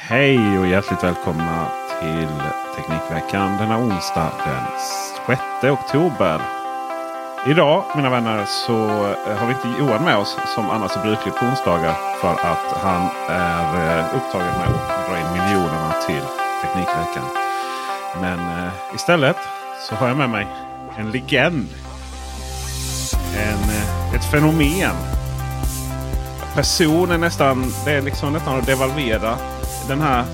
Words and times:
Hej 0.00 0.58
och 0.58 0.66
hjärtligt 0.66 1.04
välkomna 1.04 1.68
till 2.00 2.28
Teknikveckan 2.76 3.56
denna 3.56 3.78
onsdag 3.78 4.32
den 4.44 4.62
6 5.26 5.40
oktober. 5.62 6.40
Idag 7.46 7.84
mina 7.96 8.10
vänner 8.10 8.44
så 8.44 8.74
eh, 8.76 9.36
har 9.36 9.46
vi 9.46 9.52
inte 9.52 9.80
Johan 9.80 10.04
med 10.04 10.16
oss 10.16 10.36
som 10.54 10.70
annars 10.70 10.96
är 10.96 11.02
brukligt 11.02 11.36
på 11.36 11.44
onsdagar. 11.44 11.94
För 12.20 12.32
att 12.32 12.72
han 12.82 13.08
är 13.28 13.98
eh, 13.98 14.16
upptagen 14.16 14.58
med 14.58 14.68
att 14.68 15.08
dra 15.08 15.18
in 15.18 15.32
miljonerna 15.32 15.94
till 16.06 16.22
Teknikveckan. 16.62 17.24
Men 18.20 18.38
eh, 18.38 18.72
istället 18.94 19.36
så 19.88 19.94
har 19.94 20.08
jag 20.08 20.16
med 20.16 20.30
mig 20.30 20.46
en 20.96 21.10
legend. 21.10 21.68
En, 23.36 23.70
eh, 23.70 24.14
ett 24.14 24.24
fenomen. 24.24 24.96
Person 26.54 27.10
är 27.10 27.18
nästan, 27.18 27.72
det 27.84 27.92
är 27.92 28.02
liksom 28.02 28.32
nästan 28.32 28.58
att 28.58 28.66
devalvera 28.66 29.36
den 29.88 30.00
här, 30.00 30.24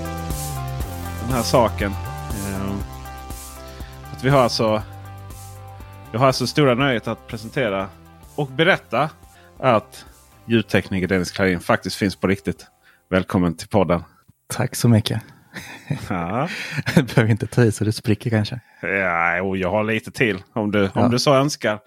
den 1.23 1.33
här 1.33 1.41
saken. 1.41 1.91
Eh, 1.91 2.71
att 4.13 4.23
vi 4.23 4.29
har 4.29 4.39
alltså 4.39 4.81
jag 6.11 6.19
har 6.19 6.27
alltså 6.27 6.47
stora 6.47 6.75
nöjet 6.75 7.07
att 7.07 7.27
presentera 7.27 7.89
och 8.35 8.47
berätta 8.47 9.09
att 9.59 10.05
ljudtekniker 10.45 11.07
Dennis 11.07 11.31
Klarin 11.31 11.59
faktiskt 11.59 11.95
finns 11.95 12.15
på 12.15 12.27
riktigt. 12.27 12.65
Välkommen 13.09 13.57
till 13.57 13.67
podden. 13.67 14.03
Tack 14.53 14.75
så 14.75 14.89
mycket. 14.89 15.21
Ja. 16.09 16.49
Jag 16.95 17.05
behöver 17.05 17.31
inte 17.31 17.47
ta 17.47 17.63
i 17.63 17.71
så 17.71 17.83
det 17.83 17.91
spricker 17.91 18.29
kanske. 18.29 18.59
Ja, 18.81 19.37
jo, 19.37 19.57
jag 19.57 19.71
har 19.71 19.83
lite 19.83 20.11
till 20.11 20.43
om 20.53 20.71
du, 20.71 20.89
Ja. 20.95 21.05
om 21.05 21.11
du 21.11 21.19
så 21.19 21.33
önskar. 21.35 21.79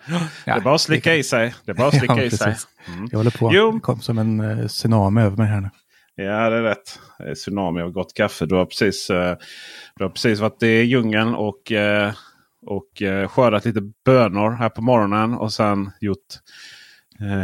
det 0.44 0.50
är 0.50 0.60
bara 0.60 0.74
att 0.74 0.80
slicka 0.80 1.14
i 1.14 1.22
sig. 1.22 1.54
Det 1.64 1.70
är 1.70 1.74
bara 1.74 1.88
att 1.88 1.94
slicka 1.98 2.16
Ja, 2.16 2.22
i 2.22 2.30
sig. 2.30 2.56
Mm. 2.86 3.08
Jag 3.10 3.18
håller 3.18 3.38
på. 3.38 3.50
Jo. 3.54 3.72
Det 3.72 3.80
kom 3.80 4.00
som 4.00 4.18
en 4.18 4.40
uh, 4.40 4.66
tsunami 4.66 5.22
över 5.22 5.36
mig 5.36 5.46
här 5.46 5.60
nu. 5.60 5.70
Ja, 6.20 6.50
det 6.50 6.56
är 6.56 6.62
rätt. 6.62 6.98
Det 7.18 7.24
är 7.24 7.34
Tsunami 7.34 7.82
av 7.82 7.90
gott 7.90 8.14
kaffe. 8.14 8.46
Du 8.46 8.54
har 8.54 8.66
precis, 8.66 9.10
eh, 9.10 9.36
du 9.96 10.04
har 10.04 10.10
precis 10.10 10.40
varit 10.40 10.62
i 10.62 10.66
djungeln 10.66 11.34
och, 11.34 11.72
eh, 11.72 12.12
och 12.66 13.02
eh, 13.02 13.28
skördat 13.28 13.64
lite 13.64 13.80
bönor 14.04 14.50
här 14.50 14.68
på 14.68 14.82
morgonen. 14.82 15.34
Och 15.34 15.52
sen 15.52 15.90
gjort, 16.00 16.26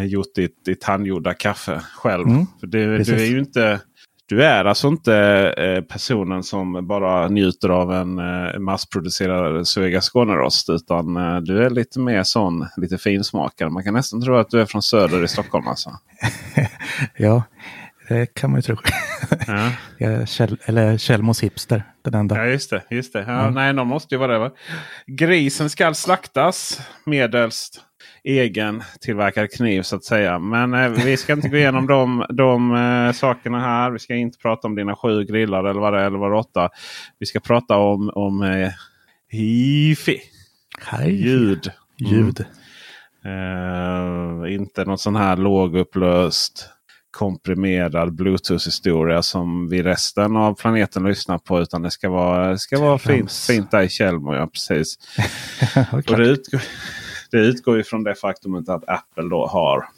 gjort 0.06 0.34
ditt, 0.34 0.64
ditt 0.64 0.84
handgjorda 0.84 1.34
kaffe 1.34 1.80
själv. 1.96 2.28
Mm, 2.28 2.46
För 2.60 2.66
du, 2.66 2.98
du 2.98 3.14
är 3.14 3.26
ju 3.26 3.38
inte... 3.38 3.80
Du 4.26 4.44
är 4.44 4.64
alltså 4.64 4.88
inte 4.88 5.84
personen 5.88 6.42
som 6.42 6.86
bara 6.86 7.28
njuter 7.28 7.68
av 7.68 7.92
en 7.92 8.20
massproducerad 8.64 9.68
Suega 9.68 10.00
Skånerost. 10.00 10.70
Utan 10.70 11.14
du 11.44 11.64
är 11.64 11.70
lite 11.70 12.00
mer 12.00 12.22
sån, 12.22 12.66
lite 12.76 12.98
finsmakare. 12.98 13.70
Man 13.70 13.84
kan 13.84 13.94
nästan 13.94 14.22
tro 14.22 14.36
att 14.36 14.50
du 14.50 14.60
är 14.60 14.66
från 14.66 14.82
söder 14.82 15.24
i 15.24 15.28
Stockholm. 15.28 15.68
Alltså. 15.68 15.90
Ja, 17.16 17.42
det 18.08 18.34
kan 18.34 18.50
man 18.50 18.58
ju 18.58 18.62
tro. 18.62 18.76
Ja. 19.46 19.70
Kjell, 20.26 20.56
eller 20.64 20.96
Kjellmos 20.98 21.42
hipster, 21.42 21.82
den 22.04 22.14
enda. 22.14 22.36
Ja 22.36 22.44
just 22.46 22.70
det. 22.70 22.82
Just 22.90 23.12
det. 23.12 23.24
Ja, 23.26 23.40
Mm. 23.42 23.54
Nej, 23.54 23.74
de 23.74 23.88
måste 23.88 24.14
ju 24.14 24.18
vara 24.18 24.32
det. 24.32 24.38
Va? 24.38 24.50
Grisen 25.06 25.70
skall 25.70 25.94
slaktas 25.94 26.80
medelst 27.06 27.80
egen 28.24 28.82
tillverkad 29.00 29.50
kniv 29.52 29.82
så 29.82 29.96
att 29.96 30.04
säga. 30.04 30.38
Men 30.38 30.74
eh, 30.74 30.88
vi 30.88 31.16
ska 31.16 31.32
inte 31.32 31.48
gå 31.48 31.56
igenom 31.56 31.86
de, 31.86 32.26
de 32.28 32.74
eh, 32.74 33.12
sakerna 33.12 33.60
här. 33.60 33.90
Vi 33.90 33.98
ska 33.98 34.14
inte 34.14 34.38
prata 34.38 34.68
om 34.68 34.74
dina 34.74 34.96
sju 34.96 35.24
grillar 35.24 35.64
eller 35.64 35.80
vad 35.80 35.92
det 35.92 36.00
är. 36.00 36.06
Eller 36.06 36.18
vad 36.18 36.30
det 36.30 36.34
är 36.34 36.38
åtta. 36.38 36.68
Vi 37.18 37.26
ska 37.26 37.40
prata 37.40 37.76
om, 37.76 38.10
om 38.14 38.42
eh, 38.42 38.70
hifi. 39.28 40.20
Ljud. 41.06 41.70
Ljud. 41.98 42.44
Eh, 43.24 44.54
inte 44.54 44.84
någon 44.84 44.98
sån 44.98 45.16
här 45.16 45.36
lågupplöst 45.36 46.68
komprimerad 47.14 48.14
Bluetooth-historia 48.14 49.22
som 49.22 49.68
vi 49.68 49.82
resten 49.82 50.36
av 50.36 50.54
planeten 50.54 51.04
lyssnar 51.04 51.38
på. 51.38 51.60
Utan 51.60 51.82
det 51.82 51.90
ska 51.90 52.10
vara, 52.10 52.58
ska 52.58 52.80
vara 52.80 52.98
fint, 52.98 53.32
fint 53.32 53.70
där 53.70 53.82
i 53.82 53.88
Tjällmo. 53.88 54.34
Ja, 54.34 54.46
precis. 54.46 54.94
Och 55.92 56.02
det, 56.16 56.26
utgår, 56.26 56.62
det 57.30 57.38
utgår 57.38 57.76
ju 57.76 57.84
från 57.84 58.04
det 58.04 58.14
faktumet 58.14 58.68
att 58.68 58.88
Apple 58.88 59.28
då 59.30 59.46
har 59.46 59.88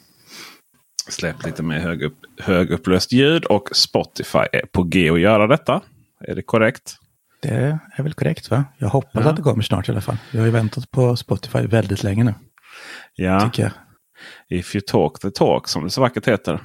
släppt 1.09 1.45
lite 1.45 1.63
mer 1.63 1.79
högupp, 1.79 2.17
högupplöst 2.41 3.11
ljud. 3.11 3.45
Och 3.45 3.69
Spotify 3.73 4.39
är 4.51 4.65
på 4.71 4.83
G 4.83 5.09
att 5.09 5.19
göra 5.19 5.47
detta. 5.47 5.81
Är 6.27 6.35
det 6.35 6.41
korrekt? 6.41 6.95
Det 7.41 7.79
är 7.97 8.03
väl 8.03 8.13
korrekt 8.13 8.51
va? 8.51 8.65
Jag 8.77 8.89
hoppas 8.89 9.23
Ja. 9.23 9.29
att 9.29 9.35
det 9.35 9.41
kommer 9.41 9.63
snart 9.63 9.89
i 9.89 9.91
alla 9.91 10.01
fall. 10.01 10.17
Jag 10.31 10.39
har 10.39 10.45
ju 10.45 10.51
väntat 10.51 10.91
på 10.91 11.15
Spotify 11.15 11.59
väldigt 11.67 12.03
länge 12.03 12.23
nu, 12.23 12.33
Ja. 13.15 13.41
tycker 13.41 13.63
jag. 13.63 13.71
If 14.59 14.75
you 14.75 14.81
talk 14.87 15.19
the 15.19 15.31
talk 15.31 15.67
som 15.67 15.83
det 15.83 15.89
så 15.89 16.01
vackert 16.01 16.27
heter. 16.27 16.59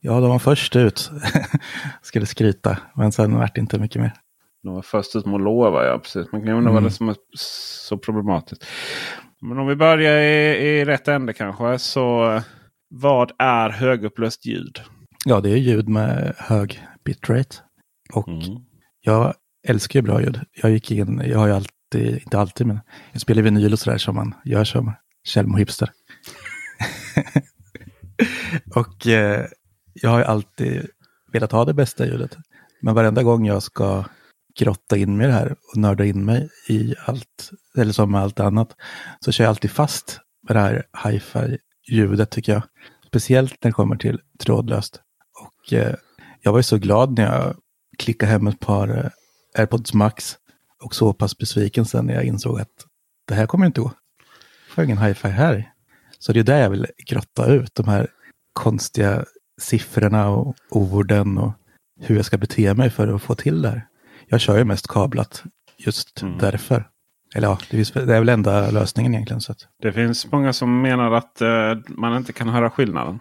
Ja, 0.00 0.20
de 0.20 0.30
var 0.30 0.38
först 0.38 0.76
ut. 0.76 1.10
Skulle 2.02 2.26
skryta, 2.26 2.78
men 2.96 3.12
sen 3.12 3.34
vart 3.36 3.54
det 3.54 3.60
inte 3.60 3.78
mycket 3.78 4.02
mer. 4.02 4.12
De 4.62 4.74
var 4.74 4.82
först 4.82 5.16
ut 5.16 5.26
med 5.26 5.34
att 5.34 5.40
lova. 5.40 5.86
Ja, 5.86 5.98
precis. 5.98 6.32
Man 6.32 6.40
kan 6.40 6.50
undra 6.54 6.70
vad 6.72 6.78
Mm. 6.78 6.84
det 6.84 6.90
som 6.90 7.08
är 7.08 7.16
så 7.38 7.98
problematiskt. 7.98 8.66
Men 9.40 9.58
om 9.58 9.66
vi 9.66 9.76
börjar 9.76 10.16
i, 10.16 10.56
i 10.68 10.84
rätt 10.84 11.08
ände 11.08 11.32
kanske. 11.32 11.78
Så 11.78 12.40
vad 12.90 13.32
är 13.38 13.70
högupplöst 13.70 14.46
ljud? 14.46 14.80
Ja, 15.24 15.40
det 15.40 15.50
är 15.50 15.56
ljud 15.56 15.88
med 15.88 16.34
hög 16.38 16.82
bitrate. 17.04 17.56
Och 18.12 18.28
Mm. 18.28 18.40
jag 19.00 19.34
älskar 19.68 19.98
ju 20.00 20.02
bra 20.04 20.20
ljud. 20.22 20.40
Jag 20.62 20.70
gick 20.70 20.90
in, 20.90 21.22
jag 21.26 21.38
har 21.38 21.46
ju 21.46 21.52
alltid, 21.52 22.14
inte 22.22 22.38
alltid, 22.38 22.66
men 22.66 22.80
jag 23.12 23.20
spelar 23.20 23.42
vinyl 23.42 23.72
och 23.72 23.78
sådär 23.78 23.98
som 23.98 24.14
man 24.16 24.34
gör 24.44 24.64
som 24.64 24.92
Kjellmo 25.24 25.56
hipster. 25.56 25.90
och 28.74 29.06
eh, 29.06 29.46
jag 30.02 30.10
har 30.10 30.18
ju 30.18 30.24
alltid 30.24 30.86
velat 31.32 31.52
ha 31.52 31.64
det 31.64 31.74
bästa 31.74 32.06
ljudet. 32.06 32.36
Men 32.80 32.94
varenda 32.94 33.22
gång 33.22 33.46
jag 33.46 33.62
ska 33.62 34.04
grotta 34.58 34.96
in 34.96 35.16
mig 35.16 35.24
i 35.24 35.28
det 35.28 35.34
här 35.34 35.52
och 35.52 35.76
nörda 35.76 36.04
in 36.04 36.24
mig 36.24 36.48
i 36.68 36.94
allt, 37.06 37.50
eller 37.76 37.92
som 37.92 38.10
med 38.10 38.20
allt 38.20 38.40
annat, 38.40 38.76
så 39.20 39.32
kör 39.32 39.44
jag 39.44 39.48
alltid 39.48 39.70
fast 39.70 40.20
med 40.48 40.56
det 40.56 40.60
här 40.60 40.86
hifi-ljudet 41.04 42.30
tycker 42.30 42.52
jag. 42.52 42.62
Speciellt 43.06 43.56
när 43.62 43.68
det 43.68 43.74
kommer 43.74 43.96
till 43.96 44.20
trådlöst. 44.38 45.00
Och 45.40 45.72
eh, 45.72 45.94
jag 46.42 46.52
var 46.52 46.58
ju 46.58 46.62
så 46.62 46.78
glad 46.78 47.18
när 47.18 47.24
jag 47.24 47.56
klickade 47.98 48.32
hem 48.32 48.46
ett 48.46 48.60
par 48.60 48.88
eh, 48.88 49.10
AirPods 49.60 49.94
Max 49.94 50.36
och 50.82 50.94
så 50.94 51.12
pass 51.12 51.38
besviken 51.38 51.84
sen 51.84 52.06
när 52.06 52.14
jag 52.14 52.24
insåg 52.24 52.60
att 52.60 52.86
det 53.26 53.34
här 53.34 53.46
kommer 53.46 53.66
inte 53.66 53.80
gå. 53.80 53.92
Jag 54.66 54.74
får 54.74 54.84
ingen 54.84 54.98
hifi 54.98 55.28
här. 55.28 55.72
Så 56.18 56.32
det 56.32 56.40
är 56.40 56.44
där 56.44 56.62
jag 56.62 56.70
vill 56.70 56.86
grotta 57.06 57.46
ut 57.46 57.74
de 57.74 57.88
här 57.88 58.10
konstiga 58.52 59.24
siffrorna 59.58 60.28
och 60.28 60.54
orden 60.70 61.38
och 61.38 61.52
hur 62.00 62.16
jag 62.16 62.24
ska 62.24 62.38
bete 62.38 62.74
mig 62.74 62.90
för 62.90 63.08
att 63.08 63.22
få 63.22 63.34
till 63.34 63.62
det 63.62 63.68
här. 63.68 63.86
Jag 64.28 64.40
kör 64.40 64.58
ju 64.58 64.64
mest 64.64 64.88
kablat 64.88 65.42
just 65.78 66.22
Mm. 66.22 66.38
därför. 66.38 66.88
Eller 67.34 67.48
ja, 67.48 67.58
det, 67.70 67.76
är 67.96 68.04
väl 68.18 68.28
enda 68.28 68.70
lösningen 68.70 69.14
egentligen. 69.14 69.40
Så 69.40 69.52
att, 69.52 69.58
Det 69.82 69.92
finns 69.92 70.32
många 70.32 70.52
som 70.52 70.82
menar 70.82 71.12
att 71.12 71.40
eh, 71.40 71.74
man 71.88 72.16
inte 72.16 72.32
kan 72.32 72.48
höra 72.48 72.70
skillnaden. 72.70 73.18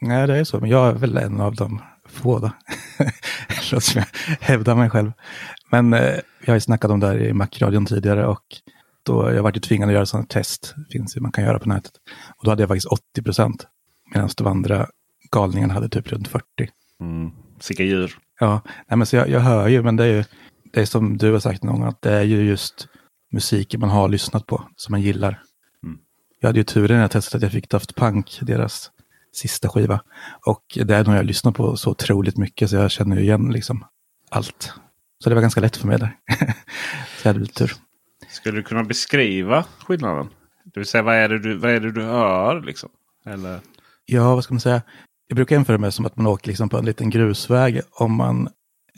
nej, 0.00 0.26
det 0.26 0.36
är 0.38 0.44
så. 0.44 0.60
Men 0.60 0.70
jag 0.70 0.88
är 0.88 0.92
väl 0.92 1.16
en 1.16 1.40
av 1.40 1.54
de 1.54 1.82
få 2.08 2.38
då. 2.38 2.50
Låt 3.72 3.84
som 3.84 4.02
jag 4.02 4.36
hävdar 4.40 4.74
mig 4.74 4.90
själv. 4.90 5.12
Men 5.70 5.92
eh, 5.92 6.00
jag 6.40 6.46
har 6.46 6.54
ju 6.54 6.60
snackat 6.60 6.90
om 6.90 7.00
det 7.00 7.06
här 7.06 7.18
i 7.22 7.32
Macradion 7.32 7.86
tidigare 7.86 8.26
och 8.26 8.44
då 9.02 9.32
jag 9.34 9.42
varit 9.42 9.56
ju 9.56 9.60
tvingad 9.60 9.88
att 9.88 9.94
göra 9.94 10.06
sådana 10.06 10.26
test. 10.26 10.74
finns 10.92 11.16
ju, 11.16 11.20
man 11.20 11.32
kan 11.32 11.44
göra 11.44 11.58
på 11.58 11.68
nätet. 11.68 11.92
Och 12.38 12.44
då 12.44 12.50
hade 12.50 12.62
jag 12.62 12.68
faktiskt 12.68 12.86
80 12.86 13.22
procent. 13.22 13.66
Medan 14.14 14.28
de 14.36 14.46
andra 14.46 14.86
galningarna 15.30 15.74
hade 15.74 15.88
typ 15.88 16.12
runt 16.12 16.28
40. 16.28 16.44
Mm. 17.00 17.30
Sicka 17.60 17.82
djur. 17.82 18.18
Ja, 18.40 18.60
nej, 18.64 18.96
men 18.96 19.06
så 19.06 19.16
jag, 19.16 19.28
jag 19.28 19.40
hör 19.40 19.68
ju, 19.68 19.82
men 19.82 19.96
det 19.96 20.04
är 20.04 20.08
ju 20.08 20.24
det 20.72 20.80
är 20.80 20.86
som 20.86 21.18
du 21.18 21.32
har 21.32 21.40
sagt 21.40 21.62
någon 21.62 21.80
gång, 21.80 21.88
att 21.88 22.02
det 22.02 22.12
är 22.12 22.22
ju 22.22 22.42
just 22.42 22.88
musiken 23.32 23.80
man 23.80 23.90
har 23.90 24.08
lyssnat 24.08 24.46
på 24.46 24.68
som 24.76 24.92
man 24.92 25.00
gillar. 25.00 25.42
Mm. 25.84 25.98
Jag 26.40 26.48
hade 26.48 26.58
ju 26.58 26.64
turen 26.64 26.96
när 26.96 27.02
jag 27.02 27.10
testade 27.10 27.38
att 27.38 27.42
jag 27.42 27.52
fick 27.52 27.68
Daft 27.70 27.96
Punk, 27.96 28.38
deras 28.42 28.90
sista 29.32 29.68
skiva. 29.68 30.00
Och 30.46 30.78
det 30.84 30.94
är 30.94 31.04
nog 31.04 31.14
jag 31.14 31.24
lyssnat 31.24 31.54
på 31.54 31.76
så 31.76 31.90
otroligt 31.90 32.36
mycket 32.36 32.70
så 32.70 32.76
jag 32.76 32.90
känner 32.90 33.16
ju 33.16 33.22
igen 33.22 33.50
liksom 33.52 33.84
allt. 34.30 34.72
Så 35.18 35.28
det 35.28 35.34
var 35.34 35.42
ganska 35.42 35.60
lätt 35.60 35.76
för 35.76 35.86
mig 35.86 35.98
där. 35.98 36.16
så 37.16 37.28
jag 37.28 37.32
hade 37.32 37.40
lite 37.40 37.54
tur. 37.54 37.72
Skulle 38.28 38.58
du 38.58 38.62
kunna 38.62 38.84
beskriva 38.84 39.64
skillnaden? 39.86 40.28
Det 40.64 40.80
vill 40.80 40.86
säga 40.86 41.02
vad 41.02 41.14
är 41.14 41.28
det 41.28 41.38
du, 41.38 41.54
vad 41.54 41.70
är 41.70 41.80
det 41.80 41.92
du 41.92 42.02
hör? 42.02 42.62
Liksom? 42.62 42.90
Eller? 43.26 43.60
Ja, 44.06 44.34
vad 44.34 44.44
ska 44.44 44.54
man 44.54 44.60
säga? 44.60 44.82
Jag 45.28 45.36
brukar 45.36 45.56
jämföra 45.56 45.78
med 45.78 45.94
som 45.94 46.06
att 46.06 46.16
man 46.16 46.26
åker 46.26 46.48
liksom 46.48 46.68
på 46.68 46.78
en 46.78 46.84
liten 46.84 47.10
grusväg 47.10 47.80
om 47.90 48.14
man 48.14 48.48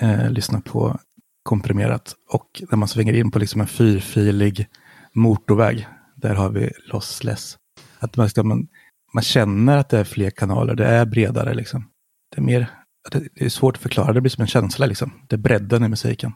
eh, 0.00 0.30
lyssnar 0.30 0.60
på 0.60 0.98
komprimerat. 1.42 2.14
Och 2.28 2.62
när 2.70 2.76
man 2.78 2.88
svänger 2.88 3.12
in 3.12 3.30
på 3.30 3.38
liksom 3.38 3.60
en 3.60 3.66
fyrfilig 3.66 4.66
motorväg, 5.12 5.86
där 6.16 6.34
har 6.34 6.50
vi 6.50 6.70
lossless. 6.86 7.56
Att 7.98 8.16
man, 8.16 8.28
man, 8.44 8.68
man 9.14 9.22
känner 9.22 9.76
att 9.76 9.88
det 9.88 9.98
är 9.98 10.04
fler 10.04 10.30
kanaler, 10.30 10.74
det 10.74 10.86
är 10.86 11.06
bredare 11.06 11.54
liksom. 11.54 11.90
Det 12.34 12.40
är 12.40 12.42
mer, 12.42 12.66
det 13.10 13.44
är 13.44 13.48
svårt 13.48 13.76
att 13.76 13.82
förklara, 13.82 14.12
det 14.12 14.20
blir 14.20 14.30
som 14.30 14.42
en 14.42 14.48
känsla 14.48 14.86
liksom. 14.86 15.12
Det 15.28 15.36
är 15.36 15.38
bredden 15.38 15.84
i 15.84 15.88
musiken. 15.88 16.32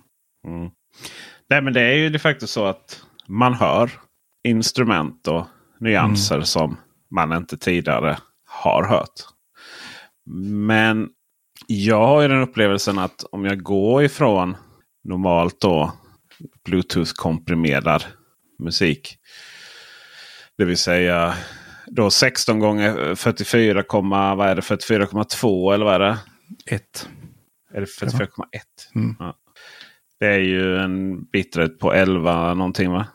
Mm. 0.46 0.70
Nej 1.50 1.62
men 1.62 1.73
det 1.73 1.81
är 1.81 1.94
ju 1.94 2.11
de 2.11 2.19
facto 2.19 2.46
så 2.46 2.67
att 2.67 3.02
man 3.26 3.55
hör 3.55 3.91
instrument 4.44 5.29
och 5.29 5.46
nyanser 5.81 6.35
mm. 6.35 6.46
som 6.46 6.76
man 7.11 7.32
inte 7.32 7.56
tidigare 7.56 8.19
har 8.46 8.85
hört. 8.85 9.34
Men 10.26 11.09
jag 11.67 12.06
har 12.06 12.23
ju 12.23 12.29
den 12.29 12.43
upplevelsen 12.43 12.99
att 12.99 13.25
om 13.32 13.44
jag 13.44 13.62
går 13.62 14.05
ifrån 14.05 14.56
normalt 15.05 15.61
då 15.61 15.93
Bluetooth-komprimerad 16.65 18.05
musik. 18.59 19.19
Det 20.59 20.65
vill 20.65 20.79
säga 20.79 21.35
då 21.87 22.11
16 22.11 22.59
gånger 22.59 23.15
44, 23.15 23.85
vad 24.35 24.49
är 24.49 24.55
det? 24.55 24.62
44,2 24.62 25.75
eller 25.75 25.85
vad 25.85 25.94
är 25.94 25.99
det? 25.99 26.19
1. 26.67 27.09
Är 27.75 27.81
det 27.81 27.87
44,1? 27.87 28.29
Mm. 28.94 29.17
Ja. 29.19 29.37
Det 30.20 30.27
är 30.27 30.38
ju 30.38 30.77
en 30.77 31.25
bitrate 31.25 31.75
på 31.75 31.93
11 31.93 32.55
någonting 32.55 32.91
va? 32.91 33.06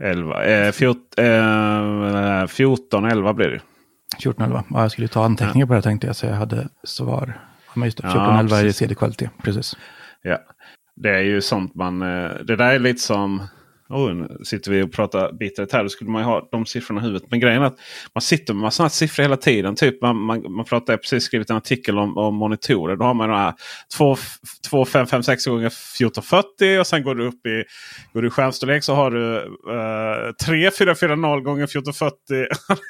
11, 0.00 0.44
eh, 0.44 0.72
14, 0.72 1.24
eh, 1.24 2.46
14, 2.46 3.04
11 3.04 3.32
blir 3.32 3.48
det. 3.48 3.60
14, 4.22 4.44
11. 4.44 4.64
Ja, 4.70 4.82
jag 4.82 4.90
skulle 4.92 5.08
ta 5.08 5.24
anteckningar 5.24 5.66
på 5.66 5.74
det 5.74 5.82
tänkte 5.82 6.06
jag 6.06 6.16
så 6.16 6.26
jag 6.26 6.34
hade 6.34 6.68
svar. 6.84 7.40
Ja, 7.74 7.84
just 7.84 7.96
det. 7.96 8.02
14, 8.02 8.22
ja, 8.22 8.40
11 8.40 8.60
är 8.60 8.70
CD-kvalitet. 8.70 9.30
Precis. 9.42 9.76
Ja, 10.22 10.38
det 10.96 11.10
är 11.10 11.22
ju 11.22 11.40
sånt 11.40 11.74
man... 11.74 12.02
Eh, 12.02 12.30
det 12.44 12.56
där 12.56 12.74
är 12.74 12.78
lite 12.78 13.00
som 13.00 13.42
Oh, 13.90 14.14
nu 14.14 14.38
sitter 14.44 14.70
vi 14.70 14.82
och 14.82 14.92
pratar 14.92 15.32
bitterhet 15.32 15.72
här. 15.72 15.82
Då 15.82 15.88
skulle 15.88 16.10
man 16.10 16.22
ju 16.22 16.26
ha 16.26 16.48
de 16.52 16.66
siffrorna 16.66 17.00
i 17.00 17.04
huvudet. 17.04 17.30
Men 17.30 17.40
grejen 17.40 17.62
är 17.62 17.66
att 17.66 17.78
man 18.14 18.22
sitter 18.22 18.54
med 18.54 18.72
sådana 18.72 18.90
siffror 18.90 19.22
hela 19.22 19.36
tiden. 19.36 19.74
Typ 19.74 20.02
man, 20.02 20.16
man, 20.16 20.52
man 20.52 20.64
pratar, 20.64 20.92
jag 20.92 21.02
precis 21.02 21.24
skrivit 21.24 21.50
en 21.50 21.56
artikel 21.56 21.98
om, 21.98 22.18
om 22.18 22.34
monitorer. 22.34 22.96
Då 22.96 23.04
har 23.04 23.14
man 23.14 23.28
de 23.28 23.38
här 23.38 23.54
2, 23.96 24.16
2 24.70 24.84
5, 24.84 25.06
5, 25.06 25.22
6 25.22 25.46
gånger 25.46 25.66
1440 25.66 26.80
och 26.80 26.86
sen 26.86 27.02
går 27.02 27.14
du 27.14 27.26
upp 27.26 27.46
i, 27.46 27.64
går 28.12 28.22
du 28.22 28.28
i 28.28 28.30
skärmstorlek 28.30 28.84
så 28.84 28.94
har 28.94 29.10
du 29.10 29.36
uh, 29.38 30.32
3 30.46 30.70
4 30.70 30.94
4 30.94 31.16
0 31.16 31.42
gånger 31.42 31.64
1440. 31.64 32.16
det 32.28 32.44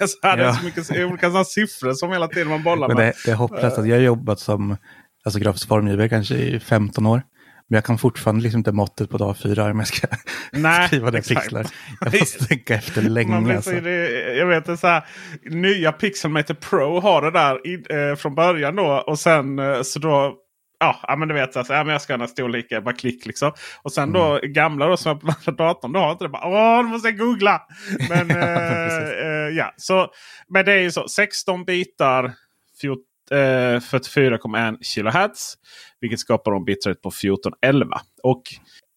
är, 0.04 0.06
så 0.06 0.18
här, 0.22 0.38
ja. 0.38 0.44
det 0.44 0.50
är 0.50 0.52
så 0.52 0.64
mycket 0.64 1.10
olika 1.10 1.26
sådana 1.26 1.44
siffror 1.44 1.92
som 1.92 2.12
hela 2.12 2.28
tiden 2.28 2.48
man 2.48 2.62
bollar 2.62 2.88
med. 2.88 2.96
Men 2.96 3.06
det, 3.06 3.12
det 3.24 3.30
är 3.30 3.36
hopplöst. 3.36 3.76
Jag 3.76 3.96
har 3.96 4.02
jobbat 4.02 4.40
som 4.40 4.76
alltså, 5.24 5.40
grafisk 5.40 5.68
formgivare 5.68 6.08
kanske 6.08 6.34
i 6.34 6.60
15 6.60 7.06
år. 7.06 7.22
Men 7.68 7.76
jag 7.76 7.84
kan 7.84 7.98
fortfarande 7.98 8.42
liksom 8.42 8.58
inte 8.58 8.72
måttet 8.72 9.10
på 9.10 9.18
dag 9.18 9.38
fyra 9.38 9.64
om 9.64 9.78
jag 9.78 9.88
ska 9.88 10.06
Nej, 10.52 10.86
skriva 10.86 11.10
det 11.10 11.28
pixlar. 11.28 11.66
Jag 12.00 12.20
måste 12.20 12.44
tänka 12.44 12.74
efter 12.74 13.02
länge. 13.02 13.56
alltså. 13.56 13.70
det, 13.70 14.34
jag 14.36 14.46
vet 14.46 14.68
att 14.68 14.80
så 14.80 14.86
här, 14.86 15.04
nya 15.50 15.92
Pixelmator 15.92 16.54
Pro 16.54 17.00
har 17.00 17.22
det 17.22 17.30
där 17.30 17.66
i, 17.66 17.74
eh, 17.74 18.16
från 18.16 18.34
början 18.34 18.76
då. 18.76 19.04
Och 19.06 19.18
sen 19.18 19.58
eh, 19.58 19.82
så 19.82 19.98
då 19.98 20.36
Ja, 20.80 21.16
men 21.18 21.28
du 21.28 21.34
vet, 21.34 21.56
alltså, 21.56 21.72
ja, 21.72 21.84
men 21.84 21.92
jag 21.92 22.02
ska 22.02 22.12
ha 22.12 22.18
den 22.18 22.28
storleken, 22.28 22.84
bara 22.84 22.94
klick 22.94 23.26
liksom. 23.26 23.52
Och 23.82 23.92
sen 23.92 24.12
då 24.12 24.38
mm. 24.38 24.52
gamla 24.52 24.86
då 24.86 24.96
som 24.96 25.20
jag 25.44 25.54
datorn, 25.56 25.92
då 25.92 26.00
har 26.00 26.12
inte 26.12 26.24
det 26.24 26.28
bara 26.28 26.46
åh, 26.46 26.84
nu 26.84 26.90
måste 26.90 27.08
jag 27.08 27.18
googla. 27.18 27.62
Men, 28.08 28.30
eh, 28.42 29.08
eh, 29.08 29.48
ja, 29.56 29.74
så, 29.76 30.06
men 30.48 30.64
det 30.64 30.72
är 30.72 30.78
ju 30.78 30.90
så, 30.90 31.08
16 31.08 31.64
bitar, 31.64 32.32
14, 32.80 33.02
eh, 33.30 33.36
44,1 33.36 34.76
kHz. 34.78 35.54
Vilket 36.00 36.20
skapar 36.20 36.52
en 36.52 36.64
bitrate 36.64 37.00
på 37.00 37.08
1411. 37.08 38.00
Och 38.22 38.42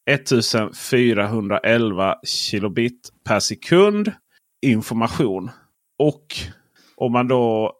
1411 0.09 2.15
kilobit 2.24 3.09
per 3.25 3.39
sekund 3.39 4.12
information. 4.62 5.51
Och 5.98 6.25
om 6.95 7.12
man 7.12 7.27
då 7.27 7.74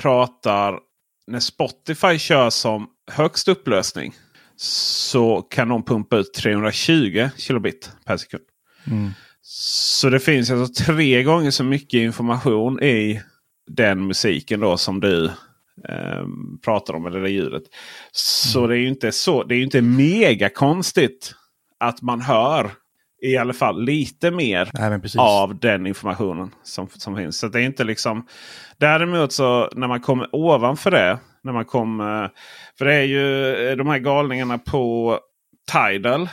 pratar 0.00 0.78
när 1.26 1.40
Spotify 1.40 2.18
kör 2.18 2.50
som 2.50 2.86
högst 3.10 3.48
upplösning. 3.48 4.14
Så 4.56 5.42
kan 5.42 5.68
de 5.68 5.84
pumpa 5.84 6.16
ut 6.16 6.34
320 6.34 7.28
kilobit 7.36 7.92
per 8.04 8.16
sekund. 8.16 8.44
Mm. 8.86 9.10
Så 9.42 10.10
det 10.10 10.20
finns 10.20 10.50
alltså 10.50 10.84
tre 10.84 11.22
gånger 11.22 11.50
så 11.50 11.64
mycket 11.64 11.98
information 11.98 12.82
i 12.82 13.22
den 13.70 14.06
musiken 14.06 14.60
då 14.60 14.76
som 14.76 15.00
du 15.00 15.30
eh, 15.88 16.26
pratar 16.64 16.94
om. 16.94 17.06
Eller 17.06 17.20
det 17.20 17.30
ljudet. 17.30 17.62
Så 18.12 18.58
mm. 18.58 18.70
det 18.70 18.76
är 18.76 18.80
ju 18.80 18.88
inte 18.88 19.12
så. 19.12 19.44
Det 19.44 19.54
är 19.54 19.62
inte 19.62 19.82
mega 19.82 20.48
konstigt 20.48 21.34
att 21.80 22.02
man 22.02 22.20
hör 22.20 22.70
i 23.22 23.36
alla 23.36 23.52
fall 23.52 23.84
lite 23.84 24.30
mer 24.30 24.70
Nej, 24.74 25.00
av 25.18 25.58
den 25.58 25.86
informationen 25.86 26.54
som, 26.62 26.88
som 26.88 27.16
finns. 27.16 27.38
Så 27.38 27.48
det 27.48 27.60
är 27.60 27.64
inte 27.64 27.84
liksom 27.84 28.26
Däremot 28.78 29.32
så 29.32 29.68
när 29.74 29.88
man 29.88 30.00
kommer 30.00 30.28
ovanför 30.32 30.90
det. 30.90 31.18
När 31.42 31.52
man 31.52 31.64
kommer, 31.64 32.30
för 32.78 32.84
det 32.84 32.94
är 32.94 33.02
ju 33.02 33.54
eh, 33.68 33.76
de 33.76 33.86
här 33.86 33.98
galningarna 33.98 34.58
på 34.58 35.18
Tidal. 35.72 36.28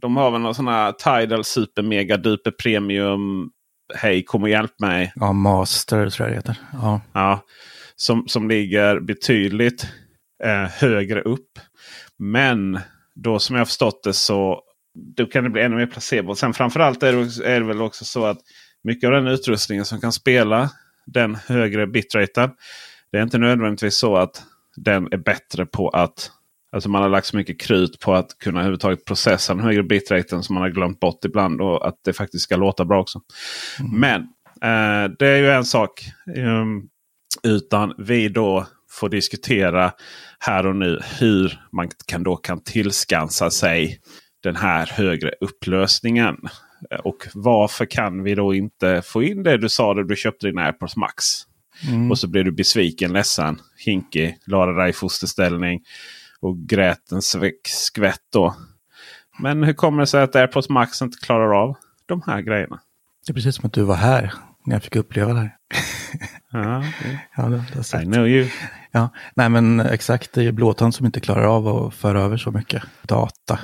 De 0.00 0.16
har 0.16 0.30
väl 0.30 0.40
någon 0.40 0.54
sån 0.54 0.68
här 0.68 0.92
Tidal 0.92 1.44
Super 1.44 1.82
Mega 1.82 2.16
Duper 2.16 2.50
Premium. 2.50 3.50
Hej 3.94 4.24
kom 4.24 4.42
och 4.42 4.48
hjälp 4.48 4.80
mig. 4.80 5.12
Ja, 5.14 5.32
Master 5.32 6.10
tror 6.10 6.28
jag 6.28 6.32
det 6.32 6.36
heter. 6.36 6.56
Ja. 6.72 7.00
ja 7.12 7.40
som, 7.96 8.28
som 8.28 8.48
ligger 8.48 9.00
betydligt 9.00 9.88
eh, 10.44 10.70
högre 10.70 11.20
upp. 11.20 11.58
Men 12.18 12.80
då 13.14 13.38
som 13.38 13.56
jag 13.56 13.66
förstått 13.66 14.02
det 14.04 14.12
så 14.12 14.62
då 15.16 15.26
kan 15.26 15.44
det 15.44 15.50
bli 15.50 15.62
ännu 15.62 15.76
mer 15.76 15.86
placebo. 15.86 16.34
Sen 16.34 16.52
framförallt 16.52 17.02
är 17.02 17.12
det, 17.12 17.46
är 17.46 17.60
det 17.60 17.66
väl 17.66 17.82
också 17.82 18.04
så 18.04 18.24
att 18.24 18.38
mycket 18.82 19.06
av 19.06 19.12
den 19.12 19.26
utrustningen 19.26 19.84
som 19.84 20.00
kan 20.00 20.12
spela 20.12 20.70
den 21.06 21.34
högre 21.34 21.86
bitraten. 21.86 22.50
Det 23.12 23.18
är 23.18 23.22
inte 23.22 23.38
nödvändigtvis 23.38 23.96
så 23.96 24.16
att 24.16 24.42
den 24.76 25.08
är 25.12 25.16
bättre 25.16 25.66
på 25.66 25.88
att 25.88 26.30
Alltså 26.72 26.88
man 26.88 27.02
har 27.02 27.08
lagt 27.08 27.26
så 27.26 27.36
mycket 27.36 27.60
krut 27.60 28.00
på 28.00 28.14
att 28.14 28.38
kunna 28.38 28.58
överhuvudtaget 28.58 29.04
processa 29.04 29.54
den 29.54 29.64
högre 29.64 29.82
bitraten 29.82 30.42
som 30.42 30.54
man 30.54 30.62
har 30.62 30.70
glömt 30.70 31.00
bort 31.00 31.24
ibland. 31.24 31.60
Och 31.60 31.88
att 31.88 31.94
det 32.04 32.12
faktiskt 32.12 32.44
ska 32.44 32.56
låta 32.56 32.84
bra 32.84 33.00
också. 33.00 33.20
Mm. 33.80 34.00
Men 34.00 34.20
eh, 34.62 35.10
det 35.18 35.28
är 35.28 35.36
ju 35.36 35.50
en 35.50 35.64
sak. 35.64 36.04
Um, 36.36 36.88
utan 37.46 37.94
vi 37.98 38.28
då 38.28 38.66
får 38.90 39.08
diskutera 39.08 39.92
här 40.38 40.66
och 40.66 40.76
nu 40.76 41.00
hur 41.20 41.60
man 41.72 41.90
kan 42.06 42.22
då 42.22 42.36
kan 42.36 42.62
tillskansa 42.62 43.50
sig 43.50 44.00
den 44.42 44.56
här 44.56 44.86
högre 44.86 45.32
upplösningen. 45.40 46.36
Och 47.04 47.16
varför 47.34 47.84
kan 47.84 48.22
vi 48.22 48.34
då 48.34 48.54
inte 48.54 49.02
få 49.04 49.22
in 49.22 49.42
det 49.42 49.56
du 49.56 49.68
sa 49.68 49.92
när 49.94 50.02
du 50.02 50.16
köpte 50.16 50.46
din 50.46 50.58
AirPods 50.58 50.96
Max? 50.96 51.24
Mm. 51.88 52.10
Och 52.10 52.18
så 52.18 52.28
blev 52.28 52.44
du 52.44 52.52
besviken, 52.52 53.12
ledsen, 53.12 53.60
hinkig, 53.84 54.38
lade 54.46 54.76
dig 54.76 54.90
i 54.90 54.92
fosterställning 54.92 55.80
och 56.40 56.58
grät 56.58 57.12
en 57.12 57.22
skvätt 57.68 58.20
då. 58.32 58.56
Men 59.38 59.62
hur 59.62 59.72
kommer 59.72 60.00
det 60.00 60.06
sig 60.06 60.22
att 60.22 60.36
AirPods 60.36 60.68
Max 60.68 61.02
inte 61.02 61.18
klarar 61.18 61.62
av 61.62 61.76
de 62.06 62.22
här 62.26 62.40
grejerna? 62.40 62.80
Det 63.26 63.32
är 63.32 63.34
precis 63.34 63.56
som 63.56 63.66
att 63.66 63.72
du 63.72 63.82
var 63.82 63.94
här 63.94 64.32
när 64.66 64.74
jag 64.74 64.82
fick 64.82 64.96
uppleva 64.96 65.32
det 65.32 65.40
här. 65.40 65.56
Ja, 66.52 66.84
ja 67.36 67.42
det, 67.42 67.64
det 67.74 68.02
I 68.02 68.04
know 68.04 68.28
you. 68.28 68.48
Ja, 68.90 69.08
nej 69.34 69.48
men 69.48 69.80
exakt, 69.80 70.32
det 70.32 70.44
är 70.44 70.52
blåtand 70.52 70.94
som 70.94 71.06
inte 71.06 71.20
klarar 71.20 71.44
av 71.44 71.68
att 71.68 71.94
föra 71.94 72.22
över 72.22 72.36
så 72.36 72.50
mycket 72.50 72.82
data 73.02 73.58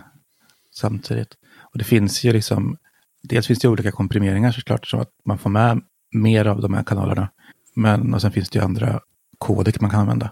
samtidigt. 0.74 1.34
Och 1.72 1.78
det 1.78 1.84
finns 1.84 2.24
ju 2.24 2.32
liksom, 2.32 2.76
dels 3.22 3.46
finns 3.46 3.58
det 3.58 3.68
olika 3.68 3.92
komprimeringar 3.92 4.52
såklart, 4.52 4.86
så 4.86 5.00
att 5.00 5.10
man 5.24 5.38
får 5.38 5.50
med 5.50 5.80
mer 6.12 6.44
av 6.44 6.60
de 6.60 6.74
här 6.74 6.82
kanalerna. 6.82 7.28
Men 7.74 8.14
och 8.14 8.20
sen 8.20 8.32
finns 8.32 8.50
det 8.50 8.58
ju 8.58 8.64
andra 8.64 9.00
kodek 9.38 9.80
man 9.80 9.90
kan 9.90 10.00
använda. 10.00 10.30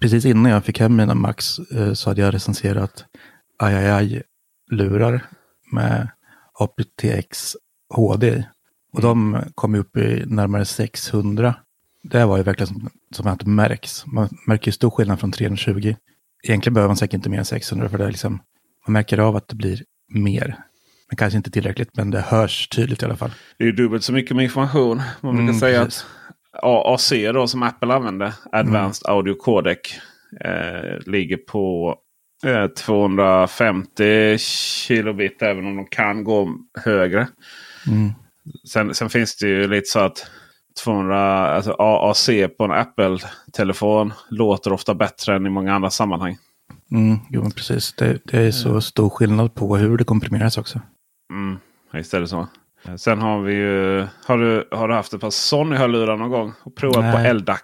Precis 0.00 0.24
innan 0.24 0.52
jag 0.52 0.64
fick 0.64 0.80
hem 0.80 0.96
mina 0.96 1.14
Max 1.14 1.58
eh, 1.58 1.92
så 1.92 2.10
hade 2.10 2.20
jag 2.20 2.34
recenserat 2.34 3.04
ai-lurar 3.58 5.26
med 5.72 6.08
aptX 6.58 7.56
HD. 7.94 8.44
Och 8.92 9.00
de 9.00 9.42
kom 9.54 9.74
upp 9.74 9.96
i 9.96 10.24
närmare 10.26 10.64
600. 10.64 11.54
Det 12.02 12.24
var 12.24 12.36
ju 12.36 12.42
verkligen 12.42 12.66
som, 12.66 12.90
som 13.14 13.26
att 13.26 13.40
det 13.40 13.46
märks. 13.46 14.06
Man 14.06 14.28
märker 14.46 14.68
ju 14.68 14.72
stor 14.72 14.90
skillnad 14.90 15.20
från 15.20 15.32
320. 15.32 15.94
Egentligen 16.42 16.74
behöver 16.74 16.88
man 16.88 16.96
säkert 16.96 17.14
inte 17.14 17.30
mer 17.30 17.38
än 17.38 17.44
600 17.44 17.88
för 17.88 17.98
det 17.98 18.04
är 18.04 18.10
liksom, 18.10 18.32
man 18.86 18.92
märker 18.92 19.18
av 19.18 19.36
att 19.36 19.48
det 19.48 19.54
blir 19.54 19.82
mer. 20.14 20.56
Men 21.08 21.16
kanske 21.16 21.36
inte 21.36 21.50
tillräckligt, 21.50 21.96
men 21.96 22.10
det 22.10 22.20
hörs 22.20 22.68
tydligt 22.68 23.02
i 23.02 23.04
alla 23.04 23.16
fall. 23.16 23.30
Det 23.58 23.64
är 23.64 23.72
dubbelt 23.72 24.04
så 24.04 24.12
mycket 24.12 24.36
med 24.36 24.44
information. 24.44 25.02
Man 25.20 25.36
brukar 25.36 25.48
mm, 25.48 25.60
säga 25.60 25.84
precis. 25.84 26.06
att 26.52 26.64
AAC 26.64 27.12
då 27.34 27.46
som 27.46 27.62
Apple 27.62 27.94
använder, 27.94 28.32
Advanced 28.52 29.08
mm. 29.08 29.16
Audio 29.16 29.34
Codec, 29.34 29.78
eh, 30.44 30.98
ligger 31.06 31.36
på 31.36 31.94
eh, 32.46 32.66
250 32.66 34.38
kilobit 34.38 35.42
även 35.42 35.66
om 35.66 35.76
de 35.76 35.86
kan 35.86 36.24
gå 36.24 36.54
högre. 36.84 37.28
Mm. 37.86 38.12
Sen, 38.68 38.94
sen, 38.94 39.10
finns 39.10 39.36
det 39.36 39.48
ju 39.48 39.68
lite 39.68 39.90
så 39.90 39.98
att 39.98 40.26
200, 40.84 41.54
alltså 41.56 41.72
AAC 41.72 42.30
på 42.58 42.64
en 42.64 42.70
Apple-telefon 42.70 44.12
låter 44.28 44.72
ofta 44.72 44.94
bättre 44.94 45.36
än 45.36 45.46
i 45.46 45.50
många 45.50 45.74
andra 45.74 45.90
sammanhang. 45.90 46.38
Mm, 46.90 47.18
jo, 47.30 47.50
precis. 47.50 47.92
Det, 47.92 48.18
det 48.24 48.40
är 48.40 48.50
så 48.50 48.80
stor 48.80 49.10
skillnad 49.10 49.54
på 49.54 49.76
hur 49.76 49.98
det 49.98 50.04
komprimeras 50.04 50.58
också. 50.58 50.80
Mm, 51.32 51.58
det 51.92 52.26
så. 52.26 52.48
Sen 52.96 53.18
har 53.18 53.40
vi 53.40 53.54
ju... 53.54 54.06
Har 54.24 54.38
du, 54.38 54.68
har 54.70 54.88
du 54.88 54.94
haft 54.94 55.12
ett 55.12 55.20
par 55.20 55.30
Sony-hörlurar 55.30 56.16
någon 56.16 56.30
gång? 56.30 56.52
Och 56.62 56.76
provat 56.76 57.04
Nej. 57.04 57.28
på 57.28 57.34
LDAC? 57.34 57.60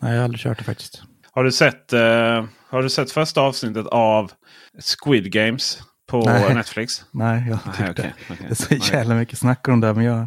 Nej, 0.00 0.12
jag 0.12 0.18
har 0.18 0.24
aldrig 0.24 0.40
kört 0.40 0.58
det 0.58 0.64
faktiskt. 0.64 1.02
Har 1.30 1.44
du 1.44 1.52
sett, 1.52 1.92
eh, 1.92 2.44
har 2.68 2.82
du 2.82 2.90
sett 2.90 3.12
första 3.12 3.40
avsnittet 3.40 3.86
av 3.86 4.32
Squid 4.80 5.32
Games 5.32 5.82
på 6.20 6.24
Nej. 6.30 6.54
Netflix? 6.54 7.04
Nej, 7.10 7.44
jag 7.48 7.64
tyckte 7.64 7.90
okej, 7.90 8.14
okej. 8.30 8.46
det 8.48 8.74
är 8.74 8.80
så 8.80 8.94
jävla 8.94 9.14
mycket 9.14 9.38
snack 9.38 9.68
om 9.68 9.80
det, 9.80 9.94
men 9.94 10.04
jag 10.04 10.26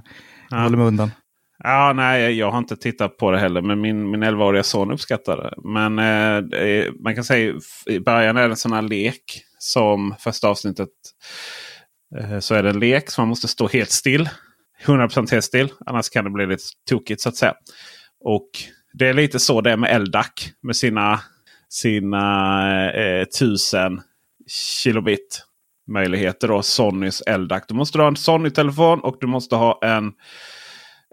Ja. 0.49 0.57
håller 0.57 0.77
mig 0.77 0.87
undan. 0.87 1.11
Ja, 1.63 1.93
nej, 1.95 2.31
jag 2.37 2.51
har 2.51 2.57
inte 2.57 2.75
tittat 2.77 3.17
på 3.17 3.31
det 3.31 3.39
heller. 3.39 3.61
Men 3.61 3.81
min, 3.81 4.11
min 4.11 4.23
11-åriga 4.23 4.63
son 4.63 4.91
uppskattar 4.91 5.37
det. 5.37 5.53
Men 5.69 5.99
eh, 5.99 6.41
det 6.49 6.57
är- 6.69 7.03
man 7.03 7.15
kan 7.15 7.23
säga 7.23 7.53
i 7.85 7.99
början 7.99 8.37
är 8.37 8.41
det 8.41 8.53
en 8.53 8.55
sån 8.57 8.73
här 8.73 8.81
lek. 8.81 9.23
Som 9.59 10.15
första 10.19 10.47
avsnittet. 10.47 10.89
Eh, 12.19 12.39
så 12.39 12.55
är 12.55 12.63
det 12.63 12.69
en 12.69 12.79
lek 12.79 13.09
som 13.09 13.21
man 13.21 13.29
måste 13.29 13.47
stå 13.47 13.67
helt 13.67 13.91
still. 13.91 14.29
100% 14.85 15.31
helt 15.31 15.45
still. 15.45 15.69
Annars 15.85 16.09
kan 16.09 16.23
det 16.23 16.29
bli 16.31 16.45
lite 16.47 16.63
tokigt 16.89 17.21
så 17.21 17.29
att 17.29 17.35
säga. 17.35 17.53
Och 18.25 18.49
det 18.93 19.07
är 19.07 19.13
lite 19.13 19.39
så 19.39 19.61
det 19.61 19.71
är 19.71 19.77
med 19.77 20.01
LDAC. 20.01 20.27
Med 20.63 20.75
sina, 20.75 21.19
sina 21.69 22.91
eh, 22.93 23.21
1000 23.21 24.01
kilobit 24.47 25.44
möjligheter. 25.87 26.47
Då, 26.47 26.61
Sonys 26.61 27.23
LDAC. 27.37 27.63
Du 27.67 27.73
måste 27.73 27.97
ha 27.97 28.07
en 28.07 28.15
Sony-telefon 28.15 28.99
och 28.99 29.17
du 29.19 29.27
måste 29.27 29.55
ha 29.55 29.79
en 29.83 30.11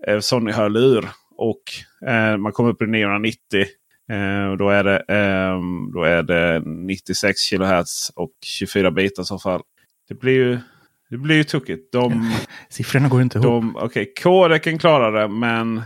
eh, 0.06 0.18
Sony-hörlur. 0.20 1.08
Och 1.36 1.62
eh, 2.08 2.36
man 2.36 2.52
kommer 2.52 2.70
upp 2.70 2.82
i 2.82 2.86
990. 2.86 3.38
Eh, 4.12 4.50
och 4.50 4.58
då, 4.58 4.70
är 4.70 4.84
det, 4.84 4.96
eh, 4.96 5.60
då 5.94 6.02
är 6.04 6.22
det 6.22 6.62
96 6.66 7.50
kHz 7.50 8.10
och 8.16 8.32
24 8.44 8.90
bitar 8.90 9.22
i 9.22 9.26
så 9.26 9.38
fall. 9.38 9.62
Det 10.08 10.14
blir 10.14 10.32
ju, 10.32 10.58
det 11.10 11.16
blir 11.16 11.36
ju 11.36 11.44
tokigt. 11.44 11.92
De, 11.92 12.32
Siffrorna 12.68 13.08
går 13.08 13.22
inte 13.22 13.38
ihop. 13.38 13.64
okej, 13.74 14.12
kodeken 14.22 14.78
klarar 14.78 15.12
det 15.12 15.28
men 15.28 15.82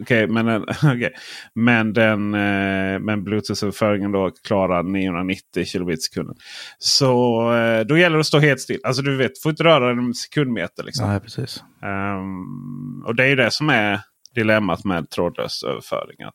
Okej, 0.00 0.26
men, 0.26 0.62
okej. 0.82 1.12
men, 1.54 1.92
den, 1.92 2.34
eh, 2.34 2.98
men 2.98 3.24
Bluetooth-överföringen 3.24 4.12
då 4.12 4.30
klarar 4.44 4.82
990 4.82 5.64
kilobit 5.64 6.02
sekunden. 6.02 6.36
Så 6.78 7.42
eh, 7.54 7.80
då 7.86 7.98
gäller 7.98 8.16
det 8.16 8.20
att 8.20 8.26
stå 8.26 8.38
helt 8.38 8.60
still. 8.60 8.80
Alltså 8.84 9.02
du 9.02 9.16
vet, 9.16 9.42
får 9.42 9.50
inte 9.50 9.64
röra 9.64 9.88
den 9.88 9.98
en 9.98 10.14
sekundmeter. 10.14 10.82
Liksom. 10.84 11.08
Nej, 11.08 11.20
precis. 11.20 11.64
Ehm, 11.82 13.02
och 13.06 13.14
det 13.14 13.24
är 13.24 13.28
ju 13.28 13.36
det 13.36 13.50
som 13.50 13.68
är 13.70 14.00
dilemmat 14.34 14.84
med 14.84 15.10
trådlös 15.10 15.62
överföring. 15.64 16.22
Att, 16.22 16.34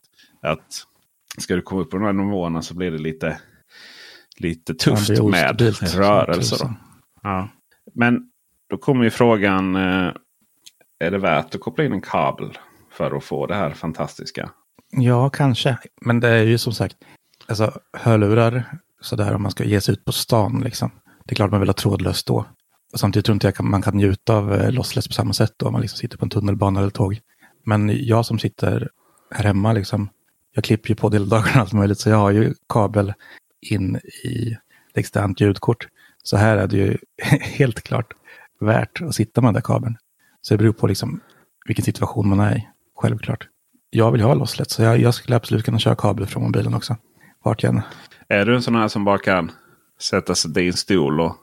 att 0.51 0.65
ska 1.37 1.55
du 1.55 1.61
komma 1.61 1.81
upp 1.81 1.89
på 1.91 1.97
de 1.97 2.05
här 2.05 2.13
nivåerna 2.13 2.61
så 2.61 2.75
blir 2.75 2.91
det 2.91 2.97
lite, 2.97 3.37
lite 4.37 4.73
tufft 4.73 5.09
Ja, 5.09 5.23
med 5.23 5.43
ostabilt 5.43 5.77
som 5.89 6.01
rörelse. 6.01 6.39
Då. 6.55 6.57
tusan. 6.57 6.75
Ja. 7.23 7.49
Men 7.95 8.19
då 8.69 8.77
kommer 8.77 9.03
ju 9.03 9.09
frågan. 9.09 9.75
eh, 9.75 10.11
Är 10.99 11.11
det 11.11 11.17
värt 11.17 11.55
att 11.55 11.61
koppla 11.61 11.83
in 11.83 11.91
en 11.93 12.01
kabel 12.01 12.57
för 13.01 13.17
att 13.17 13.23
få 13.23 13.45
det 13.45 13.55
här 13.55 13.71
fantastiska? 13.71 14.49
Ja, 14.91 15.29
kanske. 15.29 15.77
Men 16.01 16.19
det 16.19 16.29
är 16.29 16.43
ju 16.43 16.57
som 16.57 16.73
sagt, 16.73 16.95
alltså 17.47 17.79
hörlurar, 17.93 18.77
sådär 19.01 19.33
om 19.33 19.41
man 19.41 19.51
ska 19.51 19.63
ge 19.63 19.81
sig 19.81 19.93
ut 19.93 20.05
på 20.05 20.11
stan 20.11 20.61
liksom. 20.63 20.91
Det 21.25 21.33
är 21.33 21.35
klart 21.35 21.51
man 21.51 21.59
vill 21.59 21.69
ha 21.69 21.73
trådlöst 21.73 22.27
då. 22.27 22.45
Och 22.93 22.99
samtidigt 22.99 23.25
tror 23.25 23.33
inte 23.33 23.47
jag 23.47 23.55
kan, 23.55 23.69
man 23.69 23.81
kan 23.81 23.97
njuta 23.97 24.35
av 24.35 24.53
eh, 24.53 24.71
lossless 24.71 25.07
på 25.07 25.13
samma 25.13 25.33
sätt 25.33 25.53
då, 25.57 25.65
om 25.65 25.71
man 25.71 25.81
liksom 25.81 25.97
sitter 25.97 26.17
på 26.17 26.25
en 26.25 26.29
tunnelbana 26.29 26.79
eller 26.79 26.89
tåg. 26.89 27.19
Men 27.65 28.05
jag 28.05 28.25
som 28.25 28.39
sitter 28.39 28.89
här 29.31 29.43
hemma, 29.43 29.73
liksom, 29.73 30.09
jag 30.53 30.63
klipper 30.63 30.89
ju 30.89 30.95
på 30.95 31.09
deldagarna 31.09 31.51
och 31.51 31.57
allt 31.61 31.73
möjligt, 31.73 31.99
så 31.99 32.09
jag 32.09 32.17
har 32.17 32.31
ju 32.31 32.53
kabel 32.69 33.13
in 33.61 33.99
i 34.23 34.51
ett 34.91 34.97
externt 34.97 35.41
ljudkort. 35.41 35.87
Så 36.23 36.37
här 36.37 36.57
är 36.57 36.67
det 36.67 36.77
ju 36.77 36.97
helt 37.41 37.81
klart 37.81 38.13
värt 38.59 39.01
att 39.01 39.15
sitta 39.15 39.41
med 39.41 39.47
den 39.47 39.53
där 39.53 39.61
kabeln. 39.61 39.97
Så 40.41 40.53
det 40.53 40.57
beror 40.57 40.73
på 40.73 40.87
liksom 40.87 41.19
vilken 41.65 41.85
situation 41.85 42.29
man 42.29 42.39
är 42.39 42.57
i, 42.57 42.67
självklart. 43.01 43.47
Jag 43.89 44.11
vill 44.11 44.21
ha 44.21 44.33
lossless, 44.33 44.71
så 44.71 44.83
jag, 44.83 44.99
jag 44.99 45.13
skulle 45.13 45.35
absolut 45.35 45.65
kunna 45.65 45.79
köra 45.79 45.95
kabel 45.95 46.25
från 46.25 46.43
mobilen 46.43 46.73
också. 46.73 46.97
Vart 47.43 47.63
jag 47.63 47.75
än. 47.75 47.81
Är 48.29 48.45
du 48.45 48.55
en 48.55 48.61
sån 48.61 48.75
här 48.75 48.87
som 48.87 49.05
bara 49.05 49.17
kan 49.17 49.51
sätta 50.01 50.35
sig 50.35 50.51
i 50.51 50.53
din 50.53 50.73
stol 50.73 51.21
och 51.21 51.35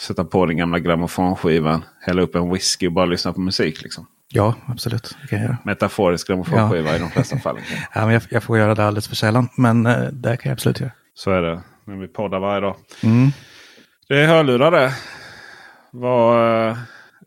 sätta 0.00 0.24
på 0.24 0.46
den 0.46 0.56
gamla 0.56 0.78
grammofonskivan, 0.78 1.84
hälla 2.00 2.22
upp 2.22 2.34
en 2.34 2.52
whisky 2.52 2.86
och 2.86 2.92
bara 2.92 3.06
lyssna 3.06 3.32
på 3.32 3.40
musik? 3.40 3.82
Liksom? 3.82 4.06
Ja, 4.28 4.54
absolut. 4.66 5.16
Det 5.22 5.28
kan 5.28 5.38
jag 5.38 5.46
göra. 5.46 5.58
Metaforisk 5.64 6.26
grammofonskiva 6.28 6.96
i 6.96 6.98
de 6.98 7.10
flesta 7.10 7.38
fall. 7.38 7.58
Ja, 7.94 8.04
men 8.04 8.14
jag, 8.14 8.22
jag 8.30 8.42
får 8.42 8.58
göra 8.58 8.74
det 8.74 8.84
alldeles 8.84 9.08
för 9.08 9.16
sällan, 9.16 9.48
men 9.56 9.86
eh, 9.86 10.02
det 10.02 10.36
kan 10.36 10.50
jag 10.50 10.56
absolut 10.56 10.80
göra. 10.80 10.92
Så 11.14 11.30
är 11.30 11.42
det 11.42 11.62
när 11.84 11.96
vi 11.96 12.08
poddar 12.08 12.40
varje 12.40 12.60
dag. 12.60 12.76
Mm. 13.02 13.30
Det 14.08 14.22
är 14.22 14.26
hörlurar 14.26 14.70
det. 14.70 14.92
Vad, 15.90 16.68
eh, 16.68 16.76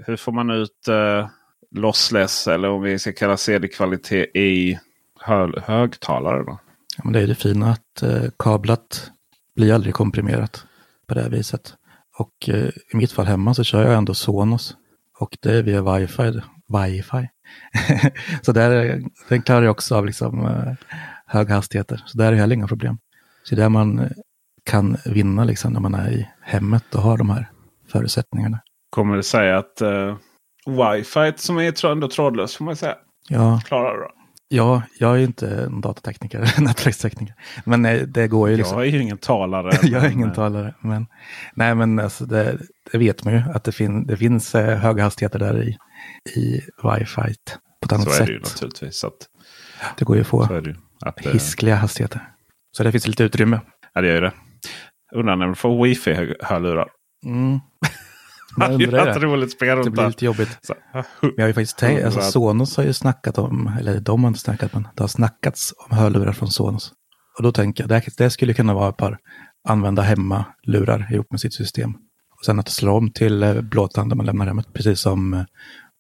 hur 0.06 0.18
får 0.18 0.32
man 0.32 0.50
ut 0.50 0.88
eh, 0.88 1.30
lossless 1.76 2.48
eller 2.48 2.70
om 2.70 2.82
vi 2.82 3.00
ska 3.00 3.12
kalla 3.14 3.38
CD-kvalitet 3.38 4.26
i 4.40 4.80
hö 5.20 5.52
högtalare? 5.64 6.44
Då? 6.44 6.60
Ja, 6.98 7.02
men 7.04 7.14
det 7.14 7.20
är 7.22 7.28
det 7.28 7.36
fina 7.36 7.72
att 7.72 8.04
eh, 8.04 8.24
kablat 8.40 9.12
blir 9.56 9.74
aldrig 9.74 9.94
komprimerat 9.94 10.66
på 11.08 11.14
det 11.14 11.22
här 11.22 11.30
viset. 11.30 11.74
Och 12.18 12.50
eh, 12.50 12.70
i 12.94 12.98
mitt 12.98 13.12
fall 13.12 13.26
hemma 13.26 13.54
så 13.54 13.64
kör 13.64 13.84
jag 13.84 13.94
ändå 13.98 14.14
Sonos. 14.14 14.76
Och 15.20 15.38
det 15.42 15.52
är 15.58 15.64
via 15.64 15.82
wifi. 15.98 16.42
wifi. 16.68 17.28
så 18.42 18.52
där, 18.52 18.72
är- 18.72 19.02
den 19.30 19.42
klarar 19.42 19.62
jag 19.64 19.72
också 19.72 19.96
av 19.96 20.06
liksom, 20.06 20.46
eh, 20.46 20.74
höga 21.26 21.56
hastigheter. 21.56 22.04
Så 22.06 22.18
där 22.18 22.32
är 22.32 22.36
heller 22.36 22.56
inga 22.56 22.68
problem. 22.68 22.98
Så 23.44 23.56
det 23.56 23.62
är 23.62 23.64
där 23.64 23.70
man 23.70 24.00
eh, 24.00 24.08
kan 24.64 24.98
vinna 25.06 25.44
liksom, 25.44 25.74
när 25.74 25.80
man 25.80 25.96
är 25.96 26.12
i 26.12 26.28
hemmet 26.42 26.96
och 26.96 27.02
har 27.02 27.18
de 27.18 27.30
här 27.30 27.50
förutsättningarna. 27.92 28.60
Kommer 28.90 29.16
det 29.16 29.24
säga 29.24 29.58
att 29.58 29.82
uh, 29.82 30.16
wifi 30.66 31.34
som 31.36 31.58
är 31.58 31.86
ändå 31.86 32.08
trådlös 32.08 32.56
får 32.56 32.66
man 32.66 32.76
säga. 32.76 32.96
Ja, 33.30 33.62
Klarar 33.66 34.00
det? 34.00 34.10
ja, 34.48 34.82
jag 35.00 35.16
är 35.16 35.24
inte 35.24 35.48
en 35.64 35.82
datatekniker, 35.82 36.54
nätverkstekniker. 36.62 37.36
Men 37.66 37.86
eh, 37.86 38.02
det 38.02 38.28
går 38.28 38.50
ju 38.50 38.58
liksom. 38.58 38.78
Jag 38.78 38.88
är 38.88 38.92
ju 38.92 39.02
ingen 39.02 39.18
talare. 39.18 39.72
jag 39.88 40.06
är 40.06 40.10
ingen 40.12 40.30
eh, 40.30 40.36
talare. 40.36 40.76
Men, 40.82 41.08
nej, 41.56 41.76
men 41.76 42.00
alltså 42.00 42.26
det, 42.26 42.58
det 42.92 42.98
vet 42.98 43.24
man 43.26 43.34
ju 43.34 43.40
att 43.54 43.64
det, 43.64 43.72
fin, 43.72 44.08
det 44.08 44.18
finns 44.18 44.56
eh, 44.56 44.78
höga 44.78 45.04
hastigheter 45.04 45.40
där 45.40 45.64
i, 45.64 45.78
i 46.40 46.62
wifi 46.84 47.36
på 47.82 47.86
ett 47.86 47.92
annat 47.94 48.04
Så 48.04 48.10
är 48.10 48.14
sätt. 48.14 48.28
det 48.28 48.34
ju 48.34 48.40
naturligtvis. 48.40 49.04
Att, 49.04 49.18
Det 49.98 50.06
går 50.06 50.16
ju 50.16 50.22
att 50.22 50.28
få 50.28 50.48
så 50.48 50.54
är 50.54 50.62
det. 50.62 50.76
Att, 51.06 51.20
hiskliga 51.20 51.76
hastigheter. 51.76 52.22
Så 52.78 52.84
det 52.84 52.92
finns 52.92 53.08
lite 53.08 53.24
utrymme. 53.24 53.60
ja, 53.94 54.02
det 54.02 54.08
gör 54.08 54.16
ju 54.16 54.22
det. 54.22 54.34
Undrar 55.16 55.36
när 55.36 55.48
vi 55.48 55.56
får 55.56 55.86
wifi-hörlurar. 55.86 56.88
Mm. 57.26 57.60
Det 58.56 58.66
Jag 58.66 58.72
hade 58.72 58.86
undrar 58.86 59.06
varit 59.06 59.24
roligt 59.24 59.52
spel 59.52 59.84
Det 59.84 59.92
blir 59.92 60.08
lite 60.08 60.26
jobbigt. 60.26 60.58
Så, 60.62 60.74
Vi 61.36 61.42
har 61.42 61.48
ju 61.48 61.54
faktiskt 61.54 61.78
tänkt, 61.78 62.06
alltså 62.06 62.22
Sonos 62.22 62.78
har 62.78 62.84
ju 62.84 62.94
snackat 62.94 63.38
om, 63.38 63.72
eller 63.80 64.00
de 64.00 64.24
har 64.24 64.28
inte 64.28 64.40
snackat, 64.40 64.74
men 64.74 64.88
det 64.96 65.04
har 65.04 65.08
snackats 65.08 65.74
om 65.78 65.98
hörlurar 65.98 66.32
från 66.32 66.52
Sonos. 66.52 66.92
Och 67.38 67.44
då 67.44 67.52
tänker 67.52 67.84
jag, 67.84 67.90
det, 67.90 68.18
det 68.18 68.30
skulle 68.30 68.54
kunna 68.54 68.74
vara 68.74 68.90
ett 68.90 68.98
par 68.98 69.18
använda 69.68 70.02
hemma-lurar 70.02 71.14
ihop 71.14 71.32
med 71.32 71.40
sitt 71.40 71.54
system. 71.54 71.94
Och 72.38 72.46
sen 72.46 72.60
att 72.60 72.70
slå 72.70 72.98
om 72.98 73.12
till 73.12 73.44
eh, 73.44 73.62
blåtand 73.62 74.08
när 74.10 74.16
man 74.16 74.26
lämnar 74.26 74.46
hemmet, 74.46 74.74
precis 74.74 75.00
som 75.00 75.34
eh, 75.34 75.44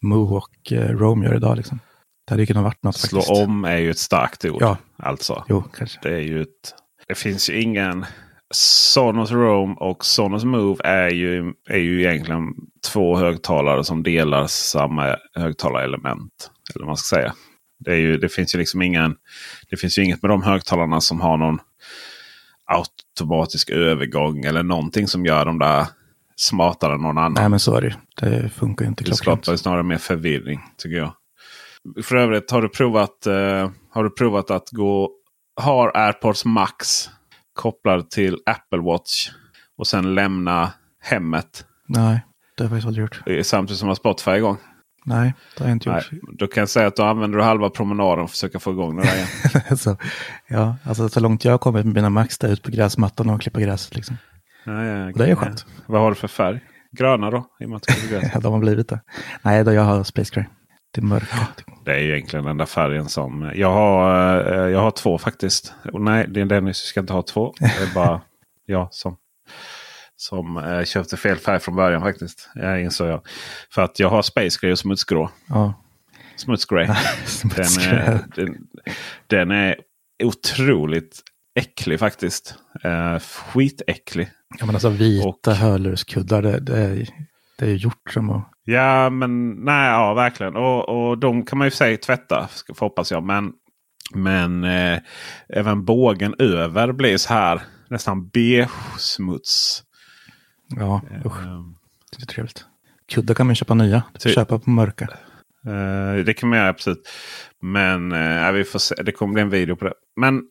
Moo 0.02 0.36
och 0.36 0.72
eh, 0.72 0.90
Rome 0.90 1.26
gör 1.26 1.36
idag. 1.36 1.58
Liksom. 1.58 1.80
Det 2.28 2.34
hade 2.34 2.42
ju 2.42 2.48
kunnat 2.48 2.64
varit 2.64 2.84
något 2.84 2.98
Slå 2.98 3.20
faktiskt. 3.20 3.42
om 3.42 3.66
är 3.66 3.78
ju 3.78 3.92
ett 3.92 3.98
starkt 3.98 4.46
ord. 4.46 4.62
Ja. 4.62 4.78
Alltså. 4.98 5.44
Jo, 5.50 5.64
kanske. 5.78 6.00
Det 6.04 6.16
är 6.16 6.20
ju 6.22 6.42
ett... 6.42 6.74
Det 7.08 7.16
finns 7.16 7.50
ju 7.50 7.62
ingen... 7.62 8.06
Sonos 8.54 9.32
Roam 9.32 9.74
och 9.74 10.06
Sonos 10.06 10.44
Move 10.44 10.84
är 10.84 11.10
ju, 11.10 11.54
är 11.70 11.78
ju 11.78 12.02
egentligen 12.04 12.44
två 12.92 13.18
högtalare 13.18 13.84
som 13.84 14.04
delar 14.04 14.48
samma 14.48 15.16
högtalarelement. 15.36 16.52
Eller 16.76 16.86
man 16.86 16.98
ska 16.98 17.16
säga. 17.16 17.34
Det, 17.80 17.96
ju, 17.96 18.18
det 18.18 18.30
finns 18.30 18.56
ju 18.56 18.60
liksom 18.60 18.82
ingen... 18.82 19.16
Det 19.70 19.78
finns 19.78 19.98
ju 19.98 20.04
inget 20.04 20.22
med 20.22 20.32
de 20.32 20.44
högtalarna 20.44 21.02
som 21.02 21.22
har 21.22 21.38
någon 21.38 21.60
automatisk 22.66 23.70
övergång 23.70 24.46
eller 24.46 24.64
någonting 24.64 25.08
som 25.08 25.26
gör 25.26 25.46
dem 25.46 25.60
där 25.60 25.86
smartare 26.36 26.94
än 26.94 27.02
någon 27.02 27.18
annan. 27.18 27.34
Nej, 27.34 27.50
men 27.50 27.60
så 27.60 27.76
är 27.76 27.82
det. 27.82 27.96
Det 28.22 28.50
funkar 28.50 28.86
ju 28.86 28.90
inte 28.90 29.04
Det 29.04 29.08
klockrent. 29.08 29.44
skapar 29.44 29.54
ju 29.54 29.58
snarare 29.58 29.84
mer 29.84 29.98
förvirring 29.98 30.60
tycker 30.78 30.98
jag. 30.98 31.14
För 32.04 32.16
övrigt 32.16 32.52
har 32.52 32.62
du 32.62 32.70
provat, 32.70 33.26
eh, 33.26 33.70
har 33.92 34.04
du 34.04 34.10
provat 34.10 34.52
att 34.52 34.70
gå... 34.72 35.12
Har 35.62 35.92
AirPods 35.98 36.46
Max 36.46 37.10
kopplad 37.56 38.10
till 38.10 38.38
Apple 38.46 38.80
Watch 38.80 39.30
och 39.78 39.88
sen 39.88 40.16
lämna 40.16 40.72
hemmet 41.02 41.66
Nej, 41.88 42.20
det 42.58 42.64
har 42.64 42.66
jag 42.66 42.70
faktiskt 42.70 42.88
aldrig 42.88 43.02
gjort. 43.04 43.46
samtidigt 43.46 43.80
som 43.80 43.88
du 43.88 43.90
har 43.90 43.96
Spotify 43.96 44.32
igång. 44.32 44.58
Nej, 45.06 45.34
det 45.58 45.64
har 45.64 45.70
jag 45.70 45.76
inte 45.76 45.90
Nej, 45.90 46.04
gjort. 46.12 46.40
då 46.40 46.48
kan 46.48 46.62
jag 46.62 46.70
säga 46.70 46.88
att 46.88 46.96
då 46.96 47.04
använder 47.04 47.38
du 47.38 47.44
halva 47.44 47.70
promenaden 47.70 48.16
för 48.18 48.24
att 48.24 48.32
försöka 48.32 48.60
få 48.60 48.72
igång 48.72 48.96
det 48.98 49.04
där 49.04 49.16
igen. 49.16 49.78
så, 49.78 49.98
ja, 50.48 50.76
alltså 50.84 51.10
så 51.10 51.20
långt 51.20 51.46
jag 51.46 51.52
har 51.54 51.58
kommit 51.58 51.86
med 51.86 51.96
mina 51.96 52.10
Max 52.10 52.38
där 52.38 52.50
ute 52.50 52.62
på 52.62 52.72
gräsmattan 52.72 53.30
och 53.30 53.42
klippa 53.42 53.60
gräset. 53.62 53.96
Liksom. 53.96 54.18
Ja, 54.66 54.84
ja, 54.86 55.06
Och 55.06 55.18
det 55.18 55.24
är 55.24 55.28
ju 55.28 55.36
skönt. 55.36 55.66
Vad 55.86 56.02
har 56.02 56.10
du 56.10 56.16
för 56.16 56.28
färg? 56.28 56.60
Gröna 56.92 57.30
då? 57.32 57.46
I 57.60 57.66
och 57.66 57.70
med 57.70 57.76
att 57.78 58.10
gräs. 58.10 58.24
Ja, 58.34 58.40
de 58.40 58.54
har 58.54 58.60
blivit 58.60 58.90
det. 58.90 59.00
Nej, 59.42 59.64
då 59.64 59.74
jag 59.74 59.82
har 59.84 60.04
Space 60.04 60.34
Gray. 60.36 60.46
Det 60.96 61.02
mörka. 61.02 61.48
Det 61.86 61.92
är 61.94 62.00
ju 62.00 62.14
egentligen 62.16 62.46
den 62.46 62.58
där 62.58 62.66
färgen 62.66 63.10
som... 63.10 63.52
Jag 63.56 63.72
har, 63.74 64.40
eh, 64.54 64.72
jag 64.72 64.80
har 64.80 64.92
två 64.92 65.18
faktiskt. 65.18 65.74
Och 65.94 66.02
nej, 66.02 66.26
det 66.30 66.42
är 66.42 66.46
Dennis 66.46 66.78
ska 66.78 67.00
inte 67.00 67.14
ha 67.14 67.22
två. 67.22 67.54
Det 67.60 67.66
är 67.66 67.94
bara 67.96 68.22
jag 68.66 68.88
som, 68.94 69.18
som 70.16 70.58
eh, 70.58 70.84
köpte 70.84 71.18
fel 71.18 71.38
färg 71.38 71.60
från 71.60 71.76
början 71.76 72.02
faktiskt. 72.02 72.50
Jag 72.56 72.82
insåg 72.82 73.08
jag. 73.08 73.22
För 73.72 73.82
att 73.82 74.00
jag 74.00 74.10
har 74.10 74.22
Space 74.22 74.58
Gray 74.62 74.72
och 74.72 74.80
Smutsgrå. 74.80 75.30
Ja. 75.48 75.74
Smutsgrey. 76.36 76.86
den, 76.86 76.96
Smutsgrey. 77.26 77.96
är, 77.96 78.20
den, 78.36 78.58
den 79.28 79.52
är 79.52 79.76
otroligt 80.24 81.22
äcklig 81.60 82.00
faktiskt. 82.00 82.56
Uh, 82.86 83.20
skitäcklig. 83.20 84.30
Ja, 84.60 84.66
men 84.66 84.76
alltså 84.76 84.90
vita 84.90 85.30
Och- 85.52 85.56
hörlurskuddar, 85.58 86.42
det, 86.42 86.60
det, 86.60 86.78
är, 86.80 87.08
det 87.58 87.66
är 87.66 87.76
gjort 87.76 88.12
som 88.14 88.30
att... 88.30 88.52
Ja, 88.66 89.10
men 89.10 89.52
nej, 89.52 89.90
ja 89.90 90.14
verkligen. 90.14 90.56
Och, 90.56 90.90
och 91.10 91.18
de 91.18 91.46
kan 91.46 91.58
man 91.58 91.68
ju 91.68 91.72
säga 91.72 91.98
tvätta, 91.98 92.48
ska- 92.52 92.74
får 92.74 92.86
hoppas 92.86 93.12
jag. 93.12 93.24
Men, 93.24 93.52
men 94.16 94.64
eh, 94.64 95.00
även 95.50 95.86
bågen 95.86 96.36
över 96.40 96.92
blir 96.92 97.18
så 97.18 97.34
här 97.34 97.62
nästan 97.90 98.28
beige-smuts. 98.30 99.84
Ja, 100.76 101.02
usch, 101.26 101.40
Eh, 101.42 101.62
det 102.18 102.24
är 102.24 102.26
trevligt. 102.26 102.66
Kuddar 103.12 103.36
kan 103.36 103.46
man 103.46 103.56
köpa 103.56 103.74
nya. 103.74 104.04
Ty- 104.20 104.30
Köpa 104.34 104.60
på 104.60 104.70
mörka. 104.70 105.08
Eh, 105.68 106.24
det 106.26 106.34
kan 106.34 106.50
man 106.50 106.60
göra 106.60 106.70
absolut. 106.70 107.10
Men 107.62 108.12
eh, 108.12 108.52
vi 108.52 108.64
får 108.64 108.80
se. 108.80 108.96
det 109.04 109.12
kommer 109.12 109.34
bli 109.34 109.42
en 109.42 109.50
video 109.50 109.76
på 109.76 109.86
det. 109.86 109.94
Men 110.16 110.42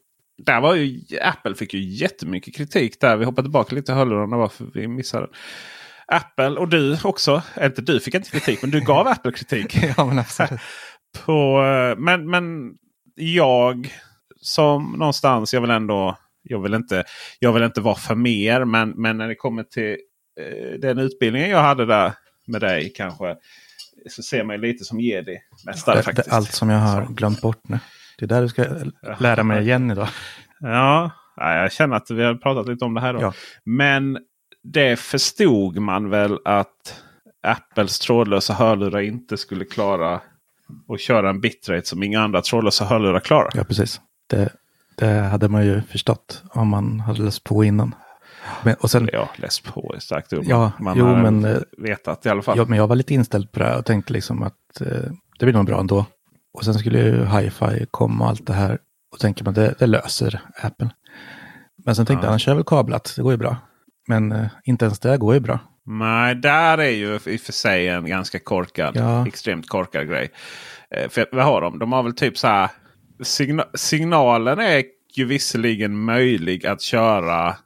där 0.46 0.60
var 0.60 0.74
ju, 0.74 1.00
Apple 1.22 1.54
fick 1.54 1.74
ju 1.74 1.80
jättemycket 1.80 2.56
kritik 2.56 3.00
där. 3.00 3.16
Vi 3.16 3.24
hoppar 3.24 3.42
tillbaka 3.42 3.74
lite 3.74 3.92
i 3.92 3.94
hörlurarna 3.94 4.36
varför 4.36 4.66
vi 4.74 4.88
missade. 4.88 5.26
Apple 6.06 6.50
och 6.50 6.68
du 6.68 6.98
också. 7.04 7.42
Eller 7.54 7.66
inte 7.66 7.82
du 7.82 8.00
fick 8.00 8.14
inte 8.14 8.30
kritik 8.30 8.62
men 8.62 8.70
du 8.70 8.80
gav 8.80 9.08
Apple 9.08 9.32
kritik. 9.32 9.76
ja, 9.96 10.04
men 10.04 10.18
absolut. 10.18 10.60
på, 11.24 11.62
eh, 11.62 11.98
men, 11.98 12.30
men 12.30 12.74
jag 13.14 13.92
som 14.40 14.92
någonstans, 14.92 15.54
jag 15.54 15.60
vill 15.60 15.70
ändå, 15.70 16.18
jag 16.42 16.62
vill 16.62 16.74
inte, 16.74 17.04
jag 17.38 17.52
vill 17.52 17.62
inte 17.62 17.80
vara 17.80 17.94
för 17.94 18.14
mer. 18.14 18.64
Men, 18.64 18.90
men 18.90 19.18
när 19.18 19.28
det 19.28 19.34
kommer 19.34 19.62
till 19.62 19.96
eh, 20.40 20.80
den 20.80 20.98
utbildningen 20.98 21.50
jag 21.50 21.62
hade 21.62 21.86
där 21.86 22.12
med 22.46 22.60
dig 22.60 22.92
kanske. 22.96 23.36
Så 24.10 24.22
ser 24.22 24.44
man 24.44 24.60
lite 24.60 24.84
som 24.84 25.00
jedi-mästare 25.00 25.96
Det, 25.96 26.02
faktiskt. 26.02 26.32
allt 26.32 26.52
som 26.52 26.70
jag 26.70 26.78
har 26.78 27.06
glömt 27.06 27.40
bort 27.40 27.68
nu. 27.68 27.78
Det 28.18 28.24
är 28.24 28.28
där 28.28 28.42
du 28.42 28.48
ska 28.48 28.64
lära 29.18 29.42
mig 29.42 29.62
igen 29.62 29.90
idag. 29.90 30.08
Ja, 30.60 31.10
ja, 31.36 31.54
jag 31.54 31.72
känner 31.72 31.96
att 31.96 32.10
vi 32.10 32.22
har 32.22 32.34
pratat 32.34 32.68
lite 32.68 32.84
om 32.84 32.94
det 32.94 33.00
här. 33.00 33.12
Då. 33.12 33.20
Ja. 33.20 33.32
Men 33.64 34.18
det 34.64 34.98
förstod 34.98 35.78
man 35.78 36.10
väl 36.10 36.38
att 36.44 37.02
Apples 37.42 37.98
trådlösa 37.98 38.54
hörlurar 38.54 39.00
inte 39.00 39.36
skulle 39.36 39.64
klara 39.64 40.20
att 40.88 41.00
köra 41.00 41.30
en 41.30 41.40
bitrate 41.40 41.86
som 41.88 42.02
inga 42.02 42.20
andra 42.20 42.42
trådlösa 42.42 42.84
hörlurar 42.84 43.20
klarar. 43.20 43.50
Ja, 43.54 43.64
precis. 43.64 44.00
Det, 44.30 44.48
det 44.96 45.06
hade 45.06 45.48
man 45.48 45.66
ju 45.66 45.82
förstått 45.82 46.42
om 46.50 46.68
man 46.68 47.00
hade 47.00 47.22
läst 47.22 47.44
på 47.44 47.64
innan. 47.64 47.94
Men, 48.62 48.74
och 48.80 48.90
sen, 48.90 49.08
Ja, 49.12 49.28
läs 49.36 49.60
på 49.60 49.92
är 49.96 49.98
starkt 50.00 50.32
ord. 50.32 50.44
Ja, 50.46 50.72
man 50.78 50.98
jo, 50.98 51.04
har 51.06 51.16
men, 51.22 51.44
eh, 51.44 51.58
vetat 51.78 52.26
i 52.26 52.28
alla 52.28 52.42
fall. 52.42 52.58
ja, 52.58 52.64
men 52.68 52.78
jag 52.78 52.86
var 52.86 52.96
lite 52.96 53.14
inställd 53.14 53.52
på 53.52 53.58
det 53.58 53.64
här 53.64 53.78
och 53.78 53.84
tänkte 53.84 54.12
liksom 54.12 54.42
att 54.42 54.80
eh, 54.80 54.86
det 55.38 55.46
blir 55.46 55.52
nog 55.52 55.66
bra 55.66 55.80
ändå. 55.80 56.06
Och 56.54 56.64
sen 56.64 56.74
skulle 56.74 56.98
ju 56.98 57.24
hi-fi 57.24 57.86
komma 57.90 58.24
och 58.24 58.30
allt 58.30 58.46
det 58.46 58.52
här. 58.52 58.78
Och 59.12 59.18
tänker 59.18 59.44
man 59.44 59.54
det, 59.54 59.74
det 59.78 59.86
löser 59.86 60.40
Apple. 60.62 60.90
Men 61.84 61.94
sen 61.96 62.06
tänkte 62.06 62.24
Ja. 62.24 62.26
jag, 62.26 62.30
han 62.30 62.38
kör 62.38 62.54
väl 62.54 62.64
kablat, 62.64 63.12
det 63.16 63.22
går 63.22 63.32
ju 63.32 63.38
bra. 63.38 63.56
Men 64.08 64.32
eh, 64.32 64.46
inte 64.64 64.84
ens 64.84 64.98
det 64.98 65.16
går 65.18 65.34
ju 65.34 65.40
bra. 65.40 65.58
Nej, 65.86 66.34
där 66.34 66.78
är 66.78 66.90
ju 66.90 67.14
i 67.14 67.36
och 67.36 67.40
för 67.40 67.52
sig 67.52 67.88
en 67.88 68.06
ganska 68.06 68.38
korkad, 68.38 68.96
Ja. 68.96 69.26
extremt 69.26 69.68
korkad 69.68 70.08
grej. 70.08 70.30
Eh, 70.90 71.08
för 71.08 71.26
vad 71.32 71.44
har 71.44 71.60
de? 71.60 71.78
De 71.78 71.92
har 71.92 72.02
väl 72.02 72.14
typ 72.14 72.38
så 72.38 72.46
här. 72.46 72.70
Signa 73.22 73.64
signalen 73.74 74.58
är 74.58 74.82
ju 75.16 75.24
visserligen 75.24 75.98
möjlig 76.04 76.66
att 76.66 76.82
köra 76.82 77.56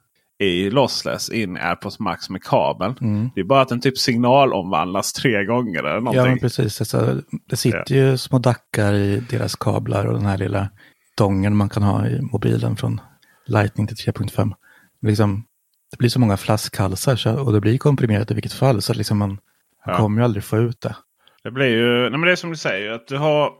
i 0.41 0.69
lossless 0.69 1.29
in 1.29 1.57
AirPods 1.57 1.99
Max 1.99 2.29
med 2.29 2.43
kabeln. 2.43 2.95
Mm. 3.01 3.29
Det 3.35 3.41
är 3.41 3.45
bara 3.45 3.61
att 3.61 3.69
den 3.69 3.81
typ 3.81 3.97
signalomvandlas 3.97 5.13
tre 5.13 5.45
gånger 5.45 5.79
eller 5.79 5.89
Ja, 5.93 5.99
någonting. 5.99 6.23
men 6.25 6.39
precis. 6.39 6.81
Alltså, 6.81 7.21
det 7.49 7.55
sitter 7.55 7.95
ju 7.95 8.17
små 8.17 8.39
dackar 8.39 8.93
i 8.93 9.23
deras 9.29 9.55
kablar 9.55 10.05
och 10.05 10.13
den 10.13 10.25
här 10.25 10.37
lilla 10.37 10.69
dongen 11.17 11.55
man 11.55 11.69
kan 11.69 11.83
ha 11.83 12.07
i 12.07 12.21
mobilen 12.21 12.75
från 12.75 13.01
Lightning 13.47 13.87
till 13.87 13.95
3.5. 13.97 14.53
Men 15.01 15.09
Liksom, 15.09 15.43
det 15.91 15.97
blir 15.97 16.09
så 16.09 16.19
många 16.19 16.37
flaskhalsar 16.37 17.15
så, 17.15 17.39
och 17.39 17.53
det 17.53 17.61
blir 17.61 17.77
komprimerat 17.77 18.31
i 18.31 18.33
vilket 18.33 18.53
fall. 18.53 18.81
Så 18.81 18.91
att 18.91 18.97
liksom 18.97 19.17
man 19.17 19.39
Ja. 19.85 19.97
kommer 19.97 20.21
ju 20.21 20.25
aldrig 20.25 20.43
få 20.43 20.57
ut 20.57 20.81
det. 20.81 20.95
Det 21.43 21.51
blir 21.51 21.65
ju, 21.67 21.99
nej 22.01 22.09
men 22.11 22.21
det 22.21 22.31
är 22.31 22.35
som 22.35 22.49
du 22.49 22.55
säger. 22.55 22.91
att 22.91 23.07
Du 23.07 23.17
har, 23.17 23.53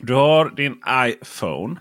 du 0.00 0.14
har 0.14 0.50
din 0.56 0.82
iPhone. 1.06 1.76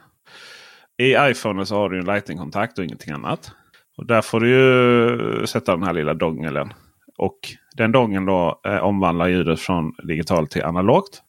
I 0.98 1.16
iPhone 1.20 1.66
så 1.66 1.76
har 1.76 1.90
du 1.90 2.00
en 2.00 2.06
Lightning-kontakt 2.06 2.78
och 2.78 2.84
ingenting 2.86 3.14
annat. 3.14 3.52
Och 3.98 4.06
där 4.06 4.22
får 4.22 4.40
du 4.40 4.50
ju 4.50 5.48
sätta 5.48 5.72
den 5.76 5.84
här 5.84 5.94
lilla 5.94 6.14
dongeln. 6.14 6.74
Och 7.18 7.40
den 7.78 7.92
dongeln 7.92 8.26
då 8.26 8.62
eh, 8.66 8.78
omvandlar 8.78 9.28
ljudet 9.28 9.60
från 9.60 9.94
digitalt 10.08 10.52
till 10.52 10.64
analogt. 10.64 11.22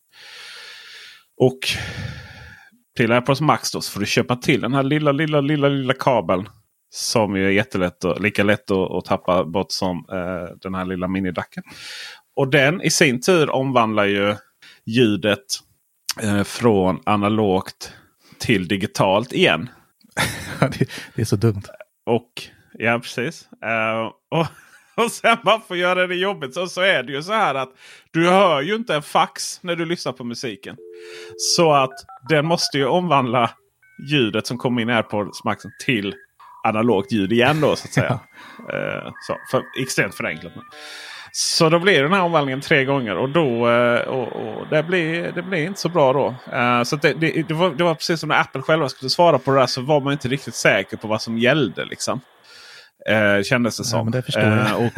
Och 1.37 1.59
till 2.97 3.13
AirPods 3.13 3.41
Max 3.41 3.73
då 3.73 3.81
så 3.81 3.93
får 3.93 4.01
du 4.01 4.07
köpa 4.07 4.37
till 4.37 4.61
den 4.61 4.75
här 4.75 4.83
lilla, 4.83 5.13
lilla, 5.13 5.41
lilla, 5.41 5.69
lilla 5.69 5.95
kabeln. 5.95 6.49
Som 6.97 7.37
ju 7.37 7.47
är 7.47 7.51
jättelätt 7.51 8.05
och, 8.05 8.21
lika 8.21 8.43
lätt 8.43 8.71
att, 8.71 8.91
att 8.91 9.05
tappa 9.05 9.45
bort 9.45 9.73
som 9.73 10.07
eh, 10.13 10.57
den 10.61 10.75
här 10.75 10.85
lilla 10.85 11.09
minidacken. 11.09 11.63
Och 12.37 12.49
den 12.49 12.83
i 12.83 12.91
sin 12.91 13.21
tur 13.21 13.51
omvandlar 13.51 14.05
ju 14.05 14.37
ljudet 14.87 15.45
eh, 16.23 16.43
från 16.43 17.01
analogt 17.07 17.93
till 18.39 18.69
digitalt 18.69 19.33
igen. 19.33 19.69
det, 20.61 20.89
det 21.15 21.23
är 21.23 21.25
så 21.25 21.37
dumt. 21.37 21.63
Och 22.07 22.31
ja, 22.73 22.99
precis. 22.99 23.49
Eh, 23.65 24.11
och, 24.31 24.47
och 25.05 25.11
sen 25.11 25.37
bara 25.45 25.61
för 25.61 25.75
att 25.75 25.81
göra 25.81 26.07
det 26.07 26.15
jobbigt 26.15 26.55
så, 26.55 26.67
så 26.67 26.81
är 26.81 27.03
det 27.03 27.13
ju 27.13 27.23
så 27.23 27.33
här 27.33 27.55
att 27.55 27.73
du 28.11 28.29
hör 28.29 28.63
ju 28.63 28.75
inte 28.75 28.95
en 28.95 29.03
fax 29.03 29.63
när 29.63 29.77
du 29.77 29.85
lyssnar 29.85 30.13
på 30.13 30.25
musiken. 30.25 30.77
Så 31.39 31.73
att 31.73 31.95
den 32.29 32.47
måste 32.47 32.79
ju 32.79 32.87
omvandla 32.87 33.51
ljudet 34.11 34.47
som 34.47 34.59
kommer 34.59 34.83
in 34.83 34.89
här 34.89 35.03
på 35.03 35.33
Maxen 35.45 35.71
till 35.85 36.15
analogt 36.65 37.13
ljud 37.13 37.33
igen 37.33 37.61
då 37.61 37.77
så 37.77 37.87
att 37.87 37.93
säga. 37.93 38.21
Eh, 38.73 39.13
så, 39.27 39.37
för, 39.51 39.63
extremt 39.83 40.15
förenklat. 40.15 40.53
Så 41.33 41.69
då 41.69 41.79
blir 41.79 42.03
den 42.03 42.13
här 42.13 42.23
omvandlingen 42.23 42.61
tre 42.61 42.85
gånger 42.85 43.17
och 43.17 43.29
då 43.29 43.71
eh, 43.71 44.01
och, 44.01 44.29
och 44.33 44.69
det, 44.71 44.83
blir, 44.83 45.33
det 45.33 45.43
blir 45.43 45.67
inte 45.67 45.81
så 45.81 45.89
bra 45.89 46.13
då. 46.13 46.35
Eh, 46.53 46.83
så 46.83 46.97
det, 46.97 47.13
det, 47.13 47.49
det, 47.49 47.55
var, 47.55 47.71
det 47.71 47.85
var 47.85 47.95
precis 47.95 48.21
som 48.21 48.29
när 48.29 48.41
Apple 48.41 48.63
själva 48.63 48.89
skulle 48.89 49.11
svara 49.11 49.39
på 49.39 49.51
det 49.51 49.61
där 49.61 49.67
så 49.67 49.81
var 49.81 50.01
man 50.01 50.13
inte 50.13 50.29
riktigt 50.29 50.55
säker 50.55 50.97
på 50.97 51.09
vad 51.09 51.23
som 51.23 51.39
gällde. 51.39 51.85
Liksom. 51.85 52.21
Eh, 53.09 53.43
kändes 53.43 53.79
det 53.79 53.85
som. 53.85 54.15
Eh, 54.37 54.75
och, 54.75 54.93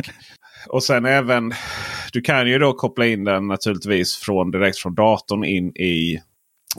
och 0.68 0.82
sen 0.82 1.04
även, 1.04 1.52
du 2.12 2.20
kan 2.20 2.48
ju 2.48 2.58
då 2.58 2.72
koppla 2.72 3.06
in 3.06 3.24
den 3.24 3.46
naturligtvis 3.46 4.16
från, 4.16 4.50
direkt 4.50 4.78
från 4.78 4.94
datorn 4.94 5.44
in 5.44 5.76
i 5.76 6.20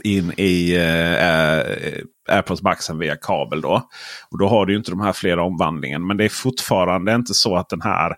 in 0.04 0.32
i 0.36 0.76
eh, 0.76 2.02
AirPods 2.28 2.62
Maxen 2.62 2.98
via 2.98 3.16
kabel. 3.16 3.60
Då. 3.60 3.88
Och 4.30 4.38
då 4.38 4.48
har 4.48 4.66
du 4.66 4.76
inte 4.76 4.90
de 4.90 5.00
här 5.00 5.12
flera 5.12 5.42
omvandlingen. 5.42 6.06
Men 6.06 6.16
det 6.16 6.24
är 6.24 6.28
fortfarande 6.28 7.14
inte 7.14 7.34
så 7.34 7.56
att 7.56 7.68
den 7.68 7.82
här 7.82 8.16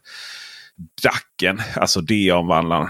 DACen, 1.03 1.61
alltså 1.77 2.01
D-omvandlaren, 2.01 2.89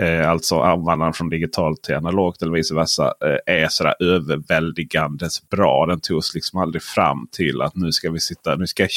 eh, 0.00 0.30
alltså 0.30 0.56
omvandlaren 0.60 1.12
från 1.12 1.30
digitalt 1.30 1.82
till 1.82 1.94
analogt 1.94 2.42
eller 2.42 2.52
vice 2.52 2.74
versa, 2.74 3.14
eh, 3.24 3.54
är 3.54 3.68
sådär 3.68 3.94
överväldigandes 4.00 5.48
bra. 5.48 5.86
Den 5.86 6.00
tog 6.00 6.18
oss 6.18 6.34
liksom 6.34 6.60
aldrig 6.60 6.82
fram 6.82 7.28
till 7.32 7.62
att 7.62 7.76
nu 7.76 7.92
ska 7.92 8.10
vi 8.10 8.20
sitta, 8.20 8.56
nu 8.56 8.66
ska, 8.66 8.88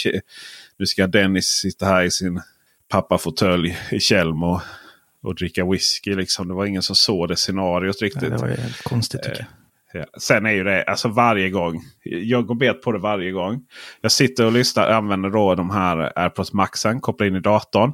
nu 0.77 0.85
ska 0.85 1.07
Dennis 1.07 1.47
sitta 1.47 1.85
här 1.85 2.03
i 2.03 2.11
sin 2.11 2.41
pappafåtölj 2.89 3.77
i 3.91 3.99
Tjällmo 3.99 4.47
och, 4.51 4.61
och 5.23 5.35
dricka 5.35 5.65
whisky. 5.65 6.15
Liksom. 6.15 6.47
Det 6.47 6.53
var 6.53 6.65
ingen 6.65 6.81
som 6.81 6.95
såg 6.95 7.27
det 7.27 7.35
scenariot 7.35 8.01
riktigt. 8.01 8.21
Nej, 8.21 8.31
det 8.31 8.37
var 8.37 8.47
helt 8.47 8.83
konstigt 8.83 9.23
tycker 9.23 9.39
jag. 9.39 9.47
Ja. 9.49 9.60
Sen 10.19 10.45
är 10.45 10.51
ju 10.51 10.63
det 10.63 10.83
alltså 10.83 11.07
varje 11.07 11.49
gång. 11.49 11.81
Jag 12.03 12.45
går 12.45 12.55
bet 12.55 12.81
på 12.81 12.91
det 12.91 12.99
varje 12.99 13.31
gång. 13.31 13.61
Jag 14.01 14.11
sitter 14.11 14.45
och 14.45 14.51
lyssnar. 14.51 14.89
Använder 14.89 15.29
då 15.29 15.55
de 15.55 15.69
här 15.69 16.11
AirPods 16.15 16.53
Maxen. 16.53 17.01
Kopplar 17.01 17.27
in 17.27 17.35
i 17.35 17.39
datorn. 17.39 17.93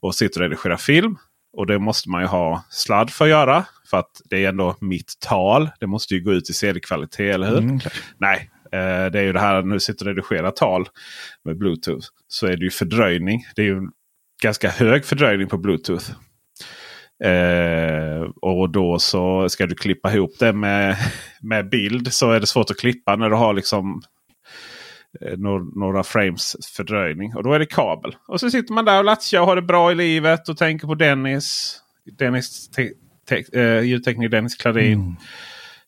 Och 0.00 0.14
sitter 0.14 0.40
och 0.40 0.44
redigerar 0.44 0.76
film. 0.76 1.16
Och 1.56 1.66
det 1.66 1.78
måste 1.78 2.10
man 2.10 2.20
ju 2.20 2.26
ha 2.26 2.64
sladd 2.70 3.10
för 3.10 3.24
att 3.24 3.30
göra. 3.30 3.64
För 3.90 3.96
att 3.96 4.22
det 4.24 4.44
är 4.44 4.48
ändå 4.48 4.76
mitt 4.80 5.20
tal. 5.20 5.70
Det 5.80 5.86
måste 5.86 6.14
ju 6.14 6.20
gå 6.20 6.32
ut 6.32 6.50
i 6.50 6.52
CD-kvalitet, 6.52 7.30
eller 7.30 7.50
hur? 7.50 7.58
Mm. 7.58 7.80
Nej, 8.18 8.50
eh, 8.72 9.10
det 9.12 9.18
är 9.18 9.22
ju 9.22 9.32
det 9.32 9.40
här 9.40 9.62
nu 9.62 9.80
sitter 9.80 10.04
och 10.04 10.16
redigerar 10.16 10.50
tal 10.50 10.88
med 11.44 11.58
Bluetooth. 11.58 12.06
Så 12.28 12.46
är 12.46 12.56
det 12.56 12.64
ju 12.64 12.70
fördröjning. 12.70 13.44
Det 13.56 13.62
är 13.62 13.66
ju 13.66 13.82
ganska 14.42 14.70
hög 14.70 15.04
fördröjning 15.04 15.48
på 15.48 15.58
Bluetooth. 15.58 16.10
Eh, 17.24 18.30
och 18.42 18.70
då 18.70 18.98
så 18.98 19.48
ska 19.48 19.66
du 19.66 19.74
klippa 19.74 20.12
ihop 20.12 20.38
det 20.38 20.52
med, 20.52 20.96
med 21.40 21.68
bild 21.68 22.12
så 22.12 22.30
är 22.30 22.40
det 22.40 22.46
svårt 22.46 22.70
att 22.70 22.78
klippa 22.78 23.16
när 23.16 23.30
du 23.30 23.36
har 23.36 23.54
liksom 23.54 24.02
eh, 25.20 25.38
några, 25.38 25.64
några 25.74 26.02
frames 26.02 26.56
fördröjning. 26.76 27.36
Och 27.36 27.42
då 27.42 27.52
är 27.52 27.58
det 27.58 27.66
kabel. 27.66 28.16
Och 28.28 28.40
så 28.40 28.50
sitter 28.50 28.74
man 28.74 28.84
där 28.84 28.98
och 28.98 29.04
latchar 29.04 29.40
och 29.40 29.46
har 29.46 29.56
det 29.56 29.62
bra 29.62 29.92
i 29.92 29.94
livet 29.94 30.48
och 30.48 30.56
tänker 30.56 30.86
på 30.86 30.94
Dennis. 30.94 31.78
Dennis 32.18 32.68
te- 32.68 32.92
te- 33.28 33.60
eh, 33.60 33.80
ljudtekniker 33.80 34.28
Dennis 34.28 34.54
Klarin. 34.56 35.00
Mm. 35.00 35.16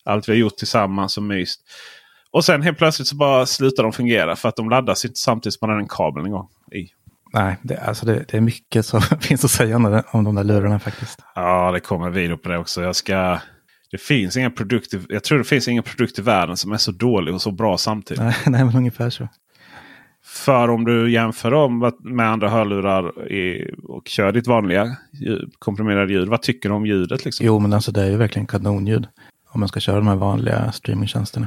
Allt 0.05 0.29
vi 0.29 0.33
har 0.33 0.39
gjort 0.39 0.57
tillsammans 0.57 1.17
och 1.17 1.23
myst. 1.23 1.61
Och 2.31 2.45
sen 2.45 2.63
helt 2.63 2.79
plötsligt 2.79 3.09
så 3.09 3.17
bara 3.17 3.47
slutar 3.47 3.83
de 3.83 3.93
fungera 3.93 4.37
för 4.37 4.49
att 4.49 4.57
de 4.57 4.71
laddas 4.71 5.05
inte 5.05 5.19
samtidigt 5.19 5.55
som 5.59 5.67
man 5.67 5.75
har 5.75 5.83
en 5.83 5.89
kabel 5.89 6.25
en 6.25 6.31
gång 6.31 6.49
i. 6.73 6.89
Nej, 7.33 7.57
det, 7.63 7.77
alltså 7.77 8.07
det, 8.07 8.25
det 8.29 8.37
är 8.37 8.41
mycket 8.41 8.87
som 8.87 9.01
finns 9.21 9.45
att 9.45 9.51
säga 9.51 9.77
om, 9.77 10.25
de 10.25 10.35
där 10.35 10.45
lurarna 10.45 10.79
faktiskt. 10.79 11.19
Ja, 11.35 11.73
det 11.73 11.81
kommer 11.81 12.07
en 12.07 12.13
video 12.13 12.37
på 12.37 12.49
det 12.49 12.59
också. 12.59 12.83
Jag 12.83 12.97
ska... 12.97 13.39
Det 13.91 13.99
finns 13.99 14.37
inga 14.37 14.51
produkter. 14.51 15.01
Jag 15.09 15.25
tror 15.25 15.39
det 15.39 15.45
finns 15.45 15.69
ingen 15.69 15.83
produkt 15.83 16.19
i 16.19 16.23
världen 16.23 16.57
som 16.57 16.73
är 16.73 16.77
så 16.77 16.93
dålig 16.93 17.35
och 17.35 17.43
så 17.43 17.51
bra 17.51 17.79
samtidigt. 17.79 18.23
Nej, 18.23 18.35
nej 18.47 18.65
men 18.65 18.77
ungefär 18.77 19.11
så. 19.11 19.29
För 20.25 20.69
om 20.69 20.85
du 20.85 21.13
jämför 21.13 21.51
dem 21.51 21.93
med 22.01 22.31
andra 22.31 22.49
hörlurar 22.49 23.33
i, 23.33 23.75
och 23.83 24.09
kör 24.09 24.33
ditt 24.33 24.47
vanliga 24.47 24.97
ljud, 25.13 25.53
komprimerade 25.59 26.13
ljud. 26.13 26.29
Vad 26.29 26.43
tycker 26.43 26.69
du 26.69 26.75
om 26.75 26.87
ljudet? 26.87 27.25
Liksom? 27.25 27.47
Jo, 27.47 27.59
men 27.59 27.73
alltså 27.73 27.93
det 27.93 28.03
är 28.03 28.11
ju 28.11 28.17
verkligen 28.17 28.47
kanonljud. 28.47 29.07
Om 29.51 29.61
man 29.61 29.69
ska 29.69 29.81
köra 29.81 29.97
de 29.97 30.07
här 30.07 30.17
vanliga 30.17 30.73
streamingtjänsterna. 30.73 31.47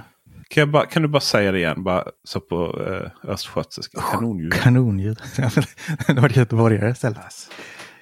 Kan, 0.51 0.61
jag 0.61 0.69
bara, 0.71 0.85
kan 0.85 1.01
du 1.01 1.07
bara 1.07 1.19
säga 1.19 1.51
det 1.51 1.57
igen? 1.57 1.83
Bara 1.83 2.03
så 2.23 2.39
på 2.39 2.85
eh, 2.89 3.29
östgötska. 3.31 4.01
Kanonljud. 4.11 4.53
Kanonljud. 4.53 5.17
det 6.07 6.13
var 6.21 6.29
göteborgare 6.37 6.89
istället. 6.91 7.17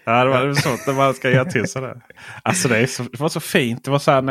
Ja, 0.06 0.24
det 0.24 0.30
var 0.30 0.54
sånt 0.54 0.88
när 0.88 0.94
man 0.94 1.14
ska 1.14 1.30
göra 1.30 1.46
till 1.46 1.68
sådär. 1.68 2.02
Alltså 2.44 2.68
det, 2.68 2.88
så, 2.88 3.04
det 3.04 3.20
var 3.20 3.30
så 3.30 3.40
fint. 3.40 3.84
Det 3.84 3.92
var, 3.92 4.00
så 4.00 4.12
här, 4.12 4.22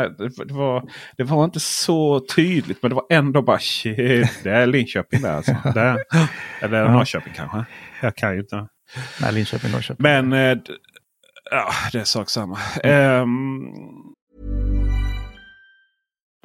det, 0.45 0.53
var, 0.53 0.83
det 1.17 1.23
var 1.23 1.43
inte 1.45 1.59
så 1.59 2.19
tydligt 2.35 2.77
men 2.81 2.89
det 2.89 2.95
var 2.95 3.05
ändå 3.09 3.41
bara 3.41 3.59
shit. 3.59 3.97
Det 4.43 4.49
är 4.51 4.67
Linköping 4.67 5.21
där 5.21 5.33
alltså. 5.33 5.55
Det 5.73 5.81
är, 5.81 5.97
eller 6.61 6.77
Ja. 6.83 6.91
Norrköping 6.91 7.33
kanske. 7.35 7.65
Jag 8.01 8.15
kan 8.15 8.33
ju 8.33 8.39
inte. 8.39 8.67
Nej, 9.21 9.33
Linköping, 9.33 9.71
Norrköping. 9.71 10.03
Men 10.03 10.29
d- 10.29 10.61
ja, 11.51 11.71
det 11.91 11.99
är 11.99 12.03
sak 12.03 12.29
samma. 12.29 12.57
Ehm, 12.83 13.61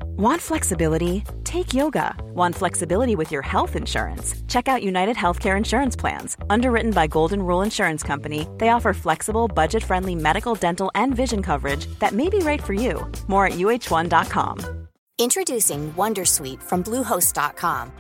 Want 0.03 0.41
flexibility? 0.41 1.25
Take 1.45 1.75
yoga. 1.75 2.15
Want 2.35 2.55
flexibility 2.55 3.17
with 3.17 3.31
your 3.33 3.43
health 3.43 3.77
insurance? 3.77 4.35
Check 4.49 4.69
out 4.69 4.83
United 4.83 5.17
Healthcare 5.17 5.57
Insurance 5.57 5.97
Plans. 5.97 6.37
Underwritten 6.49 6.93
by 6.93 7.07
Golden 7.07 7.43
Rule 7.43 7.63
Insurance 7.63 8.03
Company, 8.03 8.47
they 8.59 8.69
offer 8.69 8.93
flexible, 8.93 9.49
budget 9.49 9.83
friendly 9.83 10.15
medical, 10.15 10.55
dental, 10.55 10.91
and 10.95 11.15
vision 11.15 11.43
coverage 11.43 11.87
that 11.99 12.13
may 12.13 12.29
be 12.29 12.39
right 12.39 12.63
for 12.63 12.75
you. 12.75 13.11
More 13.29 13.47
at 13.47 13.55
uh1.com. 13.55 14.89
Introducing 15.19 15.93
Wondersuite 15.93 16.63
from 16.63 16.83
Bluehost.com. 16.83 17.93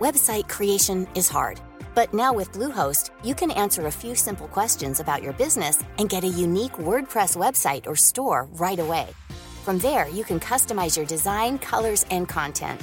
Website 0.00 0.48
creation 0.48 1.06
is 1.14 1.28
hard, 1.28 1.60
but 1.94 2.14
now 2.14 2.32
with 2.32 2.52
Bluehost, 2.52 3.10
you 3.22 3.34
can 3.34 3.50
answer 3.50 3.86
a 3.86 3.90
few 3.92 4.14
simple 4.14 4.48
questions 4.48 4.98
about 5.00 5.22
your 5.22 5.34
business 5.34 5.82
and 5.98 6.08
get 6.08 6.24
a 6.24 6.28
unique 6.28 6.72
WordPress 6.72 7.36
website 7.36 7.86
or 7.86 7.94
store 7.94 8.48
right 8.52 8.78
away. 8.78 9.08
From 9.64 9.78
there, 9.78 10.08
you 10.08 10.24
can 10.24 10.40
customize 10.40 10.96
your 10.96 11.06
design, 11.06 11.58
colors, 11.58 12.04
and 12.10 12.28
content. 12.28 12.80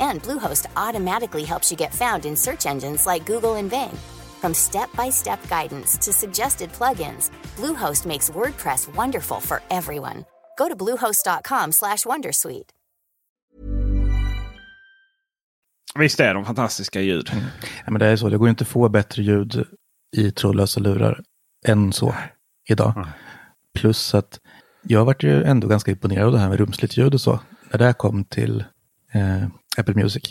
And 0.00 0.22
Bluehost 0.22 0.66
automatically 0.76 1.44
helps 1.44 1.70
you 1.70 1.76
get 1.76 1.94
found 1.94 2.24
in 2.24 2.36
search 2.36 2.66
engines 2.66 3.06
like 3.06 3.32
Google 3.32 3.54
and 3.54 3.70
Bing. 3.70 3.96
From 4.40 4.54
step-by-step 4.54 5.48
guidance 5.48 5.96
to 5.98 6.12
suggested 6.12 6.72
plugins, 6.72 7.30
Bluehost 7.56 8.06
makes 8.06 8.30
WordPress 8.30 8.94
wonderful 8.96 9.40
for 9.40 9.62
everyone. 9.70 10.24
Go 10.58 10.68
to 10.68 10.76
bluehost.com/wondersuite. 10.76 12.70
visst 15.98 16.20
är 16.20 16.34
de 16.34 16.44
fantastiska 16.44 17.00
ljud. 17.00 17.30
Mm. 17.32 17.44
Ja, 17.84 17.90
men 17.90 17.98
det 17.98 18.06
är 18.06 18.16
så, 18.16 18.28
det 18.28 18.38
går 18.38 18.48
inte 18.48 18.62
att 18.62 18.68
få 18.68 18.88
bättre 18.88 19.22
ljud 19.22 19.66
i 20.16 20.30
trådlösa 20.30 20.80
lurar 20.80 21.20
än 21.66 21.92
så 21.92 22.14
idag. 22.68 22.92
Nej. 22.96 23.06
Plus 23.74 24.14
att 24.14 24.40
jag 24.88 25.04
varit 25.04 25.22
ju 25.22 25.42
ändå 25.42 25.68
ganska 25.68 25.90
imponerad 25.90 26.26
av 26.26 26.32
det 26.32 26.38
här 26.38 26.48
med 26.48 26.58
rumsligt 26.58 26.96
ljud 26.96 27.14
och 27.14 27.20
så. 27.20 27.40
När 27.70 27.78
det 27.78 27.84
här 27.84 27.92
kom 27.92 28.24
till 28.24 28.64
eh, 29.12 29.46
Apple 29.76 29.94
Music. 29.94 30.22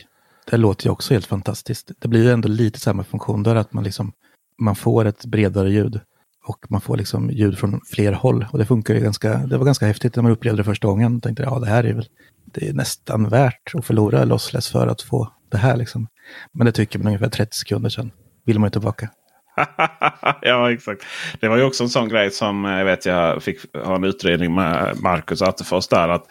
Det 0.50 0.58
låter 0.58 0.86
ju 0.86 0.92
också 0.92 1.14
helt 1.14 1.26
fantastiskt. 1.26 1.92
Det 2.00 2.08
blir 2.08 2.24
ju 2.24 2.32
ändå 2.32 2.48
lite 2.48 2.80
samma 2.80 3.04
funktion 3.04 3.44
där 3.44 3.56
att 3.56 3.74
man 3.74 3.84
liksom 3.84 4.14
man 4.58 4.76
får 4.76 5.06
ett 5.06 5.26
bredare 5.26 5.72
ljud 5.72 6.00
och 6.48 6.66
man 6.70 6.82
får 6.82 6.98
liksom 6.98 7.30
ljud 7.30 7.58
från 7.58 7.82
fler 7.86 8.12
håll. 8.12 8.46
Och 8.52 8.58
det 8.58 8.66
funkar 8.66 8.94
ju 8.94 9.00
ganska, 9.00 9.38
det 9.38 9.58
var 9.58 9.66
ganska 9.66 9.86
häftigt 9.86 10.16
när 10.16 10.24
man 10.24 10.32
upplevde 10.32 10.60
det 10.60 10.64
första 10.64 10.88
gången. 10.88 11.14
Jag 11.14 11.24
tänkte 11.24 11.44
ja 11.44 11.60
det 11.60 11.68
här 11.68 11.84
är 11.84 11.94
väl, 11.94 12.06
det 12.46 12.70
är 12.70 12.74
nästan 12.74 13.30
värt 13.30 13.76
att 13.76 13.86
förlora 13.86 14.24
lossless 14.24 14.70
för 14.70 14.88
att 14.88 15.02
få 15.02 15.32
det 15.52 15.58
här 15.58 15.78
liksom. 15.78 16.08
Men 16.52 16.66
det 16.66 16.72
tycker 16.72 17.00
man 17.00 17.08
ungefär 17.08 17.30
30 17.30 17.58
sekunder 17.58 17.90
sedan. 17.90 18.12
Vill 18.46 18.60
man 18.60 18.68
ju 18.68 18.72
tillbaka. 18.72 19.10
ja, 20.42 20.72
exakt. 20.72 21.06
Det 21.40 21.48
var 21.48 21.58
ju 21.58 21.64
också 21.64 21.84
en 21.84 21.90
sån 21.90 22.10
grej 22.10 22.32
som 22.32 22.66
eh, 22.66 22.72
jag 22.72 22.86
vet 22.86 23.06
jag 23.06 23.44
fick 23.44 23.76
ha 23.76 23.96
en 23.96 24.04
utredning 24.04 24.56
med 24.56 25.02
Marcus 25.02 25.42
Attefors 25.42 25.88
där. 25.88 26.10
Att, 26.10 26.28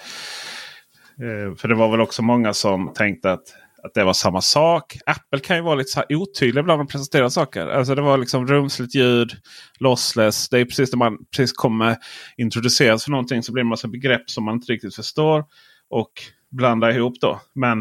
eh, 1.21 1.57
för 1.57 1.69
det 1.69 1.75
var 1.75 1.91
väl 1.91 2.01
också 2.01 2.23
många 2.23 2.55
som 2.55 2.93
tänkte 2.95 3.33
att, 3.33 3.45
att 3.83 3.95
det 3.95 4.05
var 4.05 4.13
samma 4.13 4.41
sak. 4.41 4.99
Apple 5.07 5.41
kan 5.41 5.57
ju 5.57 5.63
vara 5.63 5.75
lite 5.75 5.91
så 5.91 6.01
här 6.01 6.17
otydlig 6.17 6.61
ibland 6.61 6.79
när 6.79 6.85
de 6.85 6.91
presenterar 6.91 7.29
saker. 7.29 7.67
Alltså 7.67 7.95
det 7.95 8.03
var 8.03 8.19
liksom 8.19 8.47
rumsligt 8.47 8.95
ljud, 8.95 9.33
lossless. 9.79 10.49
Det 10.49 10.59
är 10.59 10.65
precis 10.65 10.93
när 10.93 10.99
man 10.99 11.19
precis 11.37 11.53
kommer 11.53 11.97
introduceras 12.37 13.05
för 13.05 13.11
någonting 13.11 13.43
så 13.43 13.53
blir 13.53 13.63
det 13.63 13.67
en 13.67 13.69
massa 13.69 13.89
begrepp 13.89 14.31
som 14.31 14.45
man 14.45 14.55
inte 14.55 14.73
riktigt 14.73 14.97
förstår. 14.97 15.45
Och 15.91 16.13
blandar 16.51 16.91
ihop 16.91 17.15
då. 17.21 17.41
Men 17.55 17.79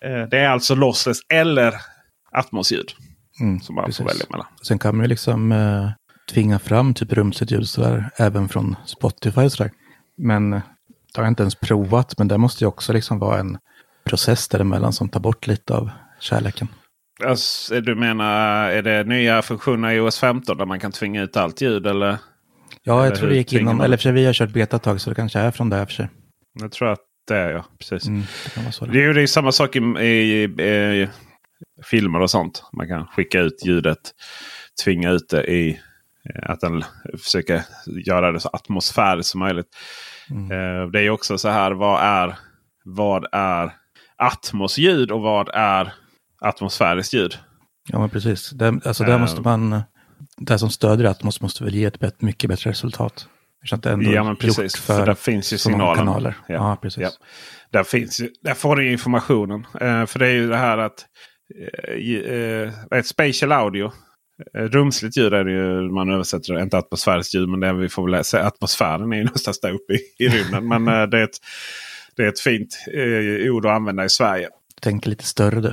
eh, 0.00 0.28
det 0.30 0.38
är 0.38 0.48
alltså 0.48 0.74
lossless 0.74 1.18
eller 1.28 1.74
atmosljud 2.32 2.94
Mm, 3.40 3.60
som 3.60 3.74
man 3.74 3.84
precis. 3.84 3.98
får 3.98 4.04
välja 4.04 4.24
mellan. 4.30 4.46
Sen 4.62 4.78
kan 4.78 4.96
man 4.96 5.04
ju 5.04 5.08
liksom 5.08 5.52
eh, 5.52 5.90
tvinga 6.32 6.58
fram 6.58 6.94
typ 6.94 7.12
rumsligt 7.12 7.52
ljud 7.52 7.68
sådär, 7.68 8.10
även 8.16 8.48
från 8.48 8.76
Spotify 8.86 9.50
sådär. 9.50 9.70
Men 10.18 10.52
eh, 10.52 10.60
det 11.14 11.20
har 11.20 11.24
jag 11.24 11.30
inte 11.30 11.42
ens 11.42 11.54
provat, 11.54 12.18
men 12.18 12.28
det 12.28 12.38
måste 12.38 12.64
ju 12.64 12.68
också 12.68 12.92
liksom 12.92 13.18
vara 13.18 13.40
en 13.40 13.58
process 14.04 14.48
däremellan 14.48 14.92
som 14.92 15.08
tar 15.08 15.20
bort 15.20 15.46
lite 15.46 15.74
av 15.74 15.90
kärleken. 16.20 16.68
Alltså, 17.24 17.80
du 17.80 17.94
menar, 17.94 18.70
är 18.70 18.82
det 18.82 19.04
nya 19.04 19.42
funktioner 19.42 19.92
i 19.92 20.00
OS 20.00 20.18
15 20.18 20.56
där 20.56 20.66
man 20.66 20.80
kan 20.80 20.92
tvinga 20.92 21.22
ut 21.22 21.36
allt 21.36 21.60
ljud? 21.60 21.86
Eller? 21.86 22.18
Ja, 22.82 22.94
Eller 22.94 23.04
jag 23.04 23.14
tror 23.18 23.28
det 23.28 23.36
gick 23.36 23.52
inom, 23.52 23.76
man? 23.76 23.84
eller 23.86 23.96
för 23.96 24.02
sig 24.02 24.12
vi 24.12 24.26
har 24.26 24.32
kört 24.32 24.50
beta 24.50 24.76
ett 24.76 24.82
tag 24.82 25.00
så 25.00 25.10
det 25.10 25.16
kanske 25.16 25.38
är 25.38 25.50
från 25.50 25.70
där 25.70 25.86
för 25.86 25.92
sig. 25.92 26.08
Jag 26.60 26.72
tror 26.72 26.88
att 26.88 27.00
det 27.28 27.36
är 27.36 27.50
ja. 27.52 27.64
Precis. 27.78 28.08
Mm, 28.08 28.22
det. 28.80 28.86
Det 28.86 28.98
är 28.98 29.02
ju 29.02 29.12
det 29.12 29.22
är 29.22 29.26
samma 29.26 29.52
sak 29.52 29.76
i, 29.76 29.78
i, 29.78 30.44
i 30.44 31.08
filmer 31.84 32.20
och 32.20 32.30
sånt. 32.30 32.62
Man 32.72 32.88
kan 32.88 33.06
skicka 33.06 33.40
ut 33.40 33.64
ljudet, 33.66 33.98
tvinga 34.84 35.10
ut 35.10 35.28
det 35.28 35.44
i 35.44 35.80
eh, 36.34 36.50
att 36.50 36.60
den 36.60 36.84
försöker 37.24 37.62
göra 38.06 38.32
det 38.32 38.40
så 38.40 38.48
atmosfäriskt 38.48 39.30
som 39.30 39.38
möjligt. 39.40 39.66
Mm. 40.30 40.50
Eh, 40.50 40.86
Det 40.90 41.00
är 41.00 41.10
också 41.10 41.38
så 41.38 41.48
här, 41.48 41.72
vad 41.72 42.02
är, 42.02 42.36
vad 42.84 43.26
är 43.32 43.72
atmosljud 44.16 45.10
och 45.10 45.20
vad 45.20 45.48
är 45.54 45.92
atmosfäriskt 46.40 47.14
ljud? 47.14 47.38
Ja, 47.88 47.98
men 47.98 48.10
precis. 48.10 48.50
Det, 48.50 48.66
alltså 48.84 49.04
där 49.04 49.12
Eh. 49.14 49.18
måste 49.20 49.40
man, 49.40 49.82
det 50.36 50.58
som 50.58 50.70
stödjer 50.70 51.06
Atmos 51.08 51.40
måste 51.40 51.64
väl 51.64 51.74
ge 51.74 51.84
ett 51.84 52.22
mycket 52.22 52.48
bättre 52.50 52.70
resultat. 52.70 53.28
Eftersom 53.62 53.80
det 53.80 53.90
ändå 53.90 54.12
Ja 54.12 54.24
men 54.24 54.36
precis. 54.36 54.58
gjort 54.76 54.84
För, 54.84 55.06
där 55.06 55.14
finns 55.14 55.52
ju 55.52 55.58
signalerna. 55.58 55.94
kanaler. 55.96 56.34
Ja, 56.48 56.76
precis. 56.82 57.02
Ja. 57.02 57.10
Där, 57.70 57.84
finns, 57.84 58.20
där 58.42 58.54
får 58.54 58.76
du 58.76 58.92
informationen. 58.92 59.66
För 60.06 60.18
det 60.18 60.26
är 60.26 60.32
ju 60.32 60.48
det 60.48 60.56
här 60.56 60.78
att 60.78 61.06
eh, 61.54 62.98
eh, 62.98 63.02
spatial 63.02 63.52
audio. 63.52 63.92
Eh, 64.54 64.62
rumsligt 64.62 65.16
ljud 65.16 65.34
är 65.34 65.44
det 65.44 65.52
ju 65.52 65.90
man 65.90 66.10
översätter 66.10 66.54
det. 66.54 66.62
Inte 66.62 66.78
atmosfäriskt 66.78 67.34
ljud 67.34 67.48
men 67.48 67.60
det 67.60 67.72
vi 67.72 67.88
får 67.88 68.10
väl 68.10 68.24
säga 68.24 68.46
atmosfären 68.46 69.12
är 69.12 69.16
ju 69.16 69.24
någonstans 69.24 69.60
där 69.60 69.72
uppe 69.72 69.92
i, 69.92 69.98
i 70.18 70.28
rymden. 70.28 70.68
men 70.68 70.88
eh, 70.88 71.06
det, 71.06 71.18
är 71.18 71.24
ett, 71.24 71.38
det 72.16 72.22
är 72.22 72.28
ett 72.28 72.40
fint 72.40 72.84
eh, 72.94 73.52
ord 73.52 73.66
att 73.66 73.72
använda 73.72 74.04
i 74.04 74.08
Sverige. 74.08 74.48
Tänk 74.80 75.06
lite 75.06 75.24
större 75.24 75.60
du. 75.60 75.72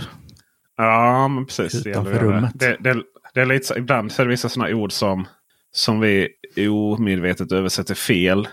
Ja, 0.78 1.28
men 1.28 1.46
precis. 1.46 1.84
Det, 1.84 1.90
Utanför 1.90 2.12
göra 2.12 2.24
rummet. 2.24 2.52
det. 2.56 2.78
Det, 2.80 2.94
det, 2.94 3.04
det 3.34 3.42
är 3.42 3.46
lite 3.46 3.66
så, 3.66 3.78
ibland 3.78 4.12
så 4.12 4.22
är 4.22 4.26
det 4.26 4.30
vissa 4.30 4.50
sådana 4.50 4.76
ord 4.76 4.92
som, 4.92 5.28
som 5.72 6.00
vi 6.00 6.30
omedvetet 6.70 7.52
översätter 7.52 7.96
fel. 7.96 8.48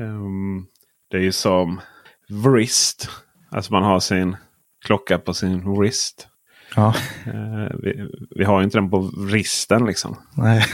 Ehm, 0.00 0.66
det 1.10 1.16
är 1.16 1.20
ju 1.20 1.32
som 1.32 1.80
wrist. 2.28 3.08
Alltså 3.50 3.72
man 3.72 3.82
har 3.82 4.00
sin 4.00 4.36
klocka 4.84 5.18
på 5.18 5.34
sin 5.34 5.74
wrist. 5.74 6.28
Ja, 6.76 6.94
Eh, 7.26 7.76
vi, 7.82 8.08
vi 8.30 8.44
har 8.44 8.60
ju 8.60 8.64
inte 8.64 8.78
den 8.78 8.90
på 8.90 9.10
vristen 9.16 9.86
liksom. 9.86 10.16
nej, 10.36 10.66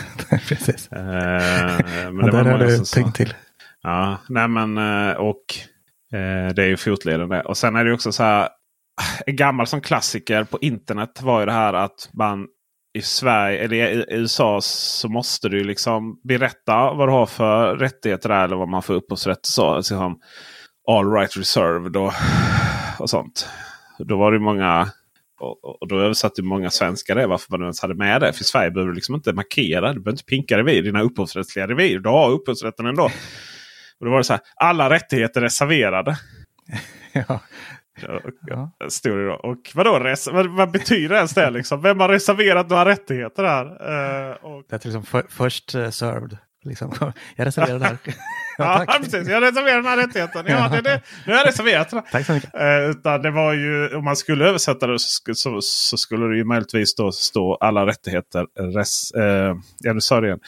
precis. 0.49 0.93
Eh, 0.93 1.01
men 1.01 2.17
Men 2.17 2.27
det 2.27 2.33
var 2.33 2.45
där 2.45 2.51
har 2.53 2.59
du 2.59 2.77
som 2.77 2.87
sa- 2.87 2.95
tänkt 3.01 3.17
till. 3.17 3.35
Ja, 3.83 4.19
nej 4.29 4.49
men 4.49 4.79
eh, 4.79 5.15
och 5.17 5.45
eh, 6.13 6.55
det 6.55 6.63
är 6.63 6.67
ju 6.69 6.77
fotleden 6.77 7.29
det. 7.29 7.43
Och 7.43 7.57
sen 7.57 7.77
är 7.77 7.85
det 7.85 7.93
också 7.93 8.13
så 8.13 8.23
här. 8.23 8.49
En 9.27 9.37
gammal 9.37 9.67
som 9.67 9.81
klassiker 9.81 10.45
på 10.45 10.59
internet 10.61 11.23
var 11.23 11.41
ju 11.41 11.47
det 11.47 11.53
här 11.53 11.73
att 11.75 12.11
man 12.13 12.47
i 12.99 13.03
Sverige 13.03 13.59
eller 13.65 13.77
i 13.77 14.05
USA 14.09 14.59
så 14.63 15.09
måste 15.09 15.49
du 15.49 15.65
liksom 15.65 16.21
berätta 16.25 16.93
vad 16.93 17.09
du 17.09 17.13
har 17.13 17.27
för 17.27 17.77
rättigheter 17.77 18.29
där, 18.29 18.45
eller 18.45 18.57
vad 18.57 18.69
man 18.69 18.83
får 18.83 18.95
upphovsrätt 18.95 19.47
så. 19.47 19.67
Alltså 19.69 19.99
som 19.99 20.19
all 20.91 21.13
right 21.13 21.37
reserved 21.37 21.97
och, 21.97 22.13
och 22.99 23.11
sånt. 23.11 23.49
Då 23.99 24.17
var 24.19 24.33
det 24.33 24.39
många 24.39 24.89
och, 25.41 25.83
och 25.83 25.89
då 25.89 26.01
översatte 26.01 26.43
många 26.43 26.71
svenskar 26.71 27.15
det 27.15 27.27
varför 27.27 27.51
man 27.51 27.63
ens 27.63 27.81
hade 27.81 27.95
med 27.95 28.21
det. 28.21 28.33
För 28.33 28.41
i 28.41 28.45
Sverige 28.45 28.71
behöver 28.71 28.89
du 28.89 28.95
liksom 28.95 29.15
inte 29.15 29.33
markera. 29.33 29.93
Du 29.93 30.01
behöver 30.01 30.11
inte 30.11 30.25
pinka 30.25 30.59
revir. 30.59 30.83
Dina 30.83 31.03
upphovsrättsliga 31.03 31.67
revir. 31.67 31.99
Du 31.99 32.09
har 32.09 32.31
upphovsrätten 32.31 32.87
ändå. 32.87 33.05
Och 34.01 34.07
då 34.07 34.11
var 34.11 34.19
det 34.19 34.25
så 34.25 34.33
här. 34.33 34.43
Alla 34.57 34.91
rättigheter 34.91 35.41
reserverade. 35.41 36.17
ja. 37.13 37.41
Ja. 38.47 38.71
Då. 39.05 39.33
Och 39.33 39.73
vadå, 39.75 39.99
res 39.99 40.27
vad, 40.27 40.47
vad 40.47 40.71
betyder 40.71 41.17
ens 41.17 41.35
det? 41.35 41.51
Liksom? 41.51 41.83
Vem 41.83 42.01
har 42.01 42.09
reserverat 42.09 42.71
några 42.71 42.85
rättigheter 42.85 43.45
här? 43.45 43.65
Uh, 43.67 44.37
och... 44.45 44.65
Det 44.69 44.85
är 44.85 44.89
liksom 44.89 45.03
för, 45.03 45.27
först 45.29 45.75
uh, 45.75 45.91
served. 45.91 46.39
Liksom. 46.67 46.95
Jag 47.37 47.47
reserverar 47.47 47.79
det 47.79 47.85
här. 47.85 47.99
ja, 48.59 48.85
ja 48.87 48.99
precis. 49.01 49.29
Jag 49.29 49.43
reserverar 49.43 49.77
den 49.77 49.87
här 49.87 49.97
rättigheten. 49.97 50.45
Ja, 50.49 50.69
det, 50.69 50.81
det, 50.81 51.03
nu 51.27 51.33
har 51.33 51.39
jag 51.39 51.49
reserverat 51.49 51.91
den. 51.91 52.03
Tack 52.13 52.27
så 52.27 52.33
mycket. 52.33 52.55
Uh, 52.55 52.91
utan 52.91 53.23
det 53.23 53.31
var 53.31 53.53
ju, 53.53 53.97
om 53.97 54.05
man 54.05 54.17
skulle 54.17 54.45
översätta 54.45 54.87
det 54.87 54.99
så, 54.99 55.35
så, 55.35 55.61
så 55.61 55.97
skulle 55.97 56.27
det 56.27 56.37
ju 56.37 56.45
möjligtvis 56.45 56.95
då 56.95 57.13
stå 57.13 57.55
alla 57.55 57.87
rättigheter. 57.87 58.47
Res, 58.77 59.13
uh, 59.17 59.23
ja, 59.79 59.93
nu 59.93 60.01
sa 60.01 60.21
det 60.21 60.27
igen. 60.27 60.41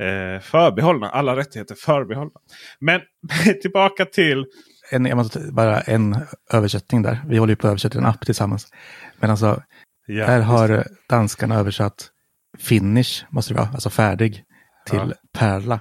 Uh, 0.00 0.40
förbehållna. 0.40 1.10
Alla 1.10 1.36
rättigheter 1.36 1.74
förbehållna. 1.74 2.40
Men 2.80 3.00
tillbaka 3.62 4.04
till 4.04 4.44
en, 4.90 5.06
jag 5.06 5.16
måste 5.16 5.38
bara 5.52 5.80
en 5.80 6.16
översättning 6.52 7.02
där. 7.02 7.22
Vi 7.26 7.38
håller 7.38 7.52
ju 7.52 7.56
på 7.56 7.66
att 7.66 7.70
översätta 7.70 7.98
en 7.98 8.06
app 8.06 8.26
tillsammans. 8.26 8.68
Men 9.16 9.30
alltså, 9.30 9.62
ja, 10.06 10.26
här 10.26 10.40
har 10.40 10.84
danskarna 11.08 11.58
översatt 11.58 12.10
finish, 12.58 13.24
måste 13.30 13.54
det 13.54 13.58
vara, 13.58 13.68
alltså 13.68 13.90
färdig, 13.90 14.44
till 14.86 15.14
ja. 15.22 15.38
pärla. 15.38 15.80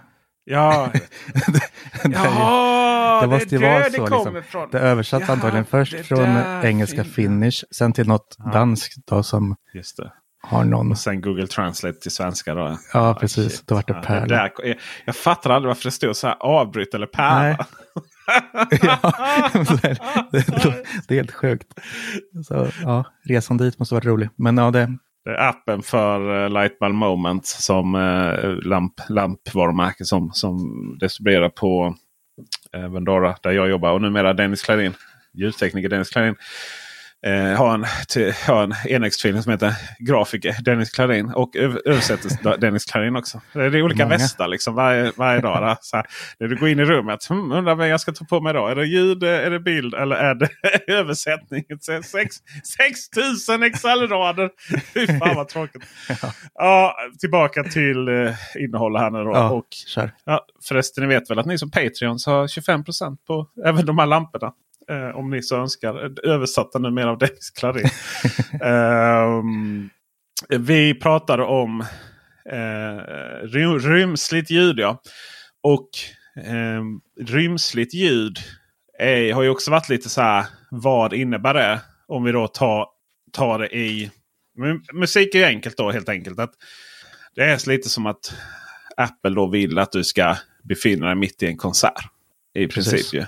Ja, 0.52 0.90
det, 1.48 1.62
Jaha, 2.04 3.22
det 3.22 3.28
måste 3.28 3.56
ju 3.56 3.62
vara 3.62 3.84
så. 3.84 4.06
Det, 4.06 4.32
liksom. 4.34 4.70
det 4.72 4.80
översatt 4.80 5.24
ja, 5.28 5.34
antagligen 5.34 5.66
först 5.66 6.06
från 6.06 6.38
engelska 6.64 7.04
finish, 7.04 7.64
sen 7.72 7.94
till 7.94 8.08
något 8.08 8.36
ja. 8.38 8.52
danskt 8.52 9.08
då 9.08 9.24
som 9.24 9.56
Just 9.74 9.98
det. 9.98 10.12
har 10.42 10.64
någon. 10.64 10.92
Och 10.92 10.98
sen 10.98 11.22
Google 11.22 11.48
Translate 11.48 12.00
till 12.00 12.12
svenska 12.12 12.54
då. 12.54 12.78
Ja, 12.94 13.18
precis. 13.20 13.52
Shit. 13.52 13.68
Då 13.68 13.76
vart 13.76 13.88
det 13.88 13.94
pärla. 13.94 14.26
Det 14.26 14.36
där, 14.36 14.78
jag, 15.06 15.16
fattar 15.16 15.50
aldrig 15.50 15.68
varför 15.68 15.84
det 15.84 15.92
stod 15.92 16.16
så 16.16 16.28
här 16.28 16.38
avbryt 16.40 16.94
eller 16.94 17.08
pärla. 17.08 17.66
ja, 18.82 19.14
det, 20.32 20.46
det, 21.08 21.14
är 21.14 21.16
helt 21.16 21.32
sjukt. 21.32 21.68
Så, 22.48 22.68
ja, 22.84 23.04
resan 23.26 23.58
dit 23.58 23.80
måste 23.80 23.96
varit 23.96 24.06
rolig. 24.06 24.30
Men 24.36 24.58
ja, 24.58 24.72
det 24.72 24.98
det 25.26 25.32
är 25.32 25.50
appen 25.50 25.82
för 25.82 26.44
eh, 26.44 26.50
Lightbulb 26.50 26.96
Moment 26.96 27.46
som 27.46 27.96
eh, 27.96 28.68
lamp, 28.70 28.94
lampvarumärke 29.10 30.06
som, 30.06 30.32
som 30.34 30.58
distribuerar 31.00 31.50
på 31.50 31.96
eh, 32.74 32.90
Vendora 32.90 33.36
där 33.44 33.52
jag 33.52 33.70
jobbar. 33.70 33.92
Och 33.92 34.02
numera 34.02 34.34
Dennis 34.34 34.62
Klarin, 34.62 34.94
ljustekniker 35.34 35.90
Dennis 35.90 36.10
Klarin 36.10 36.36
eh, 37.26 37.58
har 37.58 37.74
en, 37.74 37.86
till, 38.08 38.34
har 38.48 38.64
en 38.64 38.74
enäggstvilling 38.88 39.42
som 39.44 39.52
heter 39.52 39.74
grafiker 40.00 40.56
Dennis 40.62 40.90
Klarin. 40.92 41.30
Och 41.30 41.56
översätter 41.86 42.58
Dennis 42.58 42.86
Klarin 42.86 43.16
också. 43.16 43.42
Det 43.54 43.60
är 43.60 43.82
olika 43.82 44.04
Många. 44.04 44.18
västar 44.18 44.48
liksom 44.48 44.76
varje, 44.76 45.12
varje 45.16 45.42
dag. 45.42 45.62
Där. 45.62 45.78
Så 45.82 45.98
här, 45.98 46.06
när 46.40 46.48
du 46.48 46.56
går 46.56 46.70
in 46.70 46.80
i 46.80 46.86
rummet. 46.86 47.26
Hmm, 47.30 47.52
undrar 47.52 47.76
vad 47.76 47.88
jag 47.90 48.02
ska 48.02 48.12
ta 48.12 48.26
på 48.26 48.42
mig 48.42 48.50
idag. 48.50 48.72
Är 48.72 48.76
det 48.76 48.86
ljud, 48.86 49.24
är 49.24 49.50
det 49.52 49.60
bild 49.60 49.94
eller 49.94 50.16
är 50.16 50.36
det 50.36 50.50
översättning? 50.94 51.64
6000 52.64 53.64
Excel-rader! 53.64 54.50
Fy 54.94 55.08
fan 55.08 55.36
vad 55.36 55.48
tråkigt. 55.48 55.84
ja. 56.10 56.16
ja. 56.54 56.96
tillbaka 57.20 57.64
till 57.64 58.08
eh, 58.08 58.34
innehållet 58.56 59.02
här 59.02 59.10
nu 59.10 59.24
då. 59.24 59.32
Ja, 59.32 59.50
och, 59.50 59.68
kör. 59.88 60.12
ja, 60.26 60.46
förresten, 60.68 61.04
ni 61.04 61.16
vet 61.16 61.30
väl 61.30 61.40
att 61.40 61.46
ni 61.46 61.58
som 61.58 61.72
Patreons 61.72 62.26
har 62.26 62.48
25% 62.48 63.18
på 63.28 63.48
även 63.66 63.86
de 63.86 63.98
här 63.98 64.06
lamporna 64.06 64.54
eh, 64.90 65.16
om 65.16 65.30
ni 65.30 65.42
så 65.42 65.58
önskar. 65.58 66.28
Översatta 66.28 66.80
numera 66.80 67.10
av 67.10 67.18
Dennis 67.18 67.50
Klarin. 67.50 67.86
eh, 68.62 69.44
vi 70.60 70.94
pratade 70.94 71.44
om 71.44 71.82
eh, 72.52 72.98
rymsligt 73.80 74.52
ljud. 74.52 74.80
Ja. 74.80 75.02
Och 75.64 75.90
eh, 76.46 76.84
rymsligt 77.26 77.94
ljud 77.94 78.38
är, 79.00 79.34
har 79.34 79.44
ju 79.44 79.50
också 79.50 79.72
varit 79.72 79.90
lite 79.90 80.10
så 80.10 80.22
här. 80.22 80.46
Vad 80.72 81.14
innebär 81.14 81.54
det? 81.54 81.82
Om 82.08 82.24
vi 82.24 82.32
då 82.32 82.48
tar, 82.48 82.88
tar 83.32 83.60
det 83.60 83.78
i... 83.78 84.12
Musik 84.94 85.36
är 85.36 85.40
ju 85.40 85.46
enkelt 85.46 85.78
då 85.78 85.92
helt 85.92 86.10
enkelt. 86.10 86.40
att 86.40 86.52
Det 87.36 87.44
är 87.44 87.70
lite 87.70 87.90
som 87.90 88.06
att 88.06 88.34
Apple 88.98 89.36
då 89.36 89.48
vill 89.48 89.80
att 89.80 89.92
du 89.92 90.04
ska 90.04 90.36
befinna 90.64 91.06
dig 91.06 91.16
mitt 91.16 91.44
i 91.44 91.48
en 91.48 91.58
konsert. 91.58 92.04
I 92.54 92.68
Precis. 92.68 92.92
princip 92.92 93.14
ju. 93.14 93.26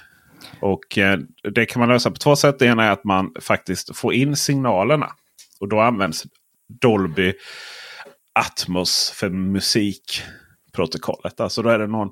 Och 0.60 0.98
eh, 0.98 1.20
Det 1.54 1.66
kan 1.66 1.80
man 1.80 1.90
lösa 1.90 2.12
på 2.12 2.18
två 2.18 2.36
sätt. 2.36 2.60
Det 2.60 2.66
ena 2.66 2.84
är 2.84 2.92
att 2.92 3.04
man 3.04 3.34
faktiskt 3.42 3.96
får 3.96 4.14
in 4.14 4.36
signalerna. 4.36 5.12
Och 5.60 5.68
då 5.68 5.80
används 5.80 6.24
Dolby 6.82 7.34
Atmos 8.34 9.14
för 9.16 9.30
musikprotokollet. 9.30 11.40
Alltså 11.40 11.62
då 11.62 11.70
är 11.70 11.80
det 11.80 11.88
någon 11.88 12.10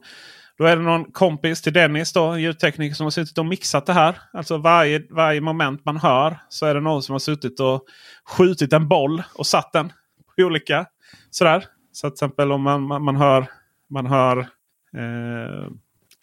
då 0.59 0.65
är 0.65 0.75
det 0.75 0.81
någon 0.81 1.11
kompis 1.11 1.61
till 1.61 1.73
Dennis, 1.73 2.13
då, 2.13 2.37
ljudtekniker, 2.37 2.95
som 2.95 3.03
har 3.03 3.11
suttit 3.11 3.37
och 3.37 3.45
mixat 3.45 3.85
det 3.85 3.93
här. 3.93 4.17
Alltså 4.33 4.57
varje, 4.57 5.03
varje 5.09 5.41
moment 5.41 5.85
man 5.85 5.97
hör 5.97 6.39
så 6.49 6.65
är 6.65 6.73
det 6.73 6.81
någon 6.81 7.03
som 7.03 7.13
har 7.13 7.19
suttit 7.19 7.59
och 7.59 7.85
skjutit 8.25 8.73
en 8.73 8.87
boll 8.87 9.23
och 9.33 9.47
satt 9.47 9.73
den 9.73 9.93
på 10.35 10.43
olika. 10.43 10.85
Sådär. 11.29 11.65
Så 11.91 12.09
till 12.09 12.13
exempel 12.13 12.51
om 12.51 12.61
man, 12.61 12.81
man, 12.81 13.03
man 13.03 13.15
hör, 13.15 13.45
man 13.89 14.05
hör 14.05 14.37
eh, 14.97 15.67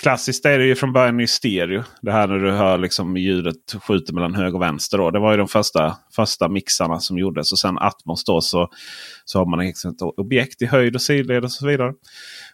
Klassiskt 0.02 0.46
är 0.46 0.58
det 0.58 0.64
ju 0.64 0.74
från 0.74 0.92
början 0.92 1.20
i 1.20 1.26
stereo. 1.26 1.82
Det 2.02 2.12
här 2.12 2.26
när 2.26 2.38
du 2.38 2.50
hör 2.50 2.78
liksom 2.78 3.16
ljudet 3.16 3.74
skjuter 3.82 4.12
mellan 4.12 4.34
höger 4.34 4.54
och 4.54 4.62
vänster. 4.62 4.98
Då. 4.98 5.10
Det 5.10 5.18
var 5.18 5.30
ju 5.30 5.36
de 5.36 5.48
första, 5.48 5.96
första 6.16 6.48
mixarna 6.48 7.00
som 7.00 7.18
gjordes. 7.18 7.52
Och 7.52 7.58
sen 7.58 7.78
Atmos 7.78 8.24
då 8.24 8.40
så, 8.40 8.68
så 9.24 9.38
har 9.38 9.46
man 9.46 9.58
liksom 9.58 9.90
ett 9.90 10.02
objekt 10.02 10.62
i 10.62 10.66
höjd 10.66 10.94
och 10.94 11.02
sidled 11.02 11.44
och 11.44 11.52
så 11.52 11.66
vidare. 11.66 11.92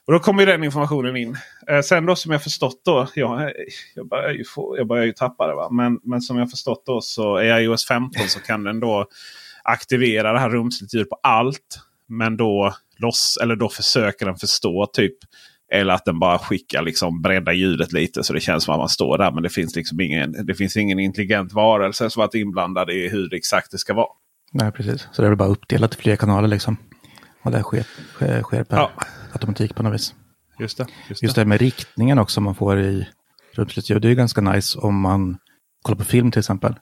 Och 0.06 0.12
då 0.12 0.18
kommer 0.18 0.46
den 0.46 0.64
informationen 0.64 1.16
in. 1.16 1.36
Eh, 1.68 1.80
sen 1.80 2.06
då 2.06 2.16
som 2.16 2.32
jag 2.32 2.42
förstått 2.42 2.82
då. 2.84 3.08
Ja, 3.14 3.50
jag, 3.94 4.08
börjar 4.08 4.30
ju, 4.30 4.44
få, 4.44 4.76
jag 4.78 4.86
börjar 4.86 5.04
ju 5.04 5.12
tappa 5.12 5.46
det. 5.46 5.54
Va? 5.54 5.68
Men, 5.70 6.00
men 6.02 6.20
som 6.20 6.38
jag 6.38 6.50
förstått 6.50 6.82
då 6.86 7.00
så 7.00 7.36
är 7.36 7.44
jag 7.44 7.62
iOS 7.62 7.88
15 7.88 8.28
så 8.28 8.40
kan 8.40 8.64
den 8.64 8.80
då 8.80 9.06
aktivera 9.64 10.32
det 10.32 10.38
här 10.38 10.50
rumsligt 10.50 10.94
ljud 10.94 11.08
på 11.08 11.18
allt. 11.22 11.80
Men 12.08 12.36
då, 12.36 12.74
loss, 12.98 13.38
eller 13.42 13.56
då 13.56 13.68
försöker 13.68 14.26
den 14.26 14.36
förstå 14.36 14.86
typ 14.92 15.16
eller 15.72 15.94
att 15.94 16.04
den 16.04 16.18
bara 16.18 16.38
skickar 16.38 16.82
liksom 16.82 17.22
breddar 17.22 17.52
ljudet 17.52 17.92
lite 17.92 18.24
så 18.24 18.32
det 18.32 18.40
känns 18.40 18.64
som 18.64 18.74
att 18.74 18.80
man 18.80 18.88
står 18.88 19.18
där. 19.18 19.32
Men 19.32 19.42
det 19.42 19.48
finns 19.48 19.76
liksom 19.76 20.00
ingen, 20.00 20.46
det 20.46 20.54
finns 20.54 20.76
ingen 20.76 20.98
intelligent 20.98 21.52
varelse 21.52 22.10
som 22.10 22.20
varit 22.20 22.34
inblandad 22.34 22.90
i 22.90 23.08
hur 23.08 23.34
exakt 23.34 23.70
det 23.70 23.78
ska 23.78 23.94
vara. 23.94 24.06
Nej, 24.52 24.72
precis. 24.72 25.08
Så 25.12 25.22
det 25.22 25.28
är 25.28 25.34
bara 25.34 25.48
uppdelat 25.48 25.94
i 25.94 25.96
flera 25.96 26.16
kanaler 26.16 26.48
liksom. 26.48 26.76
Och 27.42 27.50
det 27.50 27.62
sker, 27.62 27.86
sker, 28.14 28.42
sker 28.42 28.64
per 28.64 28.76
ja. 28.76 28.90
automatik 29.32 29.74
på 29.74 29.82
något 29.82 29.94
vis. 29.94 30.14
Just 30.58 30.78
det, 30.78 30.86
just 31.08 31.20
det. 31.20 31.26
Just 31.26 31.36
det 31.36 31.44
med 31.44 31.60
riktningen 31.60 32.18
också 32.18 32.40
man 32.40 32.54
får 32.54 32.80
i 32.80 33.08
rumsligt 33.54 33.90
ljud. 33.90 34.02
Det 34.02 34.08
är 34.08 34.14
ganska 34.14 34.40
nice 34.40 34.78
om 34.78 35.00
man 35.00 35.38
kollar 35.82 35.98
på 35.98 36.04
film 36.04 36.30
till 36.30 36.38
exempel. 36.38 36.74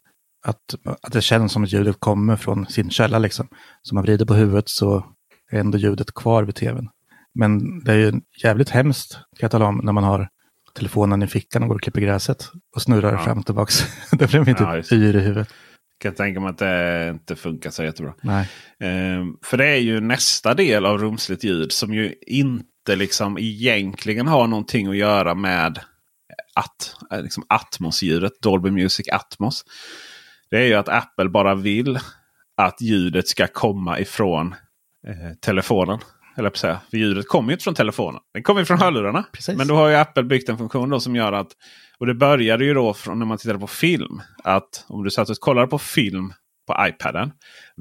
Att, 0.47 0.75
att 1.03 1.13
det 1.13 1.21
känns 1.21 1.53
som 1.53 1.65
att 1.65 1.73
ljudet 1.73 1.97
kommer 1.99 2.37
från 2.37 2.67
sin 2.67 2.91
källa 2.91 3.19
liksom. 3.19 3.49
Så 3.83 3.95
man 3.95 4.05
vrider 4.05 4.27
på 4.27 4.35
huvudet 4.35 4.69
så 4.69 5.05
är 5.51 5.61
ändå 5.61 5.79
ljudet 5.79 6.15
kvar 6.15 6.43
vid 6.43 6.55
tvn. 6.55 6.89
Men 7.35 7.85
det 7.85 7.93
är 7.93 7.97
ju 7.97 8.13
jävligt 8.43 8.71
hemskt, 8.71 9.13
kan 9.13 9.23
jag 9.41 9.51
tala 9.51 9.67
om, 9.67 9.81
när 9.85 9.93
man 9.93 10.05
har 10.05 10.29
telefonen 10.75 11.23
i 11.23 11.27
fickan 11.27 11.63
och 11.63 11.69
går 11.69 11.75
och 11.75 11.83
klipper 11.83 12.01
gräset 12.01 12.51
och 12.75 12.83
snurrar 12.83 13.13
ja. 13.13 13.19
fram 13.19 13.39
och 13.39 13.47
tillbaka. 13.47 13.73
Då 14.13 14.27
blir 14.27 14.39
man 14.39 14.49
inte 14.49 14.63
ja, 14.63 14.97
yr 14.97 15.17
i 15.17 15.21
huvudet. 15.21 15.49
Jag 15.99 16.03
kan 16.03 16.25
tänka 16.25 16.41
mig 16.41 16.51
att 16.51 16.59
det 16.59 17.09
inte 17.11 17.37
funkar 17.37 17.71
så 17.71 17.85
jättebra. 17.85 18.15
Nej. 18.23 18.49
Ehm, 18.81 19.37
för 19.43 19.57
det 19.57 19.67
är 19.67 19.77
ju 19.77 20.01
nästa 20.01 20.55
del 20.55 20.87
av 20.87 20.99
rumsligt 20.99 21.45
ljud 21.45 21.73
som 21.73 21.95
ju 21.95 22.15
inte 22.27 22.97
liksom 22.97 23.39
egentligen 23.39 24.27
har 24.27 24.47
någonting 24.47 24.87
att 24.89 24.97
göra 24.97 25.35
med 25.35 25.79
att, 26.55 26.97
liksom 27.23 27.45
Atmos-ljudet, 27.49 28.33
Dolby 28.43 28.71
Music 28.71 29.09
Atmos. 29.13 29.65
Det 30.51 30.57
är 30.57 30.67
ju 30.67 30.75
att 30.75 30.89
Apple 30.89 31.29
bara 31.29 31.55
vill 31.55 31.99
att 32.57 32.81
ljudet 32.81 33.29
ska 33.29 33.47
komma 33.47 33.99
ifrån 33.99 34.55
eh, 35.07 35.35
telefonen. 35.41 35.99
Eller 36.41 36.51
på 36.51 36.59
säga. 36.59 36.81
För 36.91 36.97
ljudet 36.97 37.29
kommer 37.29 37.49
ju 37.49 37.53
inte 37.53 37.65
från 37.65 37.75
telefonen. 37.75 38.21
Det 38.35 38.43
kommer 38.43 38.65
från 38.65 38.79
hörlurarna. 38.79 39.25
Precis. 39.33 39.57
Men 39.57 39.69
då 39.69 39.75
har 39.75 39.89
ju 39.89 39.95
Apple 39.95 40.23
byggt 40.23 40.49
en 40.49 40.59
funktion 40.59 40.91
då 40.91 41.01
som 41.01 41.17
gör 41.17 41.33
att... 41.33 41.49
Och 41.99 42.07
det 42.07 42.15
började 42.15 42.65
ju 42.65 42.75
då 42.75 42.95
från 42.95 43.19
när 43.19 43.27
man 43.27 43.39
tittade 43.39 43.59
på 43.59 43.67
film. 43.67 44.21
Att 44.45 44.85
om 44.89 45.05
du 45.05 45.11
satt 45.11 45.31
och 45.31 45.37
kollade 45.37 45.67
på 45.67 45.79
film 45.79 46.33
på 46.67 46.87
iPaden. 46.89 47.33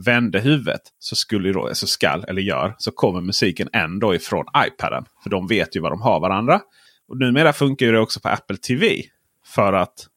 Vände 0.06 0.40
huvudet 0.40 0.82
så 1.00 1.16
skulle 1.16 1.52
då, 1.52 1.70
så 1.74 1.88
skall 1.88 2.26
eller 2.28 2.42
gör, 2.42 2.76
så 2.78 2.92
kommer 2.92 3.22
musiken 3.22 3.70
ändå 3.74 4.16
ifrån 4.16 4.46
iPaden. 4.68 5.06
För 5.24 5.30
de 5.30 5.48
vet 5.48 5.76
ju 5.76 5.80
vad 5.80 5.92
de 5.92 6.02
har 6.02 6.20
varandra. 6.20 6.62
Och 7.08 7.18
numera 7.18 7.54
funkar 7.54 7.92
det 7.92 8.00
också 8.00 8.20
på 8.20 8.30
Apple 8.30 8.58
TV. 8.58 9.02
För 9.46 9.74
att, 9.74 10.08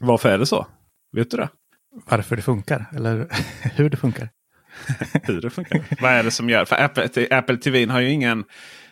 varför 0.00 0.28
är 0.28 0.38
det 0.38 0.46
så? 0.46 0.66
Vet 1.12 1.30
du 1.30 1.36
det? 1.36 1.48
Varför 2.06 2.36
det 2.36 2.42
funkar 2.42 2.86
eller 2.96 3.28
hur 3.74 3.90
det 3.90 3.96
funkar? 3.96 4.28
hur 5.22 5.40
det 5.40 5.50
funkar. 5.50 5.82
vad 6.00 6.12
är 6.12 6.22
det 6.22 6.30
som 6.30 6.50
gör? 6.50 6.64
För 6.64 6.76
Apple, 6.76 7.26
Apple 7.30 7.56
TV 7.56 7.86
har 7.86 8.00
ju 8.00 8.10
ingen... 8.10 8.44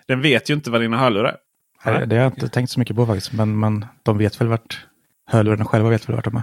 Den 0.08 0.22
vet 0.22 0.50
ju 0.50 0.54
inte 0.54 0.70
vad 0.70 0.80
dina 0.80 0.96
hörlurar 0.96 1.36
är. 1.82 1.92
Nej, 1.92 2.06
det 2.06 2.16
har 2.16 2.22
jag 2.22 2.32
inte 2.32 2.48
tänkt 2.48 2.70
så 2.70 2.80
mycket 2.80 2.96
på 2.96 3.06
faktiskt. 3.06 3.32
Men, 3.32 3.60
men 3.60 3.86
de 4.02 4.18
vet 4.18 4.40
väl 4.40 4.48
vart 4.48 4.86
hörlurarna 5.26 5.64
själva 5.64 5.88
vet 5.88 6.08
väl 6.08 6.16
vart 6.16 6.24
de 6.24 6.36
är. 6.36 6.42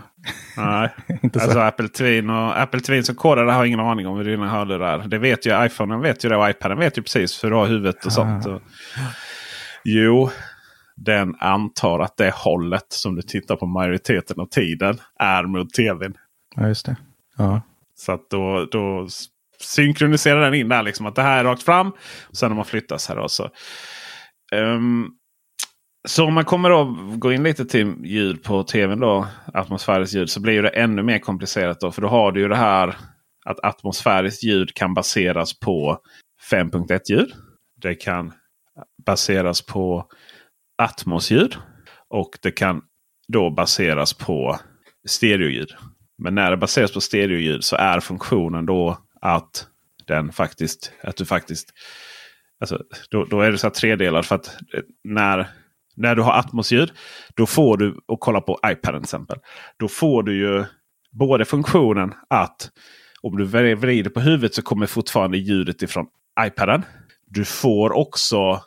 Nej, 0.58 0.89
inte 1.23 1.41
alltså 1.41 1.60
Apple 1.60 1.88
TV 1.88 2.32
och 2.32 2.62
Apple 2.62 2.80
TV 2.80 3.04
som 3.04 3.15
kodar 3.15 3.45
har 3.45 3.65
ingen 3.65 3.80
aning 3.80 4.08
om 4.08 4.17
hur 4.17 4.23
dina 4.23 4.49
hörlurar 4.49 4.99
är. 4.99 5.08
Det 5.08 5.17
vet 5.17 5.45
ju 5.45 5.65
iPhone 5.65 5.97
vet 5.97 6.25
ju 6.25 6.30
det 6.30 6.38
och 6.38 6.49
iPaden 6.49 6.80
vet 6.80 6.97
ju 6.97 7.02
precis 7.02 7.43
hur 7.43 7.49
du 7.49 7.56
har 7.56 7.67
huvudet 7.67 8.06
och 8.06 8.12
ah. 8.12 8.15
sånt. 8.15 8.45
Och, 8.45 8.62
jo, 9.84 10.30
den 10.95 11.36
antar 11.39 11.99
att 11.99 12.17
det 12.17 12.34
hållet 12.36 12.86
som 12.89 13.15
du 13.15 13.21
tittar 13.21 13.56
på 13.56 13.65
majoriteten 13.65 14.39
av 14.39 14.45
tiden 14.45 14.97
är 15.19 15.43
mot 15.43 15.73
tvn. 15.73 16.13
Ja, 16.56 16.67
just 16.67 16.86
det. 16.86 16.95
Ja. 17.38 17.62
Så 18.00 18.12
att 18.12 18.30
då, 18.30 18.66
då 18.72 19.08
synkroniserar 19.60 20.42
den 20.42 20.54
in 20.54 20.70
där 20.70 20.84
liksom 20.84 21.06
att 21.06 21.16
det 21.16 21.22
här 21.22 21.40
är 21.40 21.44
rakt 21.44 21.64
fram. 21.64 21.92
Och 22.30 22.38
sen 22.38 22.52
om 22.52 22.56
man 22.56 22.66
flyttas 22.66 23.10
här. 23.10 23.20
Också. 23.20 23.52
Um, 24.52 24.60
ehm, 24.60 25.10
så 26.08 26.26
om 26.26 26.34
man 26.34 26.46
kommer 26.46 26.82
att 26.82 27.20
gå 27.20 27.34
in 27.34 27.44
lite 27.44 27.66
till 27.66 27.94
ljud 28.04 28.44
på 28.44 28.64
tvn 28.64 29.00
då, 29.00 29.28
atmosfäriskt 29.54 30.16
ljud, 30.16 30.30
så 30.30 30.40
blir 30.42 30.64
det 30.64 30.70
ännu 30.70 31.04
mer 31.04 31.20
komplicerat. 31.20 31.80
Då, 31.80 31.92
för 31.92 32.02
då 32.02 32.08
har 32.08 32.32
du 32.32 32.42
ju 32.42 32.48
det 32.48 32.56
här 32.56 32.96
att 33.46 33.64
atmosfäriskt 33.64 34.44
ljud 34.44 34.74
kan 34.74 34.94
baseras 34.94 35.60
på 35.60 36.00
5.1 36.52 37.00
ljud. 37.10 37.34
Det 37.82 37.96
kan 37.96 38.34
baseras 39.06 39.62
på 39.62 40.06
Atmos-ljud. 40.82 41.56
Och 42.10 42.38
det 42.42 42.52
kan 42.52 42.82
då 43.28 43.50
baseras 43.50 44.14
på 44.14 44.60
stereoljud. 45.08 45.76
Men 46.20 46.36
när 46.36 46.52
det 46.52 46.58
baseras 46.58 46.94
på 46.94 47.02
stereoljud 47.02 47.64
så 47.64 47.76
är 47.76 48.00
funktionen 48.00 48.66
då 48.66 48.98
att 49.22 49.68
den 50.08 50.32
faktiskt, 50.32 50.92
att 51.04 51.18
du 51.18 51.26
faktiskt 51.26 51.74
Alltså, 52.60 52.84
då, 53.10 53.26
då 53.26 53.42
är 53.42 53.52
det 53.52 53.58
så 53.58 53.68
här 53.68 53.72
tredelat. 53.72 54.26
För 54.26 54.36
att 54.36 54.48
eh, 54.48 54.82
när, 55.04 55.48
när 55.96 56.16
du 56.16 56.22
har 56.22 56.40
Atmos-ljud. 56.40 56.92
Då 57.36 57.46
får 57.46 57.78
du, 57.78 58.00
och 58.06 58.20
kolla 58.20 58.42
på 58.42 58.60
iPaden 58.66 59.02
till 59.02 59.06
exempel. 59.06 59.38
Då 59.78 59.88
får 59.88 60.24
du 60.24 60.38
ju 60.38 60.66
både 61.12 61.46
funktionen 61.46 62.14
att 62.30 62.72
om 63.22 63.38
du 63.38 63.46
vrider 63.76 64.10
på 64.10 64.20
huvudet 64.20 64.56
så 64.56 64.62
kommer 64.62 64.86
fortfarande 64.86 65.38
ljudet 65.38 65.82
ifrån 65.82 66.08
iPaden. 66.48 66.86
Du 67.26 67.46
får 67.46 67.92
också 67.92 68.62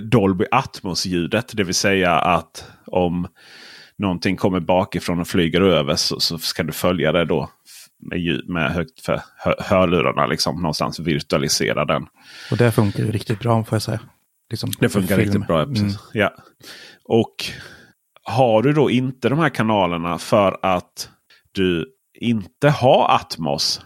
Dolby 0.00 0.44
Atmos-ljudet. 0.50 1.56
Det 1.56 1.64
vill 1.64 1.74
säga 1.74 2.12
att 2.12 2.70
om 2.86 3.28
någonting 3.98 4.36
kommer 4.36 4.60
bakifrån 4.60 5.20
och 5.20 5.28
flyger 5.28 5.60
över 5.60 5.96
så, 5.96 6.20
så 6.20 6.38
ska 6.38 6.62
du 6.62 6.72
följa 6.72 7.12
det 7.12 7.24
då 7.24 7.50
med, 7.98 8.48
med 8.48 8.72
högt 8.72 9.00
för 9.00 9.22
hör, 9.36 9.54
hörlurarna. 9.58 10.26
Liksom, 10.26 10.62
någonstans 10.62 11.00
virtualisera 11.00 11.84
den. 11.84 12.06
Och 12.50 12.56
det 12.56 12.72
funkar 12.72 13.04
ju 13.04 13.12
riktigt 13.12 13.38
bra 13.38 13.64
får 13.64 13.76
jag 13.76 13.82
säga. 13.82 14.00
Liksom, 14.50 14.70
det 14.80 14.88
funkar 14.88 15.16
riktigt 15.16 15.46
bra. 15.46 15.62
Mm. 15.62 15.90
Ja. 16.12 16.34
Och 17.04 17.34
har 18.22 18.62
du 18.62 18.72
då 18.72 18.90
inte 18.90 19.28
de 19.28 19.38
här 19.38 19.48
kanalerna 19.48 20.18
för 20.18 20.58
att 20.62 21.10
du 21.52 21.92
inte 22.20 22.68
har 22.68 23.14
Atmos 23.14 23.80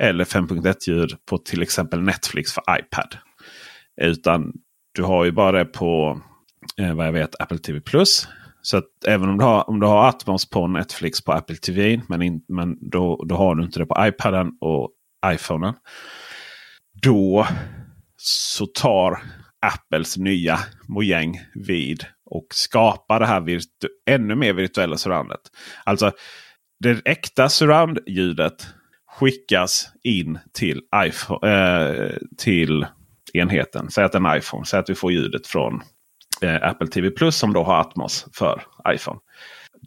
eller 0.00 0.24
5.1 0.24 0.74
ljud 0.88 1.10
på 1.26 1.38
till 1.38 1.62
exempel 1.62 2.02
Netflix 2.02 2.52
för 2.52 2.62
iPad. 2.78 3.16
Utan 4.00 4.52
du 4.94 5.02
har 5.02 5.24
ju 5.24 5.30
bara 5.30 5.58
det 5.58 5.64
på 5.64 6.20
eh, 6.78 6.94
vad 6.94 7.06
jag 7.06 7.12
vet 7.12 7.40
Apple 7.40 7.58
TV 7.58 7.80
Plus. 7.80 8.28
Så 8.62 8.76
att 8.76 9.04
även 9.06 9.28
om 9.28 9.38
du 9.38 9.44
har, 9.44 9.70
om 9.70 9.80
du 9.80 9.86
har 9.86 10.08
Atmos 10.08 10.50
på 10.50 10.66
Netflix 10.66 11.24
på 11.24 11.32
Apple 11.32 11.56
TV. 11.56 12.00
Men, 12.08 12.22
in, 12.22 12.44
men 12.48 12.90
då, 12.90 13.24
då 13.28 13.34
har 13.34 13.54
du 13.54 13.64
inte 13.64 13.78
det 13.78 13.86
på 13.86 14.06
iPaden 14.06 14.52
och 14.60 14.90
iPhonen. 15.26 15.74
Då 17.02 17.46
så 18.16 18.66
tar 18.66 19.22
Apples 19.66 20.16
nya 20.16 20.58
mojäng 20.88 21.40
vid 21.54 22.04
och 22.24 22.46
skapar 22.50 23.20
det 23.20 23.26
här 23.26 23.60
ännu 24.06 24.34
mer 24.34 24.52
virtuella 24.52 24.96
surroundet. 24.96 25.40
Alltså 25.84 26.12
det 26.80 27.00
äkta 27.04 27.48
surround-ljudet 27.48 28.66
skickas 29.06 29.88
in 30.02 30.38
till, 30.52 30.80
iPhone, 31.06 31.52
eh, 31.52 32.12
till 32.38 32.86
enheten. 33.32 33.90
Säg 33.90 34.04
att 34.04 34.14
en 34.14 34.36
iPhone. 34.36 34.66
Säg 34.66 34.80
att 34.80 34.90
vi 34.90 34.94
får 34.94 35.12
ljudet 35.12 35.46
från 35.46 35.82
eh, 36.44 36.62
Apple 36.62 36.86
TV 36.86 37.10
Plus 37.10 37.36
som 37.36 37.52
då 37.52 37.62
har 37.64 37.80
Atmos 37.80 38.26
för 38.32 38.62
iPhone. 38.88 39.20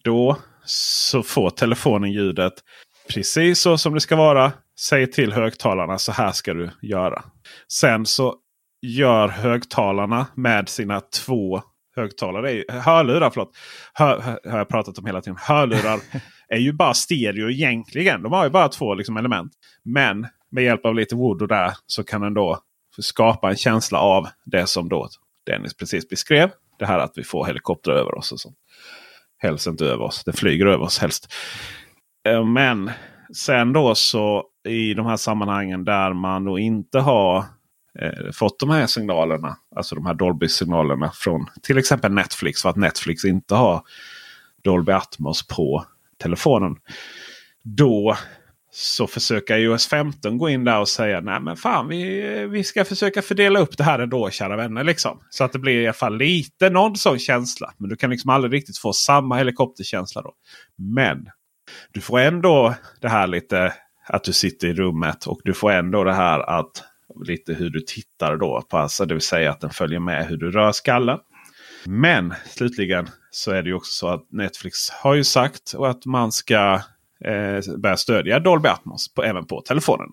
Då 0.03 0.37
så 0.65 1.23
får 1.23 1.49
telefonen 1.49 2.11
ljudet 2.11 2.53
precis 3.13 3.59
så 3.59 3.77
som 3.77 3.93
det 3.93 4.01
ska 4.01 4.15
vara. 4.15 4.51
Säg 4.79 5.11
till 5.11 5.33
högtalarna 5.33 5.97
så 5.97 6.11
här 6.11 6.31
ska 6.31 6.53
du 6.53 6.69
göra. 6.81 7.23
Sen 7.71 8.05
så 8.05 8.35
gör 8.81 9.27
högtalarna 9.27 10.27
med 10.35 10.69
sina 10.69 11.01
två 11.01 11.61
högtalare. 11.95 12.63
Hörlurar, 12.69 13.29
förlåt. 13.29 13.57
Hör, 13.93 14.39
har 14.49 14.57
jag 14.57 14.69
pratat 14.69 14.97
om 14.97 15.05
hela 15.05 15.21
tiden. 15.21 15.37
Hörlurar 15.41 15.99
är 16.47 16.57
ju 16.57 16.73
bara 16.73 16.93
stereo 16.93 17.49
egentligen. 17.49 18.23
De 18.23 18.31
har 18.31 18.43
ju 18.43 18.49
bara 18.49 18.69
två 18.69 18.93
liksom, 18.93 19.17
element. 19.17 19.51
Men 19.83 20.27
med 20.51 20.63
hjälp 20.63 20.85
av 20.85 20.95
lite 20.95 21.15
voodoo 21.15 21.47
där 21.47 21.71
så 21.85 22.03
kan 22.03 22.21
den 22.21 22.33
då 22.33 22.59
skapa 23.01 23.49
en 23.49 23.57
känsla 23.57 23.99
av 23.99 24.27
det 24.45 24.67
som 24.67 24.89
då 24.89 25.09
Dennis 25.45 25.77
precis 25.77 26.09
beskrev. 26.09 26.51
Det 26.79 26.85
här 26.85 26.99
att 26.99 27.13
vi 27.15 27.23
får 27.23 27.45
helikoptrar 27.45 27.95
över 27.95 28.17
oss. 28.17 28.31
Och 28.31 28.39
så. 28.39 28.53
Helst 29.37 29.67
inte 29.67 29.85
över 29.85 30.03
oss. 30.03 30.23
Det 30.23 30.33
flyger 30.33 30.65
över 30.65 30.83
oss 30.83 30.99
helst. 30.99 31.33
Eh, 32.27 32.45
men 32.45 32.91
sen 33.33 33.73
då 33.73 33.95
så 33.95 34.43
i 34.67 34.93
de 34.93 35.05
här 35.05 35.17
sammanhangen 35.17 35.83
där 35.83 36.13
man 36.13 36.43
då 36.43 36.59
inte 36.59 36.99
har 36.99 37.37
eh, 37.99 38.31
fått 38.33 38.59
de 38.59 38.69
här 38.69 38.85
signalerna. 38.85 39.57
Alltså 39.75 39.95
de 39.95 40.05
här 40.05 40.13
Dolby-signalerna 40.13 41.11
från 41.13 41.45
till 41.63 41.77
exempel 41.77 42.11
Netflix. 42.11 42.61
För 42.61 42.69
att 42.69 42.75
Netflix 42.75 43.25
inte 43.25 43.55
har 43.55 43.81
Dolby 44.63 44.91
Atmos 44.91 45.47
på 45.47 45.85
telefonen. 46.17 46.75
Då 47.63 48.17
så 48.77 49.07
försöker 49.07 49.57
iOS 49.57 49.87
15 49.87 50.37
gå 50.37 50.49
in 50.49 50.63
där 50.63 50.79
och 50.79 50.89
säga 50.89 51.21
nej 51.21 51.39
men 51.39 51.57
fan 51.57 51.87
vi, 51.87 52.47
vi 52.51 52.63
ska 52.63 52.85
försöka 52.85 53.21
fördela 53.21 53.59
upp 53.59 53.77
det 53.77 53.83
här 53.83 53.99
ändå 53.99 54.29
kära 54.29 54.55
vänner. 54.55 54.83
Liksom. 54.83 55.21
Så 55.29 55.43
att 55.43 55.53
det 55.53 55.59
blir 55.59 55.81
i 55.81 55.85
alla 55.87 55.93
fall 55.93 56.17
lite 56.17 56.69
någon 56.69 56.95
sån 56.95 57.19
känsla. 57.19 57.73
Men 57.77 57.89
du 57.89 57.95
kan 57.95 58.09
liksom 58.09 58.29
aldrig 58.29 58.53
riktigt 58.53 58.77
få 58.77 58.93
samma 58.93 59.37
helikopterkänsla 59.37 60.21
då. 60.21 60.33
Men 60.77 61.25
du 61.91 62.01
får 62.01 62.19
ändå 62.19 62.73
det 63.01 63.09
här 63.09 63.27
lite 63.27 63.73
att 64.07 64.23
du 64.23 64.33
sitter 64.33 64.67
i 64.67 64.73
rummet 64.73 65.25
och 65.25 65.39
du 65.43 65.53
får 65.53 65.71
ändå 65.71 66.03
det 66.03 66.13
här 66.13 66.39
att 66.39 66.83
lite 67.25 67.53
hur 67.53 67.69
du 67.69 67.81
tittar 67.81 68.37
då. 68.37 68.61
På, 68.69 68.77
alltså, 68.77 69.05
det 69.05 69.13
vill 69.13 69.21
säga 69.21 69.51
att 69.51 69.61
den 69.61 69.69
följer 69.69 69.99
med 69.99 70.27
hur 70.27 70.37
du 70.37 70.51
rör 70.51 70.71
skallen. 70.71 71.19
Men 71.85 72.33
slutligen 72.45 73.09
så 73.31 73.51
är 73.51 73.61
det 73.61 73.69
ju 73.69 73.75
också 73.75 73.93
så 73.93 74.07
att 74.07 74.31
Netflix 74.31 74.89
har 74.89 75.15
ju 75.15 75.23
sagt 75.23 75.75
att 75.79 76.05
man 76.05 76.31
ska 76.31 76.81
eh, 77.25 77.77
börja 77.77 77.97
stödja 77.97 78.39
Dolby 78.39 78.69
Atmos 78.69 79.13
på, 79.13 79.23
även 79.23 79.45
på 79.45 79.61
telefonen. 79.61 80.09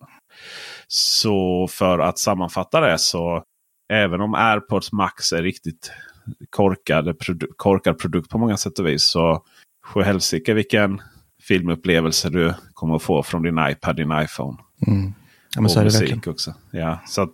Så 0.87 1.69
för 1.71 1.99
att 1.99 2.19
sammanfatta 2.19 2.81
det 2.81 2.99
så 2.99 3.45
även 3.93 4.21
om 4.21 4.35
AirPods 4.35 4.93
Max 4.93 5.33
är 5.33 5.43
riktigt 5.43 5.93
korkad, 6.51 7.19
produ 7.19 7.47
korkad 7.57 7.99
produkt 7.99 8.31
på 8.31 8.39
många 8.39 8.57
sätt 8.57 8.79
och 8.79 8.87
vis. 8.87 9.05
Så 9.05 9.45
helsike 10.05 10.55
vilken 10.55 11.03
filmupplevelse 11.43 12.31
du 12.31 12.55
kommer 12.75 12.97
att 12.97 13.03
få 13.03 13.23
från 13.23 13.43
din 13.43 13.59
iPad, 13.71 13.97
din 13.97 14.13
iPhone. 14.23 14.59
Mm. 14.87 15.13
Ja, 15.55 15.61
men 15.61 15.71
så 15.71 15.81
är 15.81 15.85
det 15.85 15.91
verkligen. 15.91 16.23
också. 16.27 16.55
Ja, 16.71 16.99
så 17.07 17.23
att, 17.23 17.31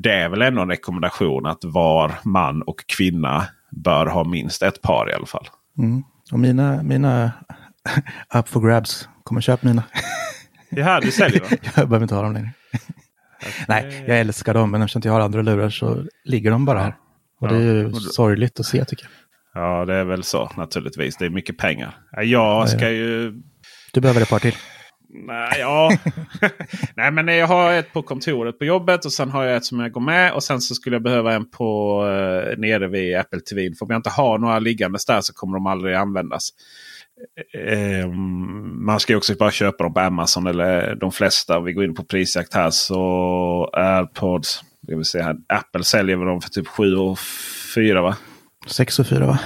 det 0.00 0.12
är 0.12 0.28
väl 0.28 0.42
ändå 0.42 0.62
en 0.62 0.68
rekommendation 0.68 1.46
att 1.46 1.64
var 1.64 2.12
man 2.24 2.62
och 2.62 2.84
kvinna 2.86 3.46
bör 3.70 4.06
ha 4.06 4.24
minst 4.24 4.62
ett 4.62 4.82
par 4.82 5.10
i 5.10 5.14
alla 5.14 5.26
fall. 5.26 5.48
Mm. 5.78 6.02
Och 6.32 6.38
mina, 6.38 6.82
mina 6.82 7.32
up 8.34 8.48
for 8.48 8.60
grabs. 8.60 9.08
Kom 9.24 9.36
och 9.36 9.42
köp 9.42 9.62
mina. 9.62 9.82
Ja, 10.70 11.00
du 11.00 11.10
säljer 11.10 11.40
va? 11.40 11.46
jag 11.76 11.88
behöver 11.88 12.02
inte 12.02 12.14
ha 12.14 12.22
dem 12.22 12.32
längre. 12.32 12.52
Okay. 13.38 13.64
Nej, 13.68 14.04
jag 14.06 14.20
älskar 14.20 14.54
dem, 14.54 14.70
men 14.70 14.82
eftersom 14.82 15.02
jag 15.04 15.12
har 15.12 15.20
andra 15.20 15.42
lurar 15.42 15.70
så 15.70 16.04
ligger 16.24 16.50
de 16.50 16.64
bara 16.64 16.80
här. 16.80 16.96
Och 17.40 17.48
ja. 17.48 17.52
det 17.52 17.56
är 17.56 17.62
ju 17.62 17.92
sorgligt 17.92 18.60
att 18.60 18.66
se 18.66 18.84
tycker 18.84 19.04
jag. 19.04 19.12
Ja, 19.62 19.84
det 19.84 19.94
är 19.94 20.04
väl 20.04 20.22
så 20.22 20.50
naturligtvis. 20.56 21.16
Det 21.16 21.26
är 21.26 21.30
mycket 21.30 21.58
pengar. 21.58 21.98
Jag 22.22 22.68
ska 22.68 22.90
ju... 22.90 23.42
Du 23.92 24.00
behöver 24.00 24.20
ett 24.20 24.30
par 24.30 24.38
till. 24.38 24.56
Nej, 25.12 25.60
ja. 25.60 25.90
Nej, 26.96 27.10
men 27.10 27.28
jag 27.28 27.46
har 27.46 27.72
ett 27.72 27.92
på 27.92 28.02
kontoret 28.02 28.58
på 28.58 28.64
jobbet 28.64 29.04
och 29.04 29.12
sen 29.12 29.30
har 29.30 29.44
jag 29.44 29.56
ett 29.56 29.64
som 29.64 29.80
jag 29.80 29.92
går 29.92 30.00
med. 30.00 30.32
Och 30.32 30.42
sen 30.42 30.60
så 30.60 30.74
skulle 30.74 30.96
jag 30.96 31.02
behöva 31.02 31.34
en 31.34 31.50
på 31.50 32.00
uh, 32.04 32.58
nere 32.58 32.88
vid 32.88 33.16
Apple 33.16 33.40
TV. 33.40 33.74
För 33.78 33.86
om 33.86 33.90
jag 33.90 33.98
inte 33.98 34.10
har 34.10 34.38
några 34.38 34.58
liggandes 34.58 35.06
där 35.06 35.20
så 35.20 35.32
kommer 35.34 35.54
de 35.54 35.66
aldrig 35.66 35.94
användas. 35.94 36.50
Uh, 37.56 38.08
man 38.80 39.00
ska 39.00 39.16
också 39.16 39.34
bara 39.34 39.50
köpa 39.50 39.84
dem 39.84 39.94
på 39.94 40.00
Amazon 40.00 40.46
eller 40.46 40.94
de 40.94 41.12
flesta. 41.12 41.58
Om 41.58 41.64
vi 41.64 41.72
går 41.72 41.84
in 41.84 41.94
på 41.94 42.04
prisjakt 42.04 42.54
här 42.54 42.70
så 42.70 43.70
AirPods. 43.72 44.60
Jag 44.86 44.96
vill 44.96 45.04
se 45.04 45.22
här. 45.22 45.36
Apple 45.48 45.84
säljer 45.84 46.16
väl 46.16 46.26
dem 46.26 46.40
för 46.40 46.50
typ 46.50 46.66
7 46.66 46.96
och 46.96 47.18
4 47.74 48.02
va? 48.02 48.16
6 48.66 48.98
och 48.98 49.06
4 49.06 49.26
va? 49.26 49.38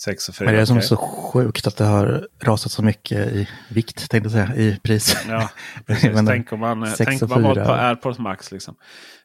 6 0.00 0.28
och 0.28 0.34
4. 0.34 0.44
Men 0.44 0.54
det 0.54 0.60
är 0.60 0.64
som 0.64 0.76
okay. 0.76 0.88
så 0.88 0.96
sjukt 0.96 1.66
att 1.66 1.76
det 1.76 1.84
har 1.84 2.28
rasat 2.42 2.72
så 2.72 2.82
mycket 2.82 3.18
i 3.32 3.48
vikt, 3.68 4.10
tänkte 4.10 4.38
jag 4.38 4.48
säga, 4.48 4.56
i 4.56 4.78
pris. 4.82 5.16
Ja, 5.28 5.50
precis. 5.86 6.10
tänk 6.26 6.52
om 6.52 6.60
man, 6.60 6.88
tänk 6.96 7.22
om 7.22 7.28
man 7.28 7.42
var 7.42 7.54
på 7.54 7.72
AirPods 7.72 8.18
Max. 8.18 8.52
Liksom. 8.52 8.74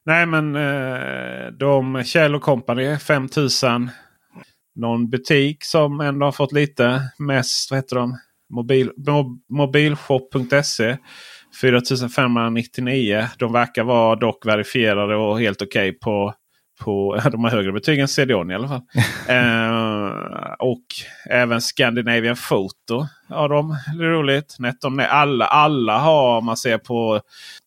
Nej, 0.06 0.26
men 0.26 0.56
eh, 0.56 1.52
de 1.60 2.04
Kjell 2.04 2.40
Company 2.40 2.98
5000. 2.98 3.90
Någon 4.80 5.10
butik 5.10 5.64
som 5.64 6.02
ändå 6.02 6.26
har 6.26 6.32
fått 6.32 6.52
lite 6.52 7.02
mest, 7.18 7.72
vad 7.72 7.78
heter 7.78 7.96
de? 7.96 8.18
Mobil, 8.50 8.92
mobilshop.se. 9.50 10.98
4599. 11.62 13.28
De 13.38 13.54
verkar 13.54 13.84
vara 13.84 14.16
dock 14.16 14.46
verifierade 14.46 15.16
och 15.16 15.40
helt 15.40 15.62
okej 15.62 15.90
okay 15.90 16.00
på 16.00 16.34
på, 16.80 17.22
de 17.32 17.44
har 17.44 17.52
högre 17.52 17.72
betyg 17.72 18.00
än 18.00 18.08
CDON 18.08 18.52
i 18.52 18.56
alla 18.56 18.68
fall. 18.68 18.82
eh, 19.28 20.54
och 20.60 20.86
även 21.30 21.62
Scandinavian 21.62 22.36
Photo 22.50 23.08
har 23.30 23.50
de. 23.50 23.78
Det 23.98 24.06
är 24.06 24.10
roligt. 24.10 24.56
Netom, 24.60 25.06
alla, 25.10 25.46
alla 25.46 25.98
har, 25.98 26.38
om 26.38 26.46
man 26.46 26.58
ser 26.58 26.78
på 26.78 27.22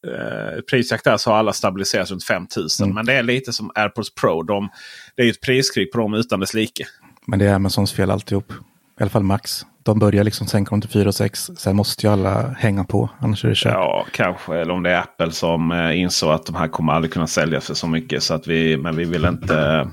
eh, 0.07 0.61
prisjakt 0.71 1.05
där, 1.05 1.17
så 1.17 1.31
har 1.31 1.39
alla 1.39 1.53
stabiliserats 1.53 2.11
runt 2.11 2.25
5000. 2.25 2.85
Mm. 2.85 2.95
Men 2.95 3.07
det 3.07 3.13
är 3.13 3.23
lite 3.23 3.53
som 3.53 3.71
AirPods 3.75 4.15
Pro. 4.15 4.43
De, 4.43 4.69
det 5.17 5.23
är 5.23 5.27
ju 5.27 5.31
ett 5.31 5.41
priskrig 5.41 5.93
på 5.93 5.99
dem 5.99 6.15
utan 6.15 6.41
dess 6.41 6.55
like. 6.55 6.85
Men 7.27 7.39
det 7.39 7.47
är 7.47 7.55
Amazons 7.55 7.93
fel 7.93 8.11
alltihop. 8.11 8.53
I 8.53 9.03
alla 9.03 9.11
fall 9.11 9.23
Max. 9.23 9.67
De 9.83 9.99
börjar 9.99 10.25
liksom 10.25 10.47
sänka 10.47 10.71
dem 10.71 10.81
till 10.81 10.91
4 10.91 11.09
och 11.09 11.15
6. 11.15 11.51
Sen 11.57 11.77
måste 11.77 12.07
ju 12.07 12.13
alla 12.13 12.49
hänga 12.59 12.85
på. 12.85 13.11
Annars 13.19 13.45
är 13.45 13.49
det 13.49 13.55
kört. 13.55 13.73
Ja, 13.73 14.07
kanske. 14.13 14.57
Eller 14.57 14.75
om 14.75 14.83
det 14.83 14.91
är 14.91 14.99
Apple 14.99 15.33
som 15.33 15.71
eh, 15.73 16.01
insåg 16.01 16.31
att 16.31 16.47
de 16.47 16.55
här 16.55 16.69
kommer 16.69 16.93
aldrig 16.93 17.13
kunna 17.13 17.27
sälja 17.27 17.61
för 17.61 17.75
så 17.75 17.87
mycket. 17.87 18.23
Så 18.23 18.35
att 18.35 18.47
vi, 18.47 18.77
men 18.77 18.97
vi 18.97 19.05
vill 19.05 19.25
inte... 19.25 19.89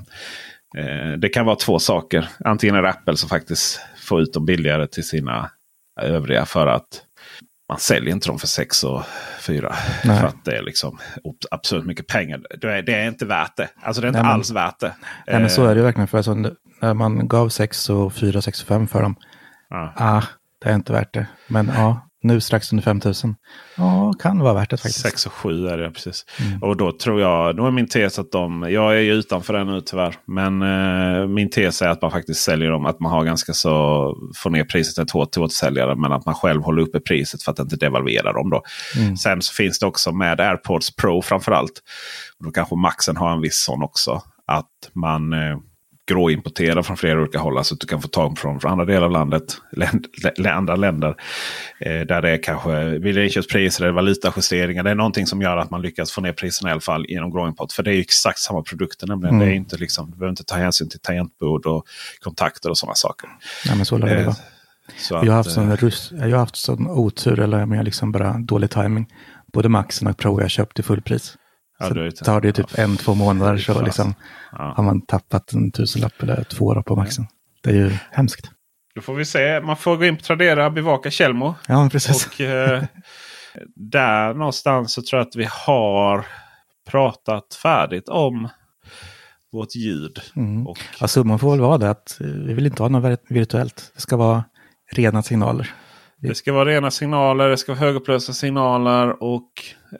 Eh, 0.76 1.18
det 1.18 1.28
kan 1.28 1.46
vara 1.46 1.56
två 1.56 1.78
saker. 1.78 2.28
Antingen 2.44 2.74
är 2.74 2.82
det 2.82 2.88
Apple 2.88 3.16
som 3.16 3.28
faktiskt 3.28 3.80
får 3.96 4.20
ut 4.20 4.32
dem 4.32 4.46
billigare 4.46 4.86
till 4.86 5.08
sina 5.08 5.50
övriga. 6.00 6.44
För 6.46 6.66
att 6.66 7.02
man 7.70 7.78
säljer 7.78 8.14
inte 8.14 8.28
dem 8.28 8.38
för 8.38 8.46
6 8.46 8.84
och 8.84 9.02
4. 9.40 9.74
För 10.02 10.24
att 10.24 10.44
det 10.44 10.56
är 10.56 10.62
liksom 10.62 10.98
absolut 11.50 11.86
mycket 11.86 12.06
pengar. 12.06 12.40
Det 12.60 12.72
är, 12.72 12.82
det 12.82 12.94
är 12.94 13.08
inte 13.08 13.26
värt 13.26 13.56
det. 13.56 13.68
Alltså 13.82 14.02
det 14.02 14.06
är 14.06 14.08
inte 14.08 14.22
Nej, 14.22 14.28
men, 14.28 14.34
alls 14.34 14.50
värt 14.50 14.80
det. 14.80 14.94
Nej 15.26 15.40
men 15.40 15.50
så 15.50 15.66
är 15.66 15.74
det 15.74 15.82
verkligen. 15.82 16.08
För 16.08 16.18
alltså, 16.18 16.34
när 16.80 16.94
man 16.94 17.28
gav 17.28 17.48
6 17.48 17.90
och 17.90 18.12
4, 18.12 18.42
6 18.42 18.62
och 18.62 18.68
5 18.68 18.88
för 18.88 19.02
dem. 19.02 19.16
Ja. 19.68 19.92
Ah, 19.96 20.22
det 20.62 20.70
är 20.70 20.74
inte 20.74 20.92
värt 20.92 21.14
det. 21.14 21.26
Men 21.46 21.70
ja, 21.74 22.09
nu 22.22 22.40
strax 22.40 22.72
under 22.72 22.82
5000. 22.82 23.34
Ja, 23.76 24.12
kan 24.12 24.38
vara 24.38 24.54
värt 24.54 24.70
det 24.70 24.76
faktiskt. 24.76 25.00
6 25.00 25.26
och 25.26 25.32
7 25.32 25.68
är 25.68 25.78
det 25.78 25.90
precis. 25.90 26.24
Mm. 26.40 26.62
Och 26.62 26.76
då 26.76 26.92
tror 26.92 27.20
jag, 27.20 27.56
då 27.56 27.66
är 27.66 27.70
min 27.70 27.88
tes 27.88 28.18
att 28.18 28.32
de, 28.32 28.66
jag 28.70 28.96
är 28.96 29.00
ju 29.00 29.12
utanför 29.12 29.52
det 29.52 29.64
nu 29.64 29.80
tyvärr. 29.80 30.14
Men 30.24 30.62
eh, 30.62 31.26
min 31.26 31.50
tes 31.50 31.82
är 31.82 31.88
att 31.88 32.02
man 32.02 32.10
faktiskt 32.10 32.40
säljer 32.40 32.70
dem, 32.70 32.86
att 32.86 33.00
man 33.00 33.12
har 33.12 33.24
ganska 33.24 33.52
så, 33.52 33.70
får 34.36 34.50
ner 34.50 34.64
priset 34.64 34.98
ett 34.98 35.10
hårt 35.10 35.32
till 35.32 35.42
återsäljare. 35.42 35.96
Men 35.96 36.12
att 36.12 36.26
man 36.26 36.34
själv 36.34 36.62
håller 36.62 36.82
uppe 36.82 37.00
priset 37.00 37.42
för 37.42 37.52
att 37.52 37.58
inte 37.58 37.76
devalvera 37.76 38.32
dem 38.32 38.50
då. 38.50 38.62
Mm. 38.96 39.16
Sen 39.16 39.42
så 39.42 39.54
finns 39.54 39.78
det 39.78 39.86
också 39.86 40.12
med 40.12 40.40
AirPods 40.40 40.96
Pro 40.96 41.22
framförallt. 41.22 41.82
Då 42.44 42.50
kanske 42.50 42.76
Maxen 42.76 43.16
har 43.16 43.32
en 43.32 43.40
viss 43.40 43.64
sån 43.64 43.82
också. 43.82 44.22
Att 44.46 44.90
man 44.92 45.32
eh, 45.32 45.58
gråimportera 46.10 46.82
från 46.82 46.96
flera 46.96 47.20
olika 47.20 47.38
håll. 47.38 47.58
Alltså 47.58 47.74
att 47.74 47.80
du 47.80 47.86
kan 47.86 48.02
få 48.02 48.08
tag 48.08 48.38
från, 48.38 48.60
från 48.60 48.72
andra 48.72 48.84
delar 48.84 49.06
av 49.06 49.10
landet. 49.10 49.56
Länd, 49.72 50.06
andra 50.46 50.76
länder. 50.76 51.14
Eh, 51.80 52.00
där 52.00 52.22
det 52.22 52.30
är 52.30 52.42
kanske 52.42 52.84
vid 52.84 53.18
inköpspriser 53.18 53.84
eller 53.84 53.92
valutajusteringar. 53.92 54.82
Det 54.82 54.90
är 54.90 54.94
någonting 54.94 55.26
som 55.26 55.42
gör 55.42 55.56
att 55.56 55.70
man 55.70 55.82
lyckas 55.82 56.12
få 56.12 56.20
ner 56.20 56.32
priserna 56.32 56.70
i 56.70 56.72
alla 56.72 56.80
fall 56.80 57.06
genom 57.08 57.30
gråimport. 57.30 57.72
För 57.72 57.82
det 57.82 57.94
är 57.94 58.00
exakt 58.00 58.38
samma 58.38 58.62
produkter. 58.62 59.06
Nämligen. 59.06 59.34
Mm. 59.34 59.46
Det 59.46 59.54
är 59.54 59.56
inte 59.56 59.76
liksom, 59.76 60.10
du 60.10 60.16
behöver 60.16 60.30
inte 60.30 60.44
ta 60.44 60.56
hänsyn 60.56 60.88
till 60.88 61.00
tangentbord 61.00 61.66
och 61.66 61.86
kontakter 62.20 62.70
och 62.70 62.78
sådana 62.78 62.94
saker. 62.94 63.30
Ja, 63.66 63.74
men 63.74 63.86
så 63.86 63.98
lär 63.98 64.06
det 64.06 64.22
eh, 64.22 64.34
så 64.98 65.14
jag, 65.14 65.24
har 65.24 65.32
haft 65.32 65.50
sån 65.50 65.70
eh, 65.70 65.76
rus, 65.76 66.12
jag 66.12 66.30
har 66.30 66.38
haft 66.38 66.56
sån 66.56 66.90
otur 66.90 67.40
eller 67.40 67.66
med 67.66 67.84
liksom 67.84 68.12
bara 68.12 68.38
dålig 68.38 68.70
timing. 68.70 69.06
Både 69.52 69.68
Maxen 69.68 70.08
och 70.08 70.16
Pro 70.16 70.40
jag 70.40 70.50
köpt 70.50 70.78
i 70.78 70.82
fullpris. 70.82 71.36
Ja, 71.80 72.10
så 72.10 72.24
tar 72.24 72.40
det 72.40 72.52
typ 72.52 72.78
en, 72.78 72.96
två 72.96 73.14
månader 73.14 73.58
så 73.58 73.82
liksom 73.82 74.14
ja. 74.52 74.74
har 74.76 74.84
man 74.84 75.02
tappat 75.02 75.52
en 75.52 75.72
tusenlapp 75.72 76.22
eller 76.22 76.44
två 76.44 76.64
år 76.64 76.82
på 76.82 76.96
maxen. 76.96 77.26
Det 77.62 77.70
är 77.70 77.74
ju 77.74 77.92
hemskt. 78.10 78.50
Då 78.94 79.00
får 79.00 79.14
vi 79.14 79.24
se. 79.24 79.60
Man 79.60 79.76
får 79.76 79.96
gå 79.96 80.04
in 80.04 80.16
på 80.16 80.22
Tradera, 80.22 80.70
bevaka 80.70 81.10
Kjellmo. 81.10 81.54
Ja, 81.68 81.88
precis. 81.92 82.26
Och, 82.26 82.40
eh, 82.40 82.84
där 83.74 84.34
någonstans 84.34 84.92
så 84.94 85.02
tror 85.02 85.20
jag 85.20 85.28
att 85.28 85.36
vi 85.36 85.48
har 85.50 86.26
pratat 86.90 87.54
färdigt 87.62 88.08
om 88.08 88.48
vårt 89.52 89.74
ljud. 89.74 90.20
Mm. 90.36 90.66
Och... 90.66 90.78
Ja, 91.00 91.08
summan 91.08 91.38
får 91.38 91.50
väl 91.50 91.60
vara 91.60 91.78
det 91.78 91.90
att 91.90 92.16
vi 92.20 92.54
vill 92.54 92.66
inte 92.66 92.82
ha 92.82 92.88
något 92.88 93.20
virtuellt. 93.28 93.92
Det 93.94 94.00
ska 94.00 94.16
vara 94.16 94.44
rena 94.92 95.22
signaler. 95.22 95.70
Det 96.22 96.34
ska 96.34 96.52
vara 96.52 96.64
rena 96.64 96.90
signaler, 96.90 97.48
det 97.48 97.56
ska 97.56 97.72
vara 97.72 97.80
högupplösta 97.80 98.32
signaler 98.32 99.22
och 99.22 99.50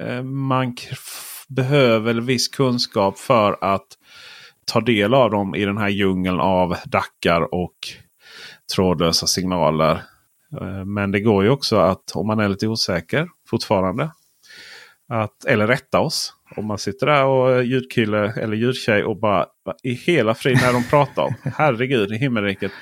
eh, 0.01 0.23
man 0.23 0.77
behöver 1.51 2.15
viss 2.15 2.49
kunskap 2.49 3.19
för 3.19 3.59
att 3.61 3.87
ta 4.65 4.81
del 4.81 5.15
av 5.15 5.31
dem 5.31 5.55
i 5.55 5.65
den 5.65 5.79
här 5.79 5.89
djungeln 5.89 6.41
av 6.41 6.77
dackar 6.85 7.55
och 7.55 7.77
trådlösa 8.75 9.27
signaler. 9.27 10.03
Eh, 10.61 10.85
men 10.85 11.11
det 11.11 11.21
går 11.21 11.45
ju 11.45 11.51
också 11.51 11.77
att 11.77 12.13
om 12.15 12.27
man 12.27 12.41
är 12.41 12.49
lite 12.49 12.69
osäker 12.69 13.29
fortfarande. 13.49 14.11
Att, 15.09 15.45
eller 15.45 15.67
rätta 15.67 16.01
oss. 16.01 16.35
Om 16.57 16.67
man 16.67 16.79
sitter 16.79 17.07
där 17.07 17.25
och 17.25 17.65
ljudkille 17.65 18.33
eller 18.33 18.57
ljudtjej 18.57 19.05
och 19.05 19.21
bara 19.21 19.47
i 19.83 19.93
hela 19.93 20.35
frid 20.35 20.59
när 20.63 20.73
de 20.73 20.85
pratar 20.85 21.23
om. 21.23 21.35
Herregud 21.57 22.13
i 22.13 22.17
himmelriket. 22.17 22.73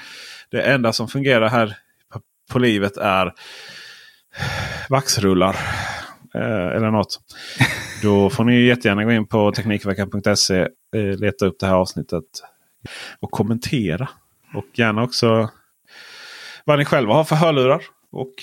Det 0.50 0.62
enda 0.62 0.92
som 0.92 1.08
fungerar 1.08 1.48
här 1.48 1.76
på 2.50 2.58
livet 2.58 2.96
är 2.96 3.32
vaxrullar. 4.88 5.56
Eh, 6.34 6.76
eller 6.76 6.90
något. 6.90 7.20
Då 8.02 8.30
får 8.30 8.44
ni 8.44 8.60
jättegärna 8.60 9.04
gå 9.04 9.12
in 9.12 9.26
på 9.26 9.52
Teknikveckan.se, 9.52 10.60
eh, 10.96 11.18
leta 11.18 11.46
upp 11.46 11.56
det 11.60 11.66
här 11.66 11.74
avsnittet 11.74 12.24
och 13.20 13.30
kommentera. 13.30 14.08
Och 14.54 14.66
gärna 14.72 15.02
också 15.02 15.50
vad 16.64 16.78
ni 16.78 16.84
själva 16.84 17.14
har 17.14 17.24
för 17.24 17.36
hörlurar 17.36 17.82
och 18.12 18.34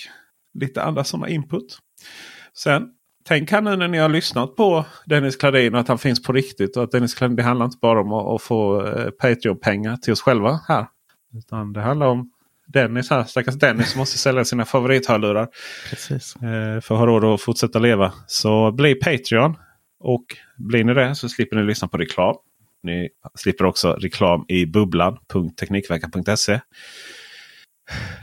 lite 0.53 0.83
andra 0.83 1.03
sådana 1.03 1.29
input. 1.29 1.77
Sen 2.53 2.89
tänk 3.27 3.51
här 3.51 3.61
nu 3.61 3.75
när 3.75 3.87
ni 3.87 3.97
har 3.97 4.09
lyssnat 4.09 4.55
på 4.55 4.85
Dennis 5.05 5.35
Klarin 5.35 5.73
och 5.73 5.79
att 5.79 5.87
han 5.87 5.97
finns 5.97 6.23
på 6.23 6.33
riktigt. 6.33 6.77
Och 6.77 6.83
att 6.83 6.91
Dennis 6.91 7.13
Klarin, 7.15 7.35
det 7.35 7.43
handlar 7.43 7.65
inte 7.65 7.77
bara 7.81 8.01
om 8.01 8.13
att, 8.13 8.35
att 8.35 8.41
få 8.41 8.87
eh, 8.87 9.09
Patreon-pengar 9.09 9.97
till 9.97 10.13
oss 10.13 10.21
själva 10.21 10.59
här. 10.67 10.87
Utan 11.33 11.73
det 11.73 11.81
handlar 11.81 12.07
om 12.07 12.31
Dennis 12.68 13.09
här, 13.09 13.24
stackars 13.24 13.55
Dennis 13.55 13.91
som 13.91 13.99
måste 13.99 14.18
sälja 14.18 14.45
sina 14.45 14.66
favorithörlurar. 14.66 15.47
Precis. 15.89 16.36
Eh, 16.36 16.82
för 16.82 16.95
att 16.95 16.99
ha 16.99 17.05
råd 17.05 17.24
att 17.24 17.41
fortsätta 17.41 17.80
leva. 17.80 18.13
Så 18.28 18.72
bli 18.72 18.95
Patreon. 18.95 19.57
Och 19.99 20.26
blir 20.57 20.84
ni 20.84 20.93
det 20.93 21.16
så 21.16 21.30
slipper 21.30 21.55
ni 21.55 21.63
lyssna 21.63 21.88
på 21.88 21.97
reklam. 21.97 22.36
Ni 22.84 23.09
slipper 23.36 23.66
också 23.66 23.93
reklam 23.93 24.45
i 24.47 24.66
bubblan.teknikveckan.se. 24.66 26.59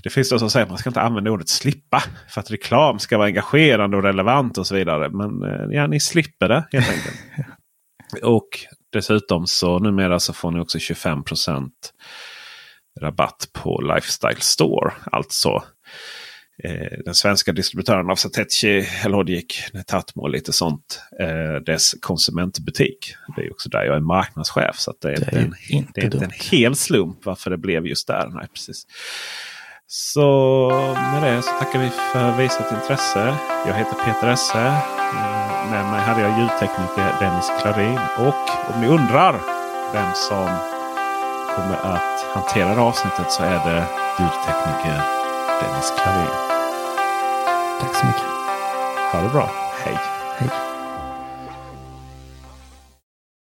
Det 0.03 0.11
finns 0.11 0.31
de 0.31 0.39
som 0.39 0.51
säger 0.51 0.65
att 0.65 0.71
man 0.71 0.79
ska 0.79 0.91
inte 0.91 1.01
använda 1.01 1.31
ordet 1.31 1.49
slippa. 1.49 2.03
För 2.29 2.41
att 2.41 2.51
reklam 2.51 2.99
ska 2.99 3.19
vara 3.19 3.27
engagerande 3.27 3.97
och 3.97 4.03
relevant 4.03 4.59
och 4.59 4.67
så 4.67 4.75
vidare. 4.75 5.09
Men 5.09 5.43
eh, 5.43 5.77
ja, 5.77 5.87
ni 5.87 6.01
slipper 6.01 6.49
det 6.49 6.65
helt 6.73 6.91
enkelt. 6.91 7.17
och 8.23 8.49
dessutom 8.93 9.47
så 9.47 9.79
numera 9.79 10.21
så 10.21 10.33
får 10.33 10.51
ni 10.51 10.61
också 10.61 10.79
25 10.79 11.25
rabatt 13.01 13.49
på 13.53 13.81
Lifestyle 13.81 14.41
Store. 14.41 14.93
Alltså 15.13 15.63
eh, 16.65 16.99
den 17.05 17.15
svenska 17.15 17.53
distributören 17.53 18.11
av 18.11 18.17
Satechi, 18.17 18.89
Logic, 19.07 19.71
Netatmo 19.73 20.23
och 20.23 20.31
lite 20.31 20.53
sånt. 20.53 21.03
Eh, 21.21 21.63
dess 21.67 21.95
konsumentbutik. 22.01 23.15
Det 23.37 23.43
är 23.43 23.51
också 23.51 23.69
där 23.69 23.85
jag 23.85 23.97
är 23.97 24.01
marknadschef. 24.01 24.79
Så 24.79 24.95
det 25.01 25.09
är, 25.09 25.17
det 25.17 25.37
är, 25.37 25.43
inte, 25.43 25.57
en, 25.71 25.87
det 25.95 26.01
är 26.01 26.05
inte 26.05 26.25
en 26.25 26.51
hel 26.51 26.77
slump 26.77 27.25
varför 27.25 27.51
det 27.51 27.59
blev 27.59 27.87
just 27.87 28.07
där. 28.07 28.29
Nej, 28.35 28.49
precis. 28.53 28.87
Så 29.87 30.69
med 31.13 31.23
det 31.23 31.43
så 31.43 31.51
tackar 31.51 31.79
vi 31.79 31.91
för 31.91 32.39
visat 32.39 32.73
intresse. 32.73 33.37
Jag 33.67 33.75
heter 33.75 33.95
Peter 34.05 34.29
Esse. 34.29 34.67
Eh, 34.67 35.71
med 35.71 35.85
mig 35.91 36.01
hade 36.01 36.21
jag 36.21 36.39
ljudtekniker 36.41 37.21
Dennis 37.21 37.51
Klarin. 37.61 37.99
Och 38.19 38.75
om 38.75 38.81
ni 38.81 38.87
undrar 38.87 39.33
vem 39.93 40.15
som 40.15 40.72
kommer 41.57 41.95
att 41.95 42.35
hantera 42.35 42.75
det 42.75 42.81
avsnittet 42.81 43.33
så 43.33 43.43
är 43.43 43.61
det 43.65 43.85
ljudtekniker 44.19 45.03
Dennis 45.61 45.93
Klarin. 45.97 46.37
Tack 47.81 47.95
så 47.95 48.07
mycket. 48.07 48.23
Ha 49.13 49.21
det 49.21 49.29
bra. 49.29 49.51
Hej. 49.85 49.99
Hej. 50.39 50.72